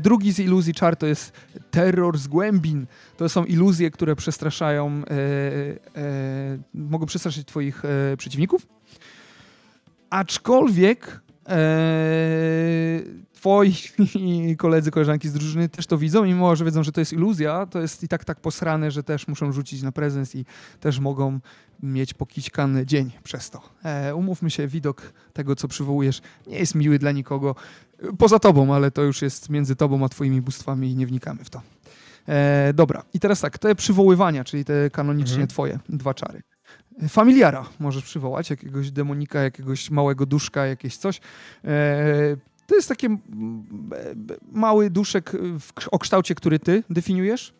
[0.00, 1.32] Drugi z iluzji czar to jest
[1.70, 2.86] terror z głębin.
[3.16, 5.02] To są iluzje, które przestraszają,
[6.74, 7.82] mogą przestraszyć twoich
[8.18, 8.66] przeciwników.
[10.10, 11.20] Aczkolwiek
[13.44, 13.74] twoi
[14.56, 17.80] koledzy, koleżanki z drużyny też to widzą, mimo że wiedzą, że to jest iluzja, to
[17.80, 20.44] jest i tak tak posrane, że też muszą rzucić na prezens i
[20.80, 21.40] też mogą
[21.82, 23.62] mieć pokićkany dzień przez to.
[23.84, 27.54] E, umówmy się, widok tego, co przywołujesz, nie jest miły dla nikogo
[28.18, 31.50] poza tobą, ale to już jest między tobą a twoimi bóstwami i nie wnikamy w
[31.50, 31.62] to.
[32.28, 35.48] E, dobra, i teraz tak, te przywoływania, czyli te kanonicznie Mhm.
[35.48, 36.42] twoje dwa czary.
[37.08, 41.20] Familiara możesz przywołać, jakiegoś demonika, jakiegoś małego duszka, jakieś coś.
[41.64, 42.36] E,
[42.66, 43.06] to jest taki
[44.52, 47.54] mały duszek w, o kształcie, który ty definiujesz.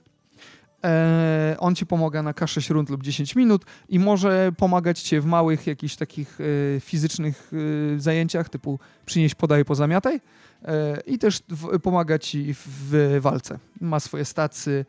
[0.85, 5.25] E, on ci pomaga na K6 rund lub 10 minut i może pomagać ci w
[5.25, 7.53] małych jakichś takich e, fizycznych
[7.95, 10.21] e, zajęciach, typu przynieś, podaj, pozamiataj.
[10.65, 13.59] E, I też w, pomaga ci w, w walce.
[13.81, 14.85] Ma swoje stacy,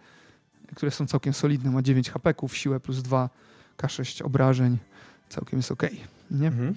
[0.75, 1.71] które są całkiem solidne.
[1.71, 3.29] Ma 9 hapeków, siłę plus 2,
[3.77, 4.77] K6 obrażeń.
[5.29, 5.83] Całkiem jest ok.
[6.31, 6.47] Nie?
[6.47, 6.75] Mhm.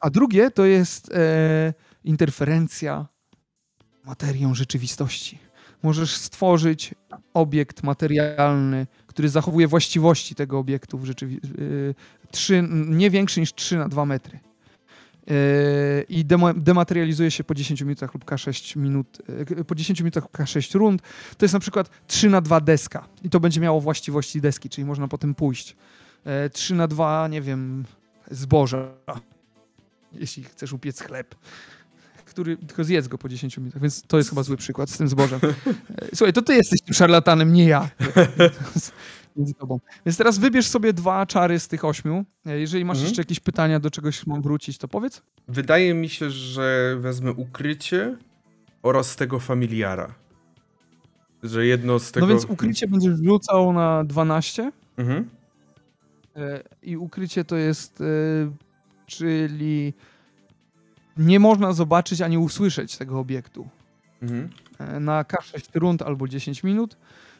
[0.00, 1.74] A drugie to jest e,
[2.04, 3.06] interferencja
[4.04, 5.38] materią rzeczywistości.
[5.82, 6.94] Możesz stworzyć
[7.34, 13.76] obiekt materialny, który zachowuje właściwości tego obiektu w rzeczywi- e, trzy, nie większy niż 3
[13.76, 14.40] na 2 metry.
[15.30, 16.24] E, I
[16.56, 19.18] dematerializuje się po 10 minutach lub K6 minut,
[19.58, 21.02] e, po 10 minutach lub K6 rund.
[21.38, 24.84] To jest na przykład 3 na 2 deska i to będzie miało właściwości deski, czyli
[24.84, 25.76] można potem pójść.
[26.24, 27.84] E, 3 na 2, nie wiem,
[28.30, 28.88] zboża,
[30.12, 31.34] jeśli chcesz upiec chleb,
[32.32, 35.08] który tylko zjedz go po 10 minutach, więc to jest chyba zły przykład z tym
[35.08, 35.40] zbożem.
[35.44, 37.88] E, Słuchaj, to ty jesteś tym szarlatanem, nie ja.
[39.36, 39.80] Między tobą.
[40.06, 42.24] Więc teraz wybierz sobie dwa czary z tych ośmiu.
[42.46, 43.08] E, Jeżeli masz Mhm.
[43.08, 45.22] jeszcze jakieś pytania, do czegoś mam wrócić, to powiedz.
[45.48, 48.16] Wydaje mi się, że wezmę ukrycie
[48.82, 50.14] oraz tego familiara.
[51.42, 52.26] Że jedno z tego...
[52.26, 55.28] No więc ukrycie będziesz rzucał na 12 Mhm.
[56.36, 58.02] e, i ukrycie to jest,
[59.06, 59.94] czyli
[61.16, 63.68] nie można zobaczyć ani usłyszeć tego obiektu.
[64.22, 64.48] Mhm.
[64.78, 66.96] E, na K6 rund albo 10 minut.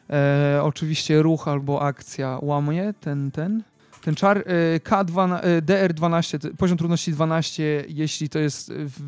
[0.09, 3.63] E, oczywiście ruch albo akcja łamie ten, ten,
[4.03, 4.37] ten czar.
[4.37, 4.43] E,
[4.79, 9.01] K2, e, DR12, to- poziom trudności 12, jeśli to jest w,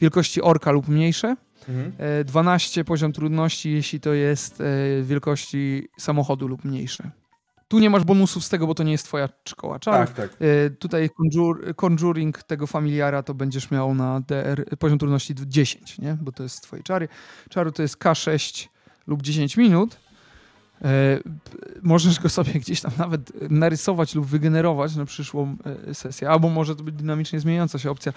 [0.00, 1.36] wielkości orka lub mniejsze.
[1.68, 1.92] Mhm.
[1.98, 4.64] E, 12 poziom trudności, jeśli to jest e,
[5.02, 7.10] wielkości samochodu lub mniejsze.
[7.68, 10.14] Tu nie masz bonusów z tego, bo to nie jest twoja szkoła czarów.
[10.14, 10.36] Tak, tak.
[10.42, 16.16] E, Tutaj conjur, conjuring tego familiara to będziesz miał na DR, poziom trudności 10, nie?
[16.20, 17.08] bo to jest twoje czary.
[17.50, 18.68] Czaru to jest K6
[19.06, 19.96] lub 10 minut.
[20.80, 20.88] P-
[21.82, 25.56] możesz go sobie gdzieś tam nawet narysować lub wygenerować na przyszłą
[25.88, 28.12] e, sesję, albo może to być dynamicznie zmieniająca się opcja.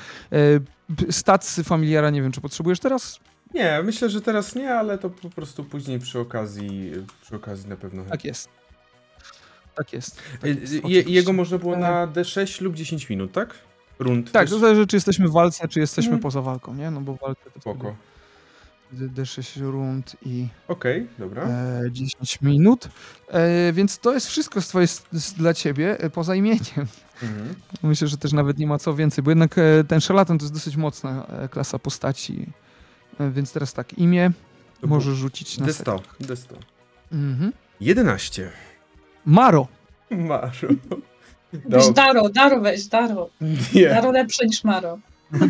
[0.97, 3.19] P- Statsy familiara nie wiem, czy potrzebujesz teraz?
[3.53, 7.75] Nie, myślę, że teraz nie, ale to po prostu później przy okazji, przy okazji na
[7.75, 8.03] pewno.
[8.05, 8.58] Tak jest.
[9.79, 10.21] Tak jest.
[10.41, 11.11] Tak jest je, oczywiście.
[11.11, 13.53] jego można było na D6 lub 10 minut, tak?
[13.99, 14.31] Rund.
[14.31, 14.49] Tak, też?
[14.51, 16.21] to zależy, czy jesteśmy w walce, czy jesteśmy Mm.
[16.21, 16.91] poza walką, nie?
[16.91, 17.95] No bo walkę to Spoko.
[18.87, 21.43] wtedy D6 rund i Okej, dobra.
[21.43, 22.89] e, 10 minut.
[23.27, 24.83] E, więc to jest wszystko z twojej,
[25.13, 26.87] s- dla ciebie, e, poza imieniem.
[27.23, 27.55] Mhm.
[27.83, 30.53] Myślę, że też nawet nie ma co więcej, bo jednak e, ten szarlatan to jest
[30.53, 32.45] dosyć mocna e, klasa postaci.
[33.19, 34.31] E, więc teraz tak, imię
[34.81, 35.73] To możesz rzucić na D100.
[35.73, 36.01] setach.
[36.21, 36.55] D100.
[37.11, 37.53] Mhm.
[37.81, 38.51] 11.
[39.29, 39.67] Maro.
[40.11, 40.51] Maro.
[41.53, 43.29] Weź Daro, Daro weź, Daro.
[43.73, 43.89] Nie.
[43.89, 44.99] Daro lepsze niż Maro.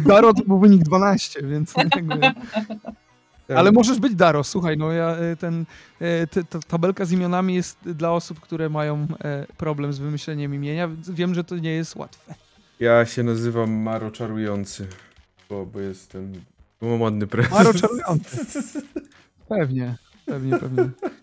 [0.06, 2.19] Daro to był wynik 12, więc jakby...
[3.56, 5.65] Ale możesz być Daro, słuchaj, no ja e, ten,
[5.99, 10.53] e, te- ta tabelka z imionami jest dla osób, które mają e, problem z wymyśleniem
[10.56, 12.34] imienia, więc wiem, że to nie jest łatwe.
[12.80, 14.88] Ja się nazywam Maro Czarujący,
[15.49, 16.34] bo, bo jestem...
[16.81, 17.51] Mam ładny prezes.
[17.51, 18.38] Maro czarujący.
[19.49, 19.95] Pewnie,
[20.26, 20.89] pewnie, pewnie.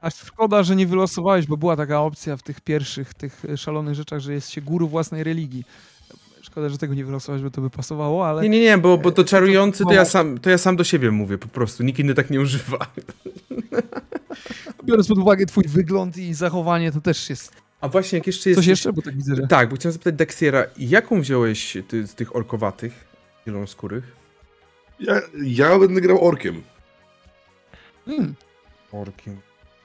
[0.00, 4.20] Aż szkoda, że nie wylosowałeś, bo była taka opcja w tych pierwszych, tych szalonych rzeczach,
[4.20, 5.64] że jest się guru własnej religii.
[6.42, 9.12] Szkoda, że tego nie wylosowałeś, bo to by pasowało, ale Nie, nie, nie, bo, bo
[9.12, 10.08] to czarujący to ja, mało.
[10.10, 11.82] sam, to ja sam do siebie mówię po prostu.
[11.82, 12.78] Nikt inny tak nie używa.
[14.84, 18.60] biorąc pod uwagę twój wygląd i zachowanie, to też jest A właśnie, jak jeszcze jest...
[18.60, 19.46] coś jeszcze, bo tak widzę, że...
[19.46, 23.04] Tak, bo chciałem zapytać Dexiera, jaką wziąłeś ty, z tych orkowatych,
[23.46, 24.16] zielonoskórych?
[25.00, 26.62] Ja, ja będę grał orkiem.
[28.06, 28.34] Hmm.
[28.92, 29.40] Orkiem.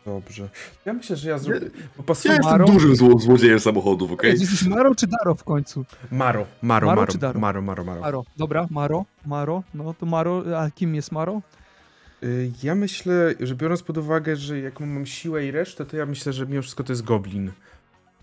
[0.06, 0.49] Dobrze.
[0.86, 1.60] Ja myślę, że ja zrobię...
[1.98, 2.65] Bo Ja jestem Maro?
[2.65, 4.32] dużym zło, złodziejem samochodów, okej?
[4.40, 5.86] Jesteś Maro czy Daro w końcu?
[6.11, 7.40] Maro, Maro, Maro Maro, czy Daro?
[7.40, 8.02] Maro, Maro, Maro.
[8.02, 11.41] Maro, dobra, Maro, Maro, no to Maro, a kim jest Maro?
[12.23, 16.06] Y, Ja myślę, że biorąc pod uwagę, że jaką mam siłę i resztę, to ja
[16.06, 17.52] myślę, że mimo wszystko to jest goblin.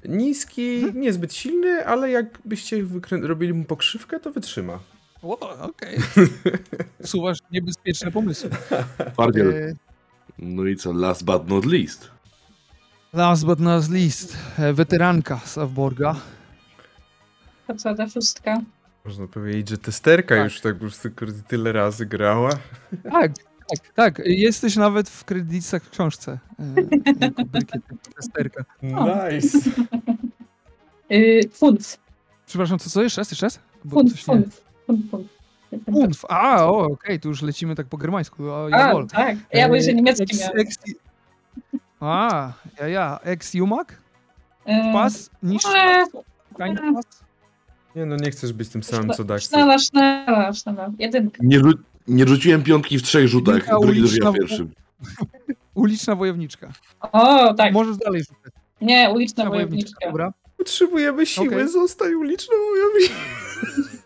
[0.05, 2.76] Niski, niezbyt silny, ale jakbyście
[3.22, 4.78] robili mu pokrzywkę, to wytrzyma.
[5.22, 5.98] O, okej.
[7.05, 8.50] Suwasz niebezpieczne pomysły.
[9.12, 9.74] Twardziel.
[10.39, 12.10] No i co, last but not least.
[13.12, 15.40] Last but not least, e, weteranka
[17.74, 18.60] co, ta szóstka.
[19.05, 20.44] Można powiedzieć, że testerka Tak.
[20.44, 21.09] już tak po prostu
[21.48, 22.51] tyle razy grała.
[23.02, 23.32] Tak,
[23.69, 24.23] tak, tak.
[24.24, 26.39] Jesteś nawet w kredytach w książce.
[26.59, 26.65] e,
[27.20, 27.82] jako brykiet,
[28.16, 28.65] testerka.
[28.82, 29.59] Nice.
[31.10, 31.97] Yy, funf.
[32.47, 33.02] Przepraszam, co, co?
[33.02, 33.60] Jeszcze raz, jeszcze raz?
[33.85, 34.43] Bo Funf, coś nie...
[35.84, 36.24] Funf.
[36.28, 38.50] A, o, okej, tu już lecimy tak po germańsku.
[38.50, 39.06] O, A, jawol.
[39.06, 39.36] tak.
[39.52, 40.58] Ja bo jeszcze E, niemiecki ex- miałem.
[40.60, 40.78] ex-
[42.00, 43.18] A, ja, ja.
[43.24, 43.98] Ex Jumak?
[44.66, 45.30] Yy, Pas?
[45.42, 45.74] Niż Kind
[46.80, 47.04] eee, pas?
[47.96, 49.60] Nie no, nie chcesz być tym samym co Daxter.
[49.60, 50.90] Sznela, sznela, sznela.
[50.98, 51.38] Jedynka.
[51.42, 51.78] Nie, rzu-
[52.08, 54.70] nie rzuciłem piątki w trzech rzutach, Jedynka drugi też ja uliczna- pierwszym.
[55.74, 56.72] Uliczna wojowniczka.
[57.12, 57.72] O, tak.
[57.72, 58.52] Możesz dalej rzucać.
[58.80, 60.06] Nie, uliczna Uliczna wojowniczka, wojowniczka.
[60.06, 60.32] dobra.
[60.56, 61.68] Potrzebujemy siły, Okej.
[61.68, 63.14] zostań uliczną wojowniczką.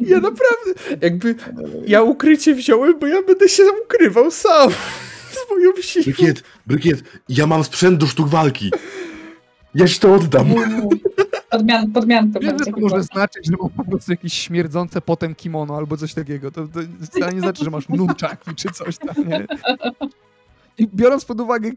[0.00, 1.34] Ja naprawdę, jakby
[1.86, 4.70] ja ukrycie wziąłem, bo ja będę się ukrywał sam
[5.36, 6.04] z moją siłą.
[6.04, 8.70] Brykiet, Brykiet, ja mam sprzęt do sztuk walki.
[9.74, 10.46] Ja ci to oddam.
[11.50, 15.76] Podmian, podmianka Wiem, że to może znaczyć, że mam po prostu jakieś śmierdzące potem kimono
[15.76, 16.50] albo coś takiego.
[16.50, 19.46] To, to wcale nie znaczy, że masz nunczaki czy coś tam, nie?
[20.78, 21.70] I biorąc pod uwagę,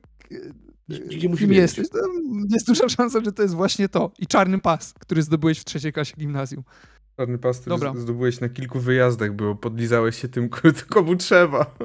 [1.38, 1.98] kim jesteś, to
[2.50, 4.12] jest duża szansa, że to jest właśnie to.
[4.20, 6.64] I czarny pas, który zdobyłeś w trzeciej klasie gimnazjum.
[7.22, 7.94] Czarny pastor Dobra.
[7.96, 10.50] zdobyłeś na kilku wyjazdach, było podlizałeś się tym,
[10.90, 11.76] komu trzeba.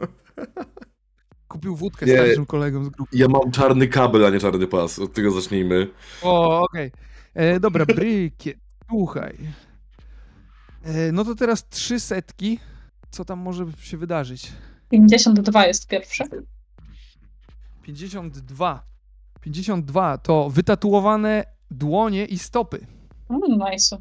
[1.48, 2.12] Kupił wódkę Nie.
[2.12, 3.16] starszym kolegom z grupy.
[3.16, 4.98] Ja mam czarny kabel, a nie czarny pas.
[4.98, 5.90] Od tego zacznijmy.
[6.22, 6.92] O, okej.
[7.34, 8.58] E, Dobra, brykiet,
[8.88, 9.36] słuchaj.
[10.82, 12.58] E, no to teraz trzy setki.
[13.10, 14.52] Co tam może się wydarzyć?
[14.90, 16.24] 52 jest pierwsze.
[17.82, 18.86] 52.
[19.40, 22.86] 52 to wytatuowane dłonie i stopy.
[23.30, 23.98] Mm, nice.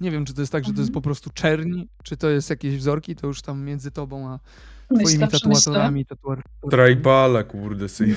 [0.00, 2.50] Nie wiem, czy to jest tak, że to jest po prostu czerni, czy to jest
[2.50, 4.38] jakieś wzorki, to już tam między tobą a
[4.86, 6.06] twoimi Myślę, tatuatorami.
[6.06, 6.42] Tatuar...
[6.70, 8.16] Tribala, kurde sy.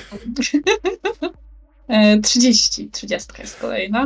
[1.88, 2.90] E, 30.
[2.90, 4.04] 30 jest kolejna.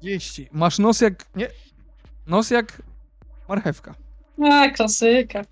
[0.00, 0.48] 30.
[0.52, 1.26] Masz nos jak...
[1.36, 1.48] Nie.
[2.26, 2.82] Nos jak
[3.48, 3.94] marchewka.
[4.44, 5.42] A, klasyka.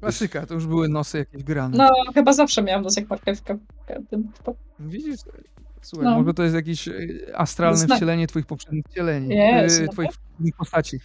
[0.00, 1.76] Klasyka, to już były nosy jakieś grane.
[1.76, 3.54] No, chyba zawsze miałam nos jak marchewka.
[3.54, 4.32] w każdym.
[4.80, 5.20] Widzisz?
[5.82, 6.18] Słuchaj, No.
[6.18, 6.92] może to jest jakieś e,
[7.34, 7.96] astralne Znak.
[7.96, 11.00] wcielenie twoich poprzednich wcieleni, Jest, e, twoich poprzednich postaci.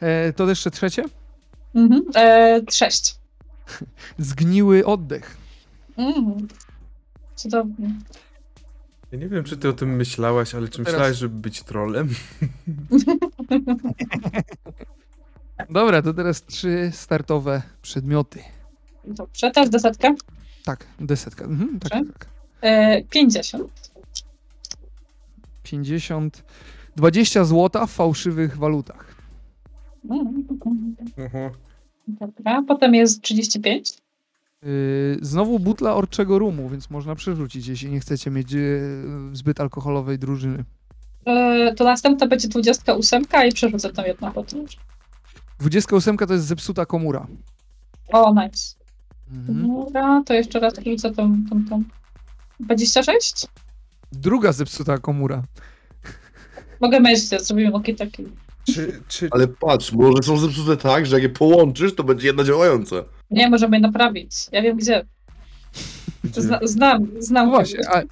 [0.00, 1.04] E, to jeszcze trzecie?
[1.74, 2.02] Mhm.
[2.14, 3.18] E, 6.
[4.18, 5.36] Zgniły oddech.
[5.96, 6.48] Mm.
[7.34, 7.90] Cudownie.
[9.12, 12.08] Ja nie wiem, czy ty o tym myślałaś, ale czy Teraz- myślałaś, żeby być trolem?
[15.70, 18.40] Dobra, to teraz trzy startowe przedmioty.
[19.04, 20.14] Dobrze, teraz desetka.
[20.64, 21.44] Tak, desetka.
[21.44, 22.26] Mhm, tak, tak.
[22.60, 23.90] E, 50.
[25.70, 26.44] 50.
[26.96, 29.14] 20 złota w fałszywych walutach.
[30.10, 30.44] Mm.
[31.26, 31.50] Aha.
[32.08, 33.92] Dobra, potem jest 35.
[34.62, 40.18] Yy, znowu butla orczego rumu, więc można przerzucić, jeśli nie chcecie mieć yy, zbyt alkoholowej
[40.18, 40.64] drużyny.
[41.26, 44.64] E, to następna będzie 28 i przerzucę tą jedną potem.
[45.60, 47.26] 28 to jest zepsuta komura.
[48.12, 48.74] O, nice.
[49.32, 49.68] Mhm.
[49.68, 51.82] Dobra, to jeszcze raz przerzucę tą, tą, tą.
[52.60, 53.46] 26?
[54.12, 55.42] Druga zepsuta komura.
[56.80, 58.24] Mogę myśleć, zrobimy oki taki.
[58.64, 62.44] Czy, czy, Ale patrz, może są zepsute tak, że jak je połączysz, to będzie jedna
[62.44, 62.96] działająca.
[63.30, 64.32] Nie, możemy je naprawić.
[64.52, 65.06] Ja wiem gdzie.
[66.24, 66.42] gdzie?
[66.42, 67.46] Zna, znam, znam.
[67.46, 68.02] No właśnie, a,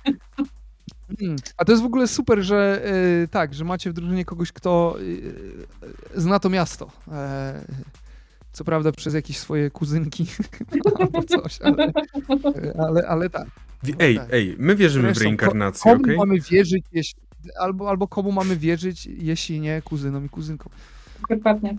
[1.21, 2.83] Mm, a to jest w ogóle super, że
[3.21, 5.47] yy, tak, że macie w drużynie kogoś, kto yy,
[6.15, 6.91] zna to miasto.
[7.13, 7.65] E,
[8.53, 10.27] co prawda przez jakieś swoje kuzynki
[11.01, 11.93] albo coś, ale,
[12.79, 13.47] ale, ale tak.
[13.85, 14.29] Wi- Ej, tak.
[14.33, 16.17] ej, my wierzymy w Zresztą, reinkarnację, Komu okej?
[16.17, 17.21] mamy wierzyć, jeśli,
[17.61, 20.73] albo, albo komu mamy wierzyć, jeśli nie kuzynom i kuzynkom.
[21.31, 21.77] Dokładnie.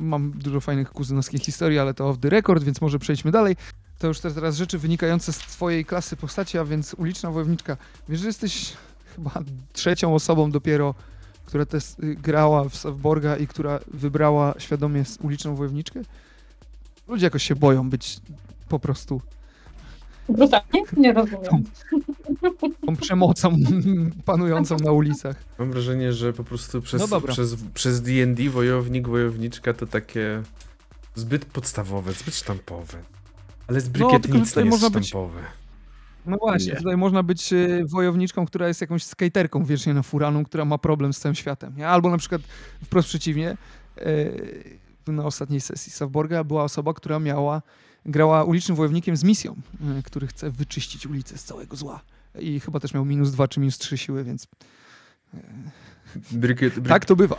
[0.00, 3.56] Mam dużo fajnych kuzynowskich historii, ale to off the record, więc może przejdźmy dalej.
[3.98, 7.76] to już teraz rzeczy wynikające z twojej klasy postaci, a więc uliczna wojowniczka.
[8.08, 8.72] Wiesz, że jesteś
[9.16, 9.30] chyba
[9.72, 10.94] trzecią osobą dopiero,
[11.46, 16.00] która też y, grała w Savborga i która wybrała świadomie uliczną wojowniczkę?
[17.08, 18.20] Ludzie jakoś się boją być
[18.68, 19.20] po prostu
[20.28, 20.82] Brutalnie?
[20.96, 21.64] Nie rozumiem.
[22.86, 23.56] tą przemocą
[24.24, 25.36] panującą na ulicach.
[25.58, 30.42] Mam wrażenie, że po prostu przez, No przez, przez D&D wojownik, wojowniczka to takie
[31.14, 32.98] zbyt podstawowe, zbyt sztampowe.
[33.68, 35.40] Ale z Bricket No, tylko nic nie jest można być- sztampowe.
[36.26, 36.78] No właśnie, Nie.
[36.78, 41.12] tutaj można być y, wojowniczką, która jest jakąś skaterką wiecznie na furanu, która ma problem
[41.12, 41.76] z całym światem.
[41.76, 41.88] Nie?
[41.88, 42.42] Albo na przykład
[42.84, 43.56] wprost przeciwnie,
[43.98, 47.62] y, na ostatniej sesji Savborga była osoba, która miała,
[48.06, 49.56] grała ulicznym wojownikiem z misją,
[49.98, 52.00] y, który chce wyczyścić ulicę z całego zła.
[52.38, 54.46] I chyba też miał minus dwa czy minus trzy siły, więc
[56.88, 57.36] tak to bywa.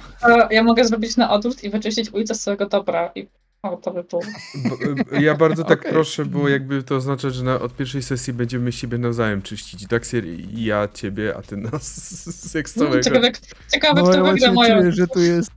[0.51, 3.11] Ja mogę zrobić na odwrót i wyczyścić ulicę z całego dobra.
[3.15, 3.27] I
[3.63, 4.21] o, to by było.
[5.21, 5.91] ja bardzo tak Okej.
[5.91, 9.87] proszę, bo jakby to oznacza, że na, od pierwszej sesji będziemy siebie nawzajem czyścić.
[9.87, 11.95] Daxier i ja ciebie, a ty nas
[12.41, 13.01] z całego.
[13.03, 13.31] Ciekawe,
[13.71, 14.79] ciekawe No, kto ja wygra moją.
[14.79, 15.53] czuję, że tu jest y,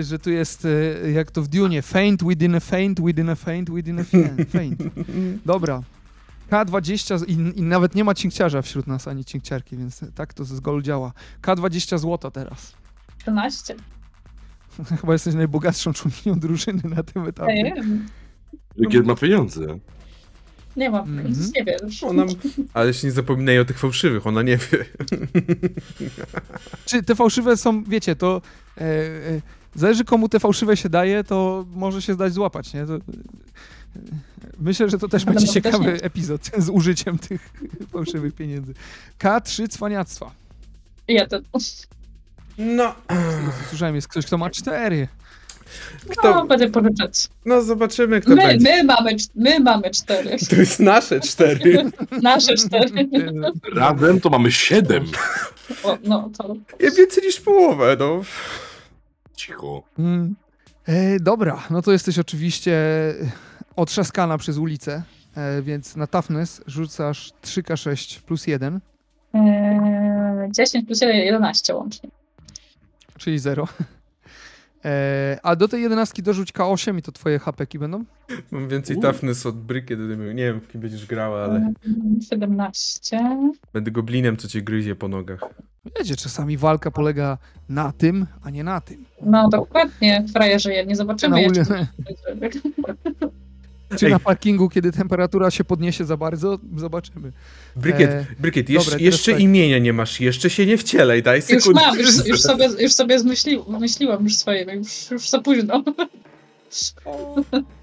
[0.00, 3.70] że tu jest y, jak to w Dune, feint within a feint, within a feint,
[3.70, 4.04] within a
[4.50, 4.82] feint.
[5.46, 5.82] Dobra.
[6.50, 10.60] K20 i, i nawet nie ma cinkciarza wśród nas, ani cinkciarki, więc tak to z
[10.60, 11.12] golu działa.
[11.42, 12.72] K20 złota teraz.
[13.18, 13.74] 13.
[15.00, 17.54] Chyba jesteś najbogatszą członkinią drużyny na tym etapie.
[17.62, 18.06] nie wiem.
[18.78, 19.78] Rykiet ma pieniądze.
[20.76, 21.28] Nie mam, Mhm.
[21.28, 22.02] nic nie wiesz.
[22.02, 22.24] Ona,
[22.74, 24.84] ale się nie zapominaj o tych fałszywych, ona nie wie.
[26.84, 28.42] Czy te fałszywe są, wiecie, to
[29.74, 32.86] zależy komu te fałszywe się daje, to może się zdać złapać, nie?
[32.86, 33.00] To, e,
[34.60, 36.02] myślę, że to też Ale będzie też ciekawy nie.
[36.02, 37.50] epizod z użyciem tych
[37.92, 38.74] fałszywych pieniędzy.
[39.18, 40.30] K3 cwaniactwa.
[41.08, 41.42] Jeden.
[42.58, 42.94] No,
[43.68, 45.08] Słyszałem, jest ktoś, kto ma cztery.
[46.06, 47.28] No, kto, będę pożyczać.
[47.46, 48.76] no zobaczymy, kto My, będzie.
[48.76, 50.36] my, mamy, my mamy cztery.
[50.50, 51.90] To jest nasze cztery.
[52.22, 53.08] Nasze cztery.
[53.74, 55.04] E, Razem to mamy siedem.
[55.82, 56.54] O, no to.
[56.80, 58.20] Ja więcej niż połowę, no.
[59.36, 59.82] Cicho.
[59.98, 60.34] Mm.
[60.86, 62.74] E, dobra, no to jesteś oczywiście
[63.76, 65.02] otrzaskana przez ulicę,
[65.36, 68.80] e, więc na toughness rzucasz 3K6 plus 1,
[69.34, 72.10] Eee, 10 plus 1, 11 łącznie.
[73.18, 73.68] czyli 0.
[74.84, 78.04] E, a do tej jedenastki dorzuć K8 i to twoje HP będą?
[78.50, 79.98] Mam więcej toughness od Bricket,
[80.34, 83.46] nie wiem, kim będziesz grała, ale Eee, 17.
[83.72, 85.40] będę goblinem, co cię gryzie po nogach.
[85.98, 87.38] Wiecie, czasami walka polega
[87.68, 89.04] na tym, a nie na tym.
[89.22, 91.62] No dokładnie, frajerze, nie Na zobaczymy jeszcze.
[91.62, 91.86] uli-
[93.98, 94.12] Czy Ej.
[94.12, 96.58] na parkingu, kiedy temperatura się podniesie za bardzo?
[96.76, 97.32] Zobaczymy.
[97.76, 99.40] Bricket, E, Bricket, jeszcze, dobra, jeszcze tak.
[99.40, 101.80] imienia nie masz, jeszcze się nie wcielej, daj Już sekundę.
[101.80, 105.84] mam, już, już sobie, już sobie zmyśli, wymyśliłam już swoje, już, już za późno.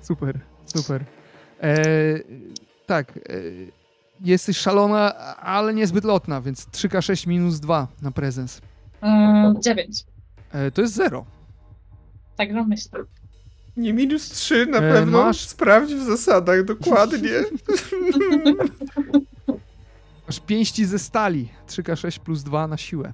[0.01, 1.05] Super, super.
[1.61, 1.75] E,
[2.85, 3.21] tak, e,
[4.21, 8.61] jesteś szalona, ale niezbyt lotna, więc 3K6 minus 2 na prezens.
[9.65, 10.03] 9.
[10.51, 11.25] E, to jest 0.
[12.37, 12.99] Także myślę.
[13.77, 17.29] Nie minus 3 na E, pewno, masz- sprawdź w zasadach dokładnie.
[20.27, 21.49] Masz pięści ze stali.
[21.67, 23.13] 3K6 plus 2 na siłę.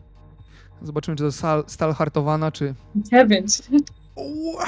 [0.82, 2.76] Zobaczymy, czy to stal, stal hartowana, czy...
[2.96, 3.62] 9.
[4.16, 4.66] Ua.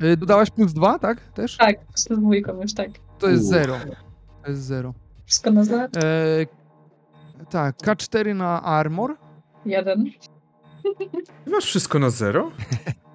[0.00, 1.20] E, dodałaś plus 2, tak?
[1.20, 1.56] Też?
[1.56, 2.88] Tak, z dwójką już tak.
[3.18, 3.46] To jest U.
[3.46, 3.76] 0.
[4.44, 4.94] To jest 0.
[5.26, 5.84] Wszystko na zero.
[5.96, 6.46] E,
[7.50, 9.16] tak, K4 na armor,
[9.66, 10.04] Jeden.
[11.46, 12.50] Masz wszystko na zero?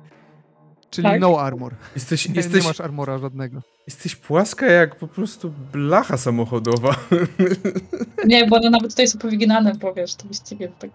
[0.94, 1.22] czyli Tak.
[1.22, 1.74] no armor.
[1.96, 3.62] Jesteś, Nie, jesteś, nie masz armora żadnego.
[3.88, 6.96] jesteś płaska jak po prostu blacha samochodowa.
[8.26, 10.90] Nie, bo one nawet tutaj są powyginane, bo wiesz, to właściwie tak.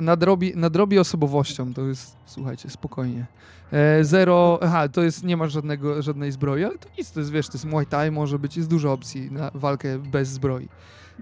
[0.00, 3.26] Nadrobi, nadrobi osobowością, to jest, słuchajcie, spokojnie.
[3.72, 7.32] E, zero, aha, to jest, nie masz żadnego, żadnej zbroi, ale to nic, to jest,
[7.32, 10.68] wiesz, to jest Muay Thai, może być, jest dużo opcji na walkę bez zbroi.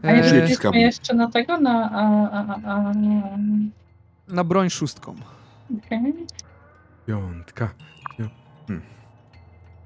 [0.03, 0.83] A nie Eee, Skarbnik.
[0.83, 1.91] jeszcze na tego, na...
[1.93, 2.95] A, a, a, a,
[4.29, 5.15] na broń szóstką.
[5.87, 6.15] okej.
[7.07, 7.75] Piątka.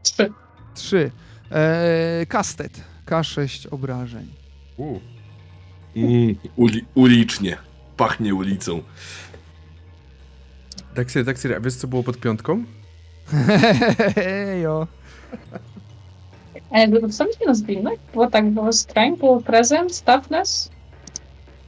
[0.03, 0.33] Trzy.
[0.75, 1.11] Trzy.
[1.53, 4.27] E, kastet, K6 obrażeń.
[4.77, 4.99] U.
[5.97, 7.57] Mm, uli, ulicznie.
[7.97, 8.83] Pachnie ulicą.
[10.95, 12.65] Daxier, Daxier, a wiesz co było pod piątką?
[14.63, 14.87] jo.
[16.71, 17.91] E, co mi się nazwijmy?
[18.13, 20.71] Było tak, było strength, było present, toughness.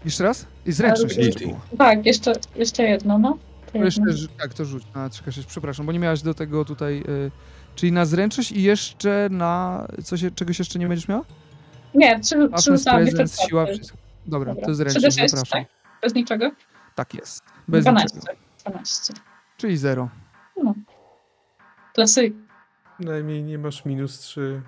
[0.04, 0.46] Jeszcze raz?
[0.66, 1.60] I zręczność Ale- jeszcze było.
[1.78, 3.38] Tak, jeszcze, jeszcze jedno, no.
[3.72, 4.02] To To jeszcze,
[4.38, 7.30] tak, to rzuć na 3K6, przepraszam, bo nie miałaś do tego tutaj, y,
[7.74, 11.22] czyli na zręczność i jeszcze na, coś, czegoś jeszcze nie będziesz miała?
[11.94, 13.98] Nie, trzy, trzy rzucałam presence, siła, wszystko.
[14.26, 14.66] Dobra, Dobra.
[14.68, 15.64] to zręczność, D6, zapraszam.
[15.64, 15.72] tak?
[16.02, 16.50] Bez niczego?
[16.94, 17.44] Tak jest.
[17.68, 18.18] Bez 12.
[18.18, 18.38] niczego.
[18.66, 19.14] 12.
[19.56, 20.08] Czyli zero.
[21.94, 22.32] Klasy.
[23.00, 24.62] Najmniej nie masz minus 3.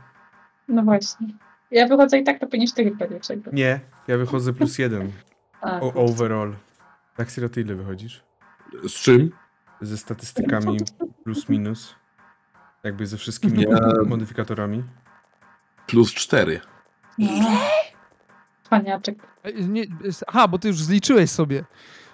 [0.69, 1.29] No właśnie.
[1.71, 3.51] Ja wychodzę i tak to ty chyba dlaczego.
[3.53, 5.13] Nie, ja wychodzę plus jeden.
[5.61, 6.55] A, O, overall.
[7.17, 8.23] Tak, Siro, ty ile wychodzisz?
[8.83, 9.31] Z czym?
[9.81, 10.79] Ze statystykami
[11.25, 11.95] plus minus.
[12.85, 14.85] Jakby ze wszystkimi Ja- modyfikatorami.
[15.87, 16.61] Plus cztery.
[17.19, 17.59] no.
[18.71, 19.19] Paniaczek.
[19.69, 19.85] Nie,
[20.27, 21.65] aha, bo ty już zliczyłeś sobie.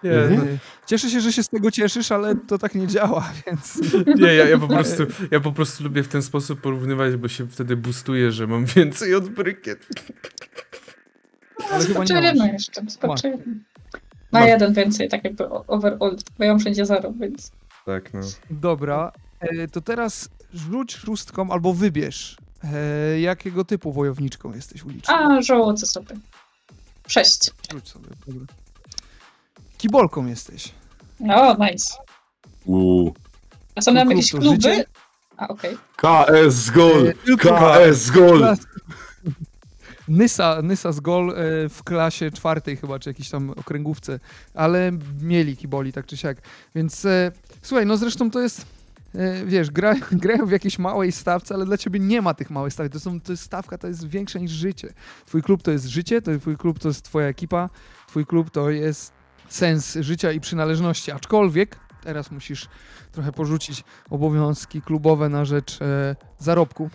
[0.05, 0.43] Nie, E, no,
[0.87, 3.81] Cieszę się, że się z tego cieszysz, ale to tak nie działa, więc...
[4.20, 7.49] nie ja, ja, po prostu, ja po prostu lubię w ten sposób porównywać, bo się
[7.49, 9.87] wtedy boostuje, że mam więcej od brykiet.
[11.73, 12.82] Ale chyba nie jeszcze.
[14.32, 14.48] Ma Masz.
[14.48, 17.52] jeden więcej, tak jakby overall, bo ja mam wszędzie zero, więc...
[17.86, 18.20] Tak, no.
[18.51, 25.15] Dobra, e, to teraz rzuć szóstką albo wybierz, e, jakiego typu wojowniczką jesteś uliczną.
[25.15, 26.16] A, żołądzę sobie.
[27.07, 27.51] Sześć.
[27.73, 28.47] Rzuć sobie, dobra.
[29.78, 30.73] Kibolką jesteś.
[31.31, 31.94] O, nice.
[32.65, 33.15] Uuu.
[33.74, 34.47] A są tam jakieś kluby?
[34.47, 34.85] życie?
[35.36, 35.77] A, okej.
[35.97, 37.09] KS Gol!
[37.09, 38.57] E, KS Gol!
[40.11, 41.35] Nysa, Nysa z Gol e,
[41.69, 44.20] w klasie czwartej chyba, czy jakiejś tam okręgówce,
[44.55, 44.93] ale
[45.23, 46.39] mieli kiboli tak czy siak.
[46.74, 47.32] Więc e,
[47.62, 48.66] słuchaj, no zresztą to jest,
[49.15, 52.73] e, wiesz, gra, grają w jakiejś małej stawce, ale dla ciebie nie ma tych małych
[52.73, 52.93] stawek.
[52.93, 54.93] To, są, to jest stawka, to jest większa niż życie.
[55.27, 57.70] Twój klub to jest życie, to twój klub to jest twoja ekipa,
[58.09, 59.12] twój klub to jest
[59.49, 62.69] sens życia i przynależności, aczkolwiek teraz musisz
[63.12, 66.91] trochę porzucić obowiązki klubowe na rzecz e, zarobku.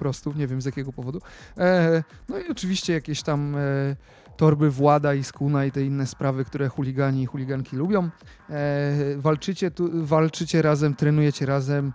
[0.00, 1.20] Prostu, nie wiem z jakiego powodu.
[1.58, 3.96] E, no i oczywiście jakieś tam e,
[4.36, 8.08] torby Włada i Skuna i te inne sprawy, które chuligani i chuliganki lubią.
[8.50, 11.92] E, walczycie, tu, walczycie razem, trenujecie razem,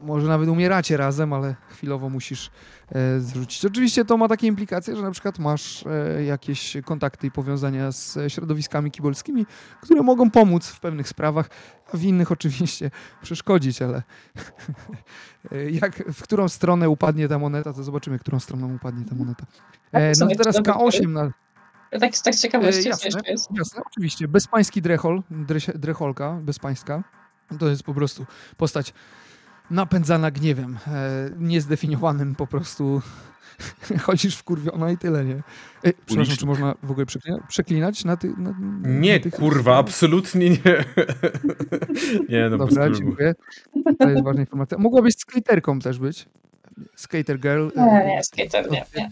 [0.00, 2.50] może nawet umieracie razem, ale chwilowo musisz
[2.92, 3.64] e, zrzucić.
[3.64, 8.18] Oczywiście to ma takie implikacje, że na przykład masz e, jakieś kontakty i powiązania z
[8.28, 9.46] środowiskami kibolskimi,
[9.80, 11.48] które mogą pomóc w pewnych sprawach,
[11.94, 12.90] a w innych oczywiście
[13.22, 14.02] przeszkodzić, ale
[15.52, 19.46] e, jak, w którą stronę upadnie ta moneta, to zobaczymy, którą stroną upadnie ta moneta.
[19.92, 21.30] E, są no jeszcze teraz dobre K8 na,
[22.00, 23.04] Tak, tak z ciekawości, E, jasne.
[23.06, 23.48] jeszcze jest.
[23.54, 24.28] Jasne, oczywiście.
[24.28, 27.02] Bezpański drechol, dreś- drecholka, bezpańska.
[27.58, 28.94] To jest po prostu postać
[29.70, 33.02] napędzana gniewem, e, niezdefiniowanym po prostu.
[34.02, 35.42] Chodzisz wkurwiona i tyle, nie?
[35.84, 39.34] E, przepraszam, czy można w ogóle przeklinać, przeklinać na, ty, na, na Nie, tych...
[39.34, 40.58] kurwa, absolutnie nie.
[42.28, 43.34] nie, no Dobra, dziękuję.
[43.98, 44.78] To jest ważna informacja.
[44.78, 46.28] Mogłabyś skaterką też być.
[46.96, 47.68] Skater girl.
[47.76, 49.10] e, Nie, nie, skater, nie, nie.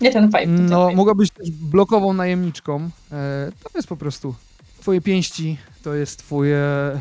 [0.00, 0.46] Nie ten vibe.
[0.46, 0.96] nie ten No, vibe.
[0.96, 2.90] mogłabyś też blokową najemniczką.
[3.12, 4.34] E, to jest po prostu
[4.80, 7.00] twoje pięści, to jest twoje, e,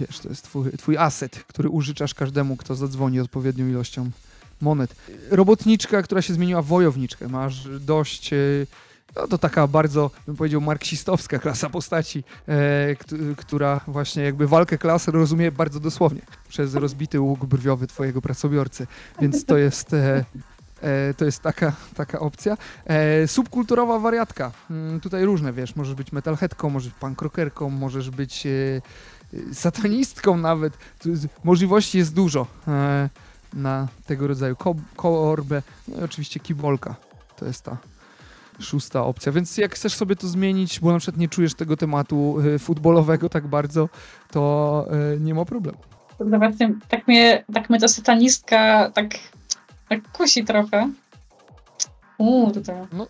[0.00, 4.10] wiesz, to jest twój, twój aset, który użyczasz każdemu, kto zadzwoni odpowiednią ilością
[4.60, 4.94] monet.
[5.30, 7.28] Robotniczka, która się zmieniła w wojowniczkę.
[7.28, 8.32] Masz dość...
[8.32, 8.36] E,
[9.16, 14.78] no to taka bardzo, bym powiedział, marksistowska klasa postaci, e, kt- która właśnie jakby walkę
[14.78, 18.86] klas rozumie bardzo dosłownie przez rozbity łuk brwiowy twojego pracobiorcy.
[19.20, 20.24] Więc to jest, e,
[20.82, 22.56] e, to jest taka, taka opcja.
[22.86, 24.52] E, subkulturowa wariatka.
[24.70, 28.50] Mm, tutaj różne, wiesz, możesz być metalheadką, możesz być punkrockerką, możesz być e,
[29.52, 30.78] satanistką nawet.
[31.44, 33.08] Możliwości jest dużo e,
[33.54, 35.62] na tego rodzaju ko koorbę.
[35.88, 36.94] No i oczywiście kibolka.
[37.36, 37.76] To jest ta
[38.60, 39.32] szósta opcja.
[39.32, 43.28] Więc jak chcesz sobie to zmienić, bo na przykład nie czujesz tego tematu e, futbolowego
[43.28, 43.88] tak bardzo,
[44.30, 45.78] to e, nie ma problemu.
[46.18, 49.08] To właśnie tak mnie, tak mnie ta satanistka tak,
[49.88, 50.90] tak kusi trochę.
[52.16, 52.86] Kurde.
[52.92, 53.06] No,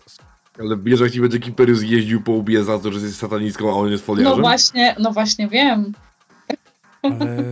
[0.59, 3.73] Ale wiesz, jak ci będzie Kiperius jeździł po łbie za to, że jesteś satanistką, a
[3.73, 4.41] on jest No foliarzem?
[4.41, 5.93] właśnie, no właśnie wiem.
[7.01, 7.43] Ale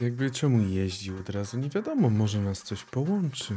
[0.00, 1.58] jakby czemu jeździł od razu?
[1.58, 3.54] Nie wiadomo, może nas coś połączy.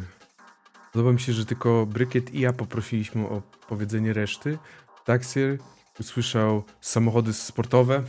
[0.94, 4.58] Podoba mi się, że tylko Brykiet i ja poprosiliśmy o powiedzenie reszty.
[5.06, 5.58] Taxier
[6.00, 8.04] usłyszał samochody sportowe,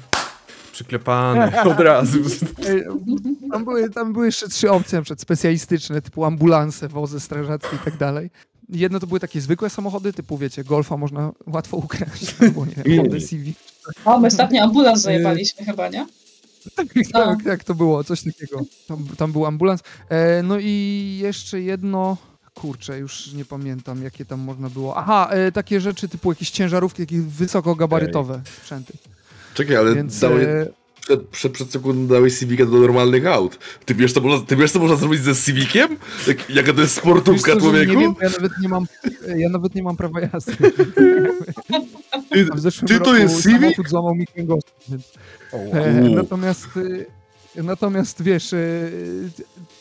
[0.73, 2.19] przyklepane od razu.
[3.53, 7.79] Tam były, tam były jeszcze trzy opcje, na przykład specjalistyczne, typu ambulanse, wozy strażackie i
[7.79, 8.31] tak dalej.
[8.69, 13.21] Jedno to były takie zwykłe samochody, typu wiecie, Golfa można łatwo ukraść, albo nie, Honda
[13.21, 13.59] Civic.
[14.05, 16.07] O, my ostatnio ambulans zajebaliśmy chyba, nie?
[16.77, 17.27] Tak, No.
[17.27, 18.61] tak, tak to było, coś takiego.
[18.89, 19.81] Tam, tam był ambulans.
[20.09, 22.16] E, no i jeszcze jedno,
[22.55, 24.97] kurczę, już nie pamiętam, jakie tam można było.
[24.97, 28.93] Aha, e, takie rzeczy typu jakieś ciężarówki, takie wysokogabarytowe sprzęty.
[29.55, 30.47] Czekaj, ale Więc dałeś,
[31.01, 33.59] przed, przed, przed sekundą dałeś Civica do normalnych aut.
[33.85, 35.97] Ty wiesz, co można, ty wiesz, co można zrobić ze Civiciem?
[36.27, 37.93] Jak, jaka to jest sportówka, człowieku?
[37.93, 38.86] nie wiem, ja nawet nie mam,
[39.36, 40.56] ja nawet nie mam prawa jazdy.
[42.31, 43.89] Ty, A w zeszłym Ty to roku jest Civic?
[43.89, 44.72] złamał mi kręgosłup.
[45.52, 46.66] E, natomiast,
[47.56, 48.59] e, natomiast wiesz, e,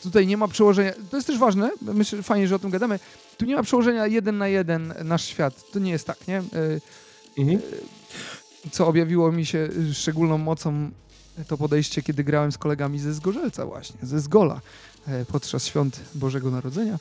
[0.02, 0.92] tutaj nie ma przełożenia.
[1.10, 2.98] To jest też ważne, myślę, że fajnie, że o tym gadamy.
[3.36, 5.70] Tu nie ma przełożenia jeden na jeden nasz świat.
[5.72, 6.42] To nie jest tak, nie?
[7.38, 7.60] Mhm.
[8.70, 10.90] Co objawiło mi się szczególną mocą
[11.48, 14.60] to podejście, kiedy grałem z kolegami ze Zgorzelca właśnie, ze Zgola.
[15.06, 16.98] e, podczas świąt Bożego Narodzenia,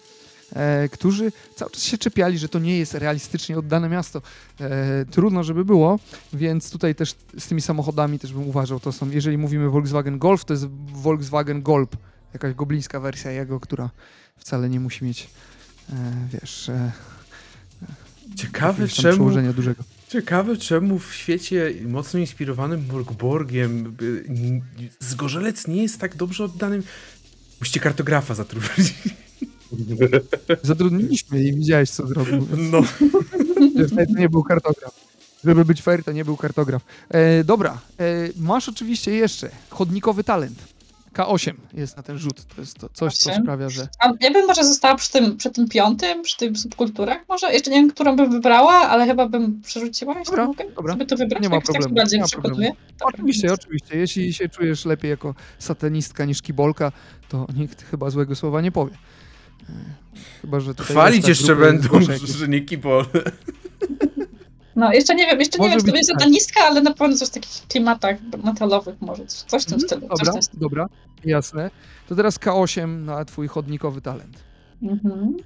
[0.54, 4.22] e, którzy cały czas się czepiali, że to nie jest realistycznie oddane miasto.
[4.60, 6.00] E, trudno, żeby było,
[6.34, 10.46] więc tutaj też z tymi samochodami też bym uważał, to są, jeżeli mówimy Volkswagen Golf,
[10.46, 11.98] to jest Volkswagen Golb,
[12.34, 13.90] jakaś goblińska wersja jego, która
[14.38, 15.30] wcale nie musi mieć,
[16.34, 16.72] wiesz,
[18.36, 19.84] Ciekawe czemu, przełożenia dużego.
[20.10, 23.96] Ciekawe czemu w świecie mocno inspirowanym Morgborgiem
[24.30, 24.62] n-
[25.00, 26.84] Zgorzelec nie jest tak dobrze oddanym.
[27.60, 28.94] Musicie kartografa zatrudnić.
[30.64, 32.48] Zatrudniliśmy i widziałeś, co zrobił.
[32.72, 32.82] No.
[34.06, 35.10] To nie był kartograf.
[35.44, 36.82] Żeby być fair, to nie był kartograf.
[37.10, 38.06] E, dobra, e,
[38.38, 40.60] masz oczywiście jeszcze chodnikowy talent.
[41.20, 42.46] K8 jest na ten rzut.
[42.56, 43.88] To jest to coś, co sprawia, że.
[44.00, 47.54] A ja bym może została przy tym, przy tym piątym, przy tych subkulturach może?
[47.54, 50.94] Jeszcze nie wiem, którą bym wybrała, ale chyba bym przerzuciła, jeśli Dobra, mogę dobra.
[50.94, 51.44] sobie to wybrać.
[51.44, 52.72] Nie ma tak problemu, bardziej nie ma przygotuję.
[53.02, 53.98] Oczywiście, oczywiście.
[53.98, 56.92] Jeśli się czujesz lepiej jako satanistka niż kibolka,
[57.30, 58.94] to nikt chyba złego słowa nie powie.
[59.70, 59.74] E,
[60.42, 61.90] Chyba, że Chwalić jeszcze będą,
[62.38, 63.06] że nie kibol.
[64.80, 66.20] No, jeszcze nie wiem, jeszcze nie Może wiem, czy to będzie tak.
[66.22, 70.02] satanistka, ale na pewno coś w takich klimatach metalowych może, coś w tym Mhm, stylu.
[70.02, 70.60] Coś w Dobra, tym stylu.
[70.62, 70.86] dobra,
[71.26, 71.72] jasne.
[72.08, 74.44] To teraz K8 na twój chodnikowy talent.
[74.84, 75.38] Mhm.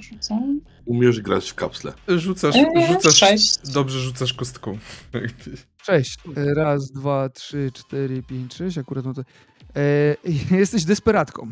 [0.00, 0.60] Rzucam.
[0.86, 1.92] Umiesz grać w kapsle.
[2.08, 3.58] Rzucasz, Eee, rzucasz, sześć.
[3.72, 4.78] dobrze rzucasz kostką.
[5.86, 6.18] Cześć.
[6.36, 8.78] E, Raz, dwa, trzy, cztery, pięć, sześć.
[8.78, 9.20] Akurat no to.
[10.50, 11.50] E, jesteś desperatką.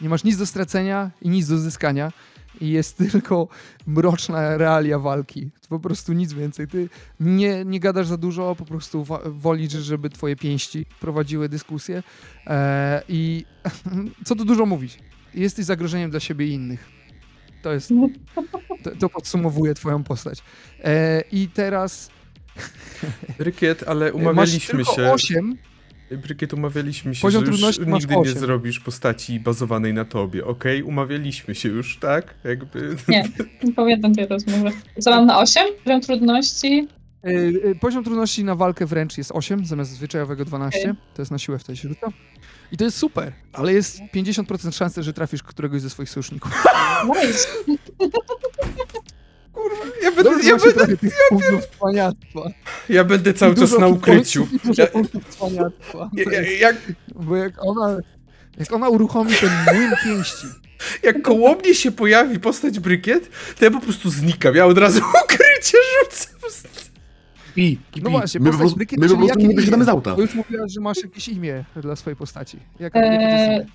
[0.00, 2.12] Nie masz nic do stracenia i nic do zyskania.
[2.60, 3.48] I jest tylko
[3.86, 5.50] mroczna realia walki.
[5.68, 6.68] Po prostu nic więcej.
[6.68, 6.88] Ty
[7.20, 12.02] nie, nie gadasz za dużo, po prostu wolisz, żeby twoje pięści prowadziły dyskusję.
[12.46, 13.44] E, I
[14.26, 14.98] co tu dużo mówić?
[15.34, 16.88] Jesteś zagrożeniem dla siebie i innych.
[17.62, 17.92] To jest.
[18.82, 20.42] To, to podsumowuje twoją postać.
[20.84, 22.10] E, I teraz
[23.38, 25.12] Brykiet, ale Masz umawialiśmy tylko się.
[25.12, 25.56] 8.
[26.10, 30.44] Brykiet, umawialiśmy się, Poziom że już trudności masz nigdy nie zrobisz postaci bazowanej na tobie,
[30.44, 30.82] okej?
[30.82, 32.34] Umawialiśmy się już, tak?
[32.44, 32.96] Jakby...
[33.08, 33.24] Nie,
[33.64, 34.70] nie pamiętam tej rozmowy.
[35.00, 35.62] Co mam na 8?
[35.84, 36.88] Poziom trudności.
[37.26, 40.80] Y, y, Poziom trudności na walkę wręcz jest 8 zamiast zwyczajowego 12.
[40.80, 40.94] Okej.
[41.14, 42.08] To jest na siłę wtedy się rzuca.
[42.72, 46.64] I to jest super, ale jest 50% szansy, że trafisz któregoś ze swoich sojuszników.
[47.08, 47.48] Nice.
[50.02, 52.40] Ja będę, Dobrze, ja macie będę, trochę tych punktów cwaniactwa.
[52.88, 54.48] ja będę cały czas dużo na ukryciu.
[54.52, 56.10] i Dużo Ja, punktów cwaniactwa.
[56.14, 56.76] ja, To ja, jest- jak,
[57.14, 57.96] Bo jak ona,
[58.58, 60.46] jak ona uruchomi ten młyn pięści,
[61.02, 64.54] jak koło mnie się pojawi postać Brykiet, to ja po prostu znikam.
[64.54, 66.36] Ja od razu ukrycie rzucam.
[67.58, 70.14] I, No właśnie, my po postać prostu, Brykiet, my po czyli prostu jakie z auta.
[70.14, 72.58] bo już mówiłaś, że masz jakieś imię dla swojej postaci.
[72.80, 73.66] Jaka jakie to jest Eee, imię?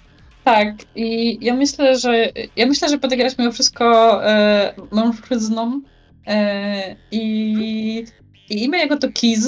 [0.43, 5.81] Tak, i ja myślę, że ja myślę, że będę grać mimo wszystko e, mężczyzną.
[6.27, 8.05] E, i,
[8.49, 9.47] I imię jego to Kiz.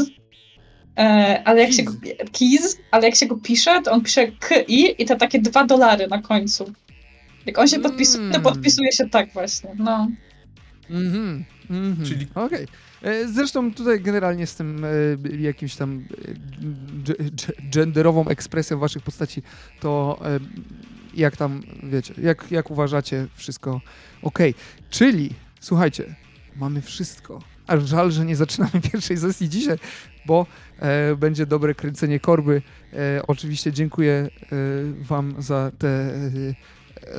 [0.98, 1.94] E, ale jak się go,
[2.32, 6.08] Kiz, ale jak się go pisze, to on pisze K-I i te takie dwa dolary
[6.08, 6.74] na końcu.
[7.46, 8.42] Jak on się podpisuje, to Mm.
[8.42, 9.70] podpisuje się tak właśnie.
[9.78, 10.08] No.
[10.90, 12.08] Mhm, mhm.
[12.08, 12.64] Czyli- Okej.
[12.64, 12.68] E,
[13.34, 16.06] Zresztą tutaj generalnie z tym e, jakimś tam
[17.10, 19.44] e, genderową ekspresją waszych postaci,
[19.80, 20.40] to e,
[21.14, 23.82] jak tam, wiecie, jak, jak uważacie, wszystko
[24.22, 24.56] okej.
[24.90, 26.16] Czyli, słuchajcie,
[26.56, 27.40] mamy wszystko.
[27.68, 29.78] Aż żal, że nie zaczynamy pierwszej sesji dzisiaj,
[30.26, 30.46] bo
[30.80, 32.62] e, będzie dobre kręcenie korby.
[32.94, 34.30] E, oczywiście dziękuję e,
[35.04, 36.30] wam za te e,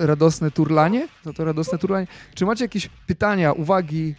[0.06, 2.06] radosne turlanie, za to radosne turlanie.
[2.34, 4.14] Czy macie jakieś pytania, uwagi,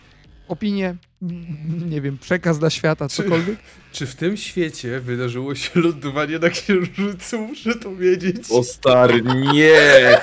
[0.47, 3.55] opinie, mm, nie wiem, przekaz dla świata, Czy- cokolwiek?
[3.91, 7.39] Czy w tym świecie wydarzyło się lądowanie na Księżycu?
[7.39, 8.37] Muszę to wiedzieć.
[8.51, 9.21] O stary,
[9.53, 10.17] nie!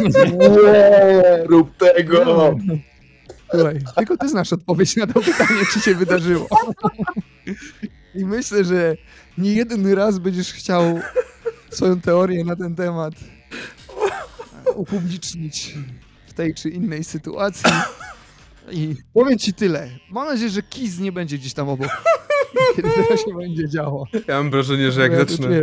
[0.00, 2.54] Nie, rób tego!
[3.50, 6.46] Słuchaj, tylko ty znasz odpowiedź na to pytanie, czy się wydarzyło.
[8.14, 8.96] I myślę, że
[9.38, 11.00] nie jeden raz będziesz chciał
[11.70, 13.14] swoją teorię na ten temat
[14.74, 15.74] upublicznić
[16.26, 17.72] w tej czy innej sytuacji.
[18.70, 19.88] I powiem ci tyle.
[20.10, 21.88] Mam nadzieję, że Kiz nie będzie gdzieś tam obok,
[22.76, 24.06] kiedy to się będzie działo.
[24.28, 25.60] Ja mam wrażenie, że jak Bo ja zacznę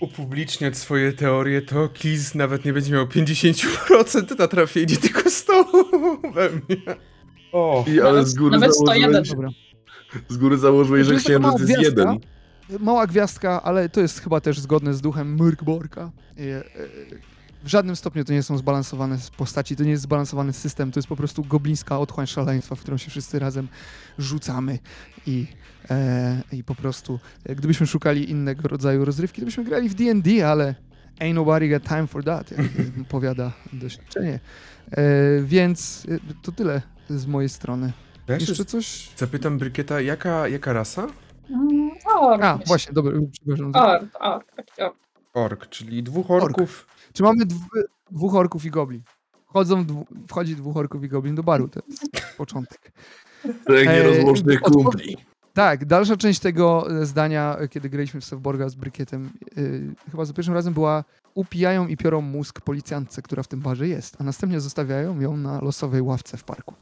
[0.00, 6.50] upubliczniać swoje teorie, to Kiz nawet nie będzie miał 50% na trafienie, tylko 100% we
[6.50, 6.82] mnie.
[7.52, 7.84] O.
[7.88, 9.36] I, ale Nawet- z góry nawet założyłeś, 101.
[9.36, 9.48] Dobra.
[10.28, 11.84] z góry założyłeś, że księżyc mała jest gwiazdka.
[12.00, 12.18] jeden.
[12.84, 16.10] Mała gwiazdka, ale to jest chyba też zgodne z duchem Myrkborka.
[16.38, 16.62] E, e,
[17.66, 21.08] W żadnym stopniu to nie są zbalansowane postaci, to nie jest zbalansowany system, to jest
[21.08, 23.68] po prostu goblińska otchłań szaleństwa, w którą się wszyscy razem
[24.18, 24.78] rzucamy
[25.26, 25.46] i,
[25.90, 30.48] e, i po prostu e, gdybyśmy szukali innego rodzaju rozrywki, to byśmy grali w D&D,
[30.48, 30.74] ale
[31.20, 32.60] ain't nobody got time for that, jak
[33.08, 34.40] powiada doświadczenie.
[34.90, 35.02] E,
[35.42, 37.92] więc e, to tyle z mojej strony.
[38.28, 39.10] Ja jeszcze coś?
[39.16, 41.06] zapytam Brykieta, jaka, jaka rasa?
[41.50, 41.90] Mm,
[42.20, 42.42] Ork.
[42.44, 43.72] A, właśnie, dobra, przepraszam.
[43.74, 44.46] Ork, ork,
[44.78, 44.96] ork.
[45.34, 46.56] Ork, czyli dwóch Ork.
[47.16, 47.60] Czy mamy dw
[48.10, 49.02] dwóch orków i goblin?
[49.48, 52.04] Wchodzą, dwu wchodzi dwóch orków i goblin do baru, to jest
[52.38, 52.92] początek.
[53.68, 55.16] Nierozłącznych odpo- kumpli.
[55.52, 60.24] Tak, dalsza część tego e, zdania, e, kiedy graliśmy w Sewborga z Brykietem, yy, chyba
[60.24, 64.24] za pierwszym razem była upijają i piorą mózg policjantce, która w tym barze jest, a
[64.24, 66.74] następnie zostawiają ją na losowej ławce w parku.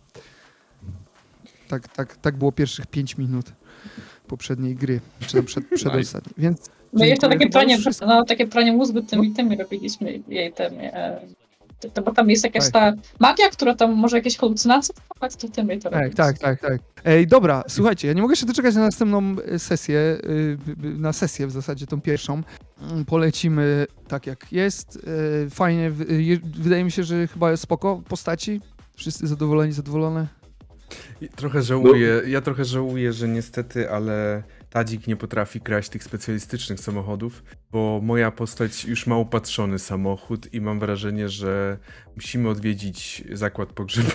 [1.69, 3.53] Tak, tak, tak było pierwszych pięć minut
[4.27, 6.35] poprzedniej gry, czy tam przed, przedostatniej.
[6.39, 10.73] Więc No i jeszcze takie pranie, no, takie pranie mózgu tymi tymi robiliśmy jej tym.
[10.81, 11.21] E,
[11.95, 12.73] to, bo tam jest jakaś Tak.
[12.73, 16.81] ta magia, która tam może jakieś halucynacje wprowadzić, to tymi to Tak, tak, tak, tak.
[17.05, 20.59] Ej, dobra, słuchajcie, ja nie mogę się doczekać na następną e, sesję, y,
[20.99, 22.43] na sesję w zasadzie, tą pierwszą.
[22.91, 24.99] Mm, Polecimy tak jak jest.
[25.47, 25.91] e, Fajnie,
[26.45, 28.61] wydaje mi się, że chyba jest spoko postaci.
[28.97, 30.27] Wszyscy zadowoleni, zadowolone.
[31.37, 34.43] Trochę żałuję, ja trochę żałuję, że niestety, ale
[34.75, 37.43] Tadzik nie potrafi kraść tych specjalistycznych samochodów,
[37.73, 41.79] bo moja postać już ma upatrzony samochód i mam wrażenie, że
[42.17, 44.15] musimy odwiedzić zakład pogrzebowy.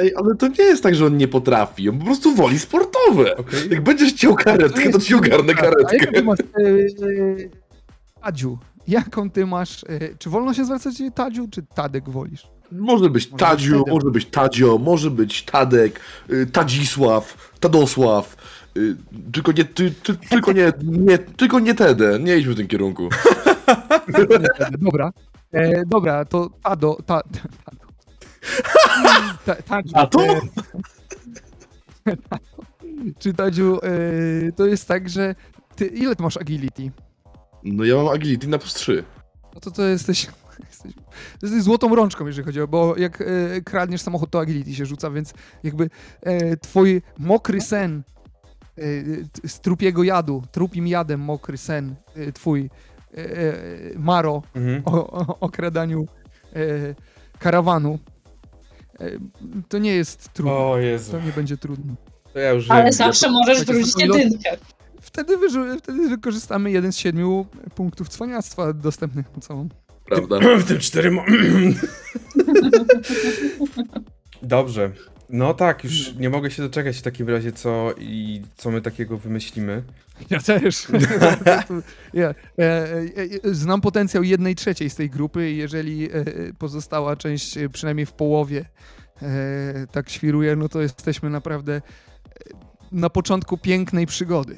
[0.00, 1.88] Ej, ale to nie jest tak, że on nie potrafi.
[1.88, 3.36] On po prostu woli sportowe.
[3.36, 3.70] Okej?
[3.70, 6.12] Jak będziesz chciał karetkę, to ci ogarnę karetkę.
[6.12, 8.58] ty masz, e, e, Tadziu,
[8.88, 12.46] jaką ty masz, e, czy wolno się zwracać do Tadziu, czy Tadek wolisz?
[12.72, 13.90] Może być Może Tadziu, wtedy.
[13.90, 16.00] może być Tadzio, może być Tadek,
[16.30, 18.36] y, Tadzisław, Tadosław.
[18.76, 18.96] Y,
[19.32, 23.08] Tylko nie, ty, ty, tylko nie, nie, tylko nie Tede, nie idźmy w tym kierunku.
[24.78, 25.12] Dobra,
[25.52, 27.84] e, dobra, to Tado, ta, Tado.
[29.44, 30.22] Ta, Tadziu, A to?
[30.24, 30.40] e,
[33.18, 35.34] Czy Tadziu, e, to jest tak, że
[35.76, 36.90] ty, ile ty masz agility?
[37.64, 39.04] No ja mam agility na plus 3.
[39.54, 40.26] No to to jesteś,
[40.70, 40.92] jesteś,
[41.42, 43.24] jesteś złotą rączką, jeżeli chodzi o, bo jak e,
[43.64, 45.90] kradniesz samochód, to agility się rzuca, więc jakby
[46.22, 48.02] e, twój mokry sen
[49.46, 52.70] z trupiego jadu, trupim jadem mokry sen, e, twój
[53.96, 54.82] Maro Mhm.
[54.84, 56.06] o, o okradaniu
[57.38, 57.98] karawanu,
[59.68, 60.52] to nie jest trudne.
[60.54, 61.94] O Jezu, To nie będzie trudne.
[62.32, 62.92] to ja już Ale wiem.
[62.92, 64.56] zawsze możesz Chociaż wrócić to jedynkę.
[65.00, 65.36] Wtedy,
[65.78, 69.68] wtedy wykorzystamy jeden z siedmiu punktów cwaniactwa dostępnych na całą.
[70.04, 70.38] Prawda?
[70.58, 71.10] W tym cztery.
[74.42, 74.90] Dobrze.
[75.30, 79.18] No tak, już nie mogę się doczekać w takim razie, co i co my takiego
[79.18, 79.82] wymyślimy.
[80.30, 80.86] Ja też.
[82.14, 82.96] ja, e, e,
[83.44, 86.24] e, znam potencjał jednej trzeciej z tej grupy i jeżeli e,
[86.58, 88.64] pozostała część przynajmniej w połowie
[89.22, 91.82] e, tak świruje, no to jesteśmy naprawdę
[92.92, 94.56] na początku pięknej przygody.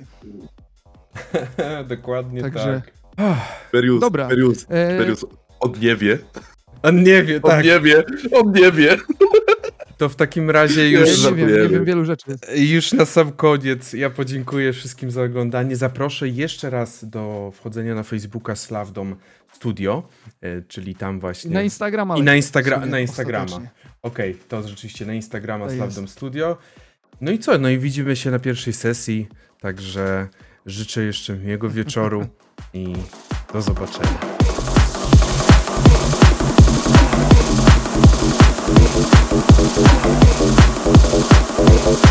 [1.88, 2.97] Dokładnie Także- tak.
[3.72, 4.28] Perius, Dobra.
[4.28, 5.24] Perius, E, Perius.
[5.60, 6.18] On nie wie,
[6.82, 7.64] On nie wie, on tak.
[7.64, 8.97] nie wie, on nie wie.
[9.97, 12.27] To w takim razie ja już, nie wiem, nie wiem wielu rzeczy.
[12.56, 15.77] już na sam koniec ja podziękuję wszystkim za oglądanie.
[15.77, 19.16] Zaproszę jeszcze raz do wchodzenia na Facebooka Slavdom
[19.52, 20.09] Studio,
[20.40, 21.51] e, czyli tam właśnie...
[21.51, 22.16] Na Instagrama.
[22.16, 23.60] I na, Instagra na Instagrama.
[24.02, 26.56] Okej, to rzeczywiście na Instagrama Slavdom Studio.
[27.20, 27.59] No i co?
[27.59, 29.28] No i widzimy się na pierwszej sesji,
[29.60, 30.28] także
[30.66, 32.27] życzę jeszcze miłego wieczoru
[32.74, 32.93] i
[33.52, 34.35] do zobaczenia.
[39.59, 39.77] Thank
[42.05, 42.06] you.